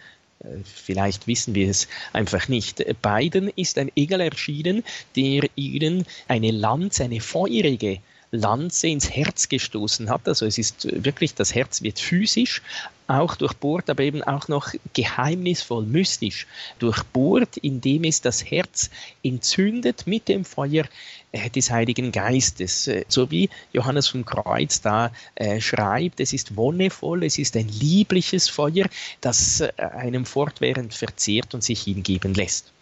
Vielleicht 0.64 1.26
wissen 1.26 1.54
wir 1.54 1.70
es 1.70 1.88
einfach 2.12 2.48
nicht. 2.48 2.84
Beiden 3.00 3.48
ist 3.48 3.78
ein 3.78 3.90
Engel 3.94 4.20
erschienen, 4.20 4.84
der 5.16 5.48
ihnen 5.54 6.04
eine 6.28 6.50
Lanze, 6.50 7.04
eine 7.04 7.20
feurige 7.20 8.00
Lanze 8.32 8.88
ins 8.88 9.10
Herz 9.10 9.48
gestoßen 9.48 10.08
hat. 10.08 10.26
Also 10.26 10.46
es 10.46 10.56
ist 10.56 10.88
wirklich, 11.04 11.34
das 11.34 11.54
Herz 11.54 11.82
wird 11.82 12.00
physisch 12.00 12.62
auch 13.06 13.36
durchbohrt, 13.36 13.90
aber 13.90 14.02
eben 14.02 14.22
auch 14.22 14.48
noch 14.48 14.72
geheimnisvoll, 14.94 15.84
mystisch 15.84 16.46
durchbohrt, 16.78 17.58
indem 17.58 18.04
es 18.04 18.22
das 18.22 18.50
Herz 18.50 18.88
entzündet 19.22 20.06
mit 20.06 20.28
dem 20.28 20.46
Feuer 20.46 20.84
äh, 21.32 21.50
des 21.50 21.70
Heiligen 21.70 22.10
Geistes. 22.10 22.88
Äh, 22.88 23.04
so 23.08 23.30
wie 23.30 23.50
Johannes 23.72 24.08
vom 24.08 24.24
Kreuz 24.24 24.80
da 24.80 25.12
äh, 25.34 25.60
schreibt, 25.60 26.20
es 26.20 26.32
ist 26.32 26.56
wonnevoll, 26.56 27.24
es 27.24 27.38
ist 27.38 27.54
ein 27.56 27.68
liebliches 27.68 28.48
Feuer, 28.48 28.86
das 29.20 29.60
äh, 29.60 29.72
einem 29.76 30.24
fortwährend 30.24 30.94
verzehrt 30.94 31.52
und 31.54 31.62
sich 31.62 31.82
hingeben 31.82 32.32
lässt 32.32 32.72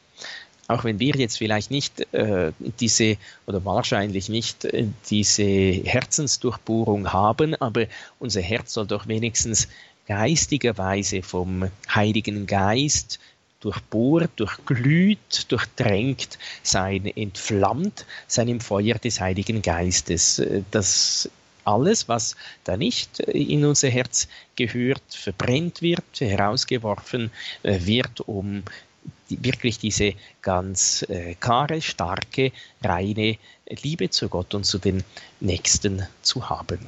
auch 0.70 0.84
wenn 0.84 1.00
wir 1.00 1.16
jetzt 1.16 1.38
vielleicht 1.38 1.70
nicht 1.70 2.12
äh, 2.14 2.52
diese 2.78 3.16
oder 3.46 3.64
wahrscheinlich 3.64 4.28
nicht 4.28 4.64
äh, 4.64 4.86
diese 5.10 5.42
Herzensdurchbohrung 5.42 7.12
haben, 7.12 7.54
aber 7.56 7.86
unser 8.18 8.40
Herz 8.40 8.74
soll 8.74 8.86
doch 8.86 9.08
wenigstens 9.08 9.68
geistigerweise 10.06 11.22
vom 11.22 11.70
Heiligen 11.92 12.46
Geist 12.46 13.18
durchbohrt, 13.60 14.30
durchglüht, 14.36 15.50
durchdrängt 15.50 16.38
sein, 16.62 17.06
entflammt 17.06 18.06
sein 18.26 18.48
im 18.48 18.60
Feuer 18.60 18.94
des 18.94 19.20
Heiligen 19.20 19.62
Geistes. 19.62 20.42
Das 20.70 21.28
alles, 21.64 22.08
was 22.08 22.36
da 22.64 22.76
nicht 22.76 23.20
in 23.20 23.64
unser 23.64 23.88
Herz 23.88 24.28
gehört, 24.56 25.02
verbrennt 25.08 25.82
wird, 25.82 26.04
herausgeworfen 26.18 27.30
äh, 27.62 27.78
wird, 27.82 28.20
um 28.22 28.62
wirklich 29.42 29.78
diese 29.78 30.14
ganz 30.42 31.02
äh, 31.08 31.34
klare, 31.34 31.80
starke, 31.80 32.52
reine 32.82 33.36
Liebe 33.82 34.10
zu 34.10 34.28
Gott 34.28 34.54
und 34.54 34.64
zu 34.64 34.78
den 34.78 35.02
Nächsten 35.40 36.06
zu 36.22 36.48
haben. 36.48 36.78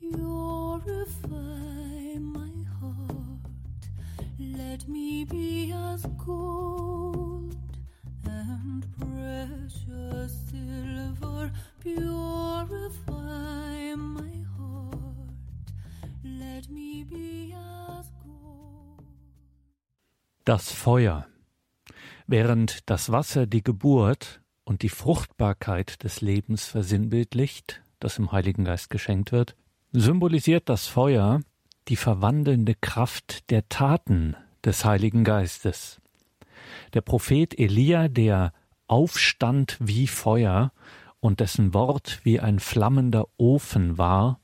Purify 0.00 1.28
my 2.18 2.50
heart, 2.80 3.42
let 4.38 4.88
me 4.88 5.24
be 5.24 5.72
as 5.74 6.02
gold 6.24 7.56
and 8.24 8.84
precious 8.98 10.32
silver. 10.50 11.50
Purify 11.82 13.25
Das 20.44 20.70
Feuer. 20.70 21.26
Während 22.28 22.88
das 22.88 23.10
Wasser 23.10 23.46
die 23.46 23.64
Geburt 23.64 24.40
und 24.64 24.82
die 24.82 24.88
Fruchtbarkeit 24.88 26.04
des 26.04 26.20
Lebens 26.20 26.66
versinnbildlicht, 26.66 27.82
das 27.98 28.18
im 28.18 28.30
Heiligen 28.32 28.64
Geist 28.64 28.90
geschenkt 28.90 29.32
wird, 29.32 29.56
symbolisiert 29.92 30.68
das 30.68 30.86
Feuer 30.86 31.40
die 31.88 31.96
verwandelnde 31.96 32.74
Kraft 32.74 33.50
der 33.50 33.68
Taten 33.68 34.36
des 34.64 34.84
Heiligen 34.84 35.24
Geistes. 35.24 36.00
Der 36.94 37.00
Prophet 37.00 37.58
Elia, 37.58 38.08
der 38.08 38.52
aufstand 38.86 39.76
wie 39.80 40.06
Feuer 40.06 40.72
und 41.20 41.40
dessen 41.40 41.74
Wort 41.74 42.20
wie 42.22 42.40
ein 42.40 42.60
flammender 42.60 43.26
Ofen 43.36 43.98
war, 43.98 44.40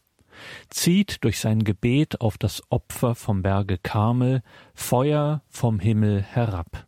zieht 0.68 1.24
durch 1.24 1.38
sein 1.40 1.64
Gebet 1.64 2.20
auf 2.20 2.38
das 2.38 2.62
Opfer 2.70 3.14
vom 3.14 3.43
Berge 3.43 3.78
Karmel 3.78 4.43
Feuer 4.74 5.43
vom 5.49 5.80
Himmel 5.80 6.22
herab. 6.22 6.86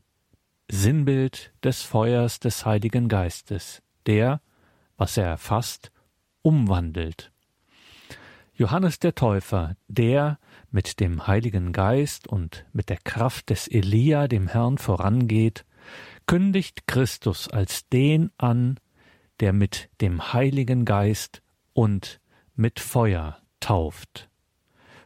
Sinnbild 0.69 1.53
des 1.63 1.83
Feuers 1.83 2.41
des 2.41 2.65
Heiligen 2.65 3.09
Geistes, 3.09 3.83
der, 4.07 4.41
was 4.97 5.17
er 5.17 5.27
erfasst, 5.27 5.91
umwandelt. 6.43 7.33
Johannes 8.55 8.99
der 9.01 9.15
Täufer, 9.15 9.77
der 9.89 10.39
mit 10.71 11.01
dem 11.01 11.27
Heiligen 11.27 11.73
Geist 11.73 12.29
und 12.29 12.65
mit 12.73 12.89
der 12.89 12.99
Kraft 12.99 13.51
des 13.51 13.69
Elia 13.69 14.29
dem 14.29 14.47
Herrn 14.47 14.79
vorangeht, 14.79 15.65
kündigt 16.27 16.87
Christus 16.87 17.49
als 17.49 17.89
den 17.89 18.31
an, 18.39 18.79
der 19.41 19.53
mit 19.53 19.91
dem 20.01 20.33
Heiligen 20.33 20.85
Geist 20.85 21.43
und 21.73 22.21
mit 22.55 22.79
Feuer 22.79 23.39
tauft. 23.65 24.29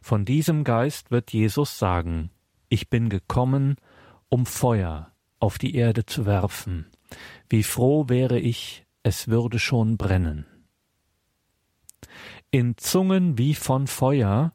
Von 0.01 0.25
diesem 0.25 0.65
Geist 0.65 1.11
wird 1.11 1.31
Jesus 1.31 1.79
sagen, 1.79 2.29
ich 2.67 2.89
bin 2.89 3.07
gekommen, 3.07 3.77
um 4.27 4.45
Feuer 4.45 5.11
auf 5.39 5.57
die 5.57 5.75
Erde 5.75 6.05
zu 6.05 6.25
werfen. 6.25 6.87
Wie 7.47 7.63
froh 7.63 8.09
wäre 8.09 8.37
ich, 8.37 8.85
es 9.01 9.29
würde 9.29 9.59
schon 9.59 9.95
brennen. 9.95 10.45
In 12.51 12.75
Zungen 12.77 13.37
wie 13.37 13.55
von 13.55 13.87
Feuer 13.87 14.53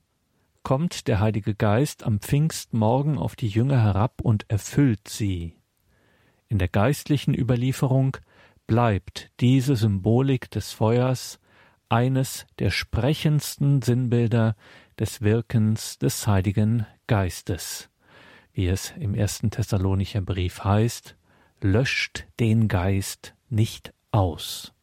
kommt 0.62 1.08
der 1.08 1.20
Heilige 1.20 1.54
Geist 1.54 2.04
am 2.04 2.20
Pfingstmorgen 2.20 3.16
auf 3.16 3.36
die 3.36 3.48
Jünger 3.48 3.80
herab 3.82 4.20
und 4.20 4.44
erfüllt 4.50 5.08
sie. 5.08 5.56
In 6.48 6.58
der 6.58 6.68
geistlichen 6.68 7.34
Überlieferung 7.34 8.18
bleibt 8.66 9.30
diese 9.40 9.76
Symbolik 9.76 10.50
des 10.50 10.72
Feuers 10.72 11.38
eines 11.88 12.46
der 12.58 12.70
sprechendsten 12.70 13.82
Sinnbilder 13.82 14.56
des 14.98 15.22
Wirkens 15.22 15.98
des 15.98 16.26
Heiligen 16.26 16.86
Geistes. 17.06 17.88
Wie 18.52 18.68
es 18.68 18.92
im 18.98 19.14
ersten 19.14 19.50
Thessalonicher 19.50 20.20
Brief 20.20 20.62
heißt, 20.64 21.16
löscht 21.60 22.26
den 22.40 22.68
Geist 22.68 23.34
nicht 23.48 23.94
aus. 24.10 24.73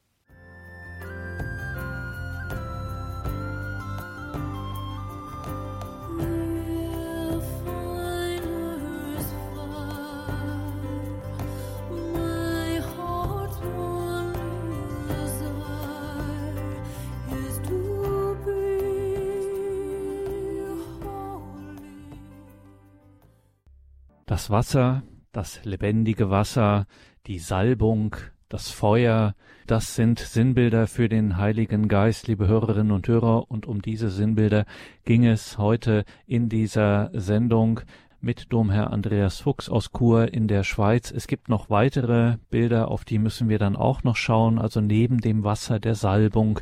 Das 24.42 24.50
Wasser, 24.50 25.04
das 25.34 25.64
lebendige 25.66 26.32
Wasser, 26.32 26.88
die 27.28 27.38
Salbung, 27.38 28.16
das 28.50 28.72
Feuer, 28.72 29.36
das 29.68 29.94
sind 29.94 30.18
Sinnbilder 30.18 30.88
für 30.88 31.08
den 31.10 31.38
Heiligen 31.38 31.88
Geist, 31.88 32.28
liebe 32.28 32.48
Hörerinnen 32.48 32.92
und 32.92 33.08
Hörer, 33.08 33.52
und 33.52 33.68
um 33.68 33.84
diese 33.84 34.10
Sinnbilder 34.10 34.66
ging 35.06 35.28
es 35.28 35.60
heute 35.60 36.06
in 36.26 36.50
dieser 36.50 37.12
Sendung 37.14 37.82
mit 38.20 38.52
Domherr 38.52 38.92
Andreas 38.92 39.42
Fuchs 39.42 39.70
aus 39.70 39.92
Chur 39.96 40.34
in 40.34 40.48
der 40.48 40.64
Schweiz. 40.64 41.12
Es 41.12 41.28
gibt 41.28 41.48
noch 41.48 41.70
weitere 41.70 42.38
Bilder, 42.50 42.88
auf 42.88 43.06
die 43.06 43.20
müssen 43.20 43.48
wir 43.48 43.60
dann 43.60 43.76
auch 43.76 44.02
noch 44.02 44.16
schauen. 44.16 44.58
Also 44.58 44.82
neben 44.82 45.20
dem 45.20 45.44
Wasser 45.44 45.80
der 45.80 45.94
Salbung, 45.94 46.62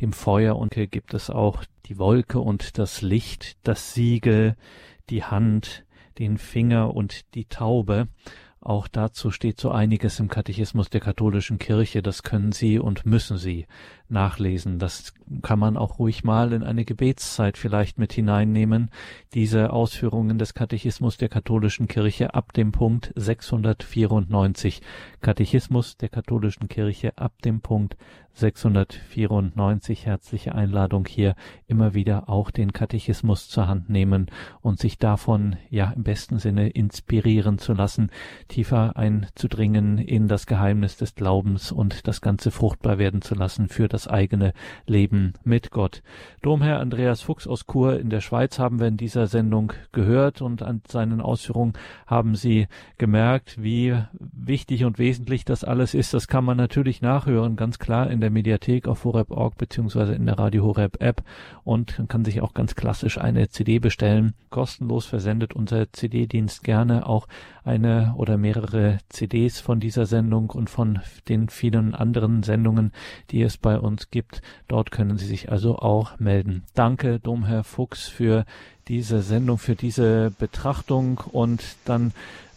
dem 0.00 0.14
Feuer 0.14 0.56
und 0.56 0.76
hier 0.76 0.86
gibt 0.86 1.12
es 1.12 1.28
auch 1.28 1.62
die 1.84 1.98
Wolke 1.98 2.40
und 2.40 2.78
das 2.78 3.02
Licht, 3.02 3.58
das 3.64 3.92
Siegel, 3.92 4.56
die 5.10 5.24
Hand, 5.24 5.84
den 6.18 6.38
Finger 6.38 6.94
und 6.94 7.34
die 7.34 7.46
Taube. 7.46 8.08
Auch 8.60 8.88
dazu 8.88 9.30
steht 9.30 9.60
so 9.60 9.70
einiges 9.70 10.18
im 10.18 10.28
Katechismus 10.28 10.90
der 10.90 11.00
katholischen 11.00 11.58
Kirche, 11.58 12.02
das 12.02 12.22
können 12.22 12.52
Sie 12.52 12.78
und 12.78 13.06
müssen 13.06 13.38
Sie 13.38 13.66
nachlesen. 14.10 14.78
Das 14.78 15.14
kann 15.42 15.58
man 15.58 15.76
auch 15.76 15.98
ruhig 15.98 16.24
mal 16.24 16.52
in 16.52 16.62
eine 16.62 16.84
Gebetszeit 16.84 17.58
vielleicht 17.58 17.98
mit 17.98 18.12
hineinnehmen. 18.12 18.90
Diese 19.34 19.72
Ausführungen 19.72 20.38
des 20.38 20.54
Katechismus 20.54 21.16
der 21.16 21.28
katholischen 21.28 21.88
Kirche 21.88 22.34
ab 22.34 22.52
dem 22.52 22.72
Punkt 22.72 23.12
694. 23.16 24.82
Katechismus 25.20 25.96
der 25.96 26.08
katholischen 26.08 26.68
Kirche 26.68 27.16
ab 27.16 27.42
dem 27.42 27.60
Punkt 27.60 27.96
694 28.38 30.06
herzliche 30.06 30.54
Einladung 30.54 31.06
hier 31.06 31.34
immer 31.66 31.94
wieder 31.94 32.28
auch 32.28 32.52
den 32.52 32.72
Katechismus 32.72 33.48
zur 33.48 33.66
Hand 33.66 33.90
nehmen 33.90 34.30
und 34.60 34.78
sich 34.78 34.98
davon 34.98 35.56
ja 35.70 35.90
im 35.90 36.04
besten 36.04 36.38
Sinne 36.38 36.70
inspirieren 36.70 37.58
zu 37.58 37.72
lassen, 37.72 38.10
tiefer 38.46 38.96
einzudringen 38.96 39.98
in 39.98 40.28
das 40.28 40.46
Geheimnis 40.46 40.96
des 40.96 41.16
Glaubens 41.16 41.72
und 41.72 42.06
das 42.06 42.20
Ganze 42.20 42.52
fruchtbar 42.52 42.98
werden 42.98 43.22
zu 43.22 43.34
lassen 43.34 43.68
für 43.68 43.88
das 43.88 43.97
das 43.98 44.06
eigene 44.06 44.52
Leben 44.86 45.32
mit 45.42 45.72
Gott. 45.72 46.02
Domherr 46.40 46.78
Andreas 46.78 47.20
Fuchs 47.20 47.48
aus 47.48 47.66
Chur 47.66 47.98
in 47.98 48.10
der 48.10 48.20
Schweiz 48.20 48.60
haben 48.60 48.78
wir 48.78 48.86
in 48.86 48.96
dieser 48.96 49.26
Sendung 49.26 49.72
gehört 49.90 50.40
und 50.40 50.62
an 50.62 50.82
seinen 50.86 51.20
Ausführungen 51.20 51.72
haben 52.06 52.36
Sie 52.36 52.68
gemerkt, 52.96 53.60
wie 53.60 53.96
wichtig 54.20 54.84
und 54.84 55.00
wesentlich 55.00 55.44
das 55.44 55.64
alles 55.64 55.94
ist. 55.94 56.14
Das 56.14 56.28
kann 56.28 56.44
man 56.44 56.56
natürlich 56.56 57.02
nachhören, 57.02 57.56
ganz 57.56 57.80
klar 57.80 58.08
in 58.08 58.20
der 58.20 58.30
Mediathek 58.30 58.86
auf 58.86 59.04
horeb.org 59.04 59.58
beziehungsweise 59.58 60.14
in 60.14 60.26
der 60.26 60.38
Radio 60.38 60.62
Horeb 60.62 61.02
App 61.02 61.24
und 61.64 61.98
man 61.98 62.06
kann 62.06 62.24
sich 62.24 62.40
auch 62.40 62.54
ganz 62.54 62.76
klassisch 62.76 63.18
eine 63.18 63.48
CD 63.48 63.80
bestellen. 63.80 64.34
Kostenlos 64.50 65.06
versendet 65.06 65.54
unser 65.54 65.92
CD-Dienst 65.92 66.62
gerne 66.62 67.04
auch 67.04 67.26
eine 67.64 68.14
oder 68.16 68.38
mehrere 68.38 68.98
CDs 69.08 69.58
von 69.60 69.80
dieser 69.80 70.06
Sendung 70.06 70.50
und 70.50 70.70
von 70.70 71.00
den 71.28 71.48
vielen 71.48 71.96
anderen 71.96 72.44
Sendungen, 72.44 72.92
die 73.30 73.42
es 73.42 73.56
bei 73.58 73.78
uns 73.78 73.87
gibt. 74.10 74.42
Dort 74.68 74.90
können 74.90 75.18
Sie 75.18 75.26
sich 75.26 75.50
also 75.50 75.78
auch 75.78 76.18
melden. 76.18 76.64
Danke, 76.74 77.18
Domherr 77.18 77.64
Fuchs, 77.64 78.08
für 78.08 78.44
diese 78.88 79.22
Sendung, 79.22 79.58
für 79.58 79.76
diese 79.76 80.32
Betrachtung 80.38 81.18
und 81.18 81.62
dann 81.84 82.12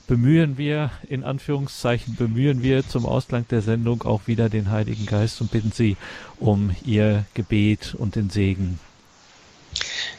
bemühen 0.07 0.57
wir, 0.57 0.91
in 1.07 1.23
Anführungszeichen, 1.23 2.15
bemühen 2.15 2.63
wir 2.63 2.87
zum 2.87 3.05
Ausgang 3.05 3.45
der 3.49 3.61
Sendung 3.61 4.03
auch 4.03 4.27
wieder 4.27 4.49
den 4.49 4.69
Heiligen 4.69 5.05
Geist 5.05 5.39
und 5.39 5.51
bitten 5.51 5.71
Sie 5.71 5.95
um 6.39 6.75
Ihr 6.83 7.25
Gebet 7.33 7.95
und 7.97 8.15
den 8.15 8.29
Segen. 8.29 8.79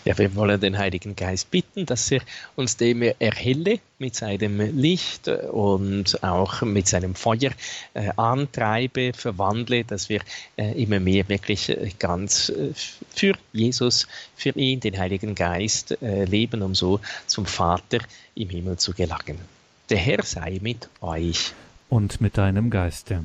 Ja, 0.04 0.18
wir 0.18 0.34
wollen 0.34 0.60
den 0.60 0.78
Heiligen 0.78 1.14
Geist 1.14 1.50
bitten, 1.50 1.86
dass 1.86 2.10
er 2.10 2.22
uns 2.56 2.76
dem 2.76 3.02
erhelle 3.02 3.78
mit 3.98 4.16
seinem 4.16 4.58
Licht 4.76 5.28
und 5.28 6.24
auch 6.24 6.62
mit 6.62 6.88
seinem 6.88 7.14
Feuer 7.14 7.52
äh, 7.94 8.10
antreibe, 8.16 9.12
verwandle, 9.14 9.84
dass 9.84 10.08
wir 10.08 10.20
äh, 10.56 10.82
immer 10.82 10.98
mehr 10.98 11.28
wirklich 11.28 11.68
äh, 11.68 11.90
ganz 11.98 12.48
äh, 12.48 12.72
für 13.14 13.34
Jesus, 13.52 14.08
für 14.34 14.50
ihn, 14.50 14.80
den 14.80 14.98
Heiligen 14.98 15.36
Geist 15.36 16.02
äh, 16.02 16.24
leben, 16.24 16.62
um 16.62 16.74
so 16.74 17.00
zum 17.26 17.46
Vater 17.46 17.98
im 18.34 18.50
Himmel 18.50 18.78
zu 18.78 18.92
gelangen. 18.92 19.38
Der 19.88 19.98
Herr 19.98 20.22
sei 20.24 20.58
mit 20.60 20.88
euch. 21.00 21.52
Und 21.88 22.20
mit 22.20 22.38
deinem 22.38 22.70
Geiste. 22.70 23.24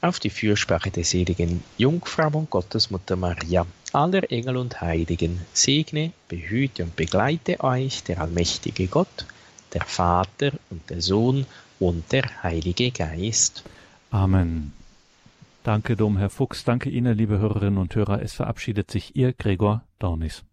Auf 0.00 0.18
die 0.18 0.30
Fürsprache 0.30 0.90
der 0.90 1.04
seligen 1.04 1.62
Jungfrau 1.78 2.28
und 2.36 2.50
Gottesmutter 2.50 3.16
Maria 3.16 3.64
aller 3.94 4.30
Engel 4.30 4.56
und 4.56 4.80
Heiligen, 4.80 5.40
segne, 5.52 6.12
behüte 6.28 6.84
und 6.84 6.96
begleite 6.96 7.62
euch 7.62 8.02
der 8.04 8.20
allmächtige 8.20 8.86
Gott, 8.86 9.26
der 9.72 9.84
Vater 9.84 10.52
und 10.70 10.88
der 10.90 11.00
Sohn 11.00 11.46
und 11.78 12.10
der 12.12 12.42
Heilige 12.42 12.90
Geist. 12.90 13.64
Amen. 14.10 14.72
Danke, 15.62 15.96
Dom 15.96 16.18
Herr 16.18 16.30
Fuchs. 16.30 16.64
Danke 16.64 16.90
Ihnen, 16.90 17.16
liebe 17.16 17.38
Hörerinnen 17.38 17.78
und 17.78 17.94
Hörer. 17.94 18.20
Es 18.22 18.34
verabschiedet 18.34 18.90
sich 18.90 19.16
Ihr 19.16 19.32
Gregor 19.32 19.82
Dornis. 19.98 20.44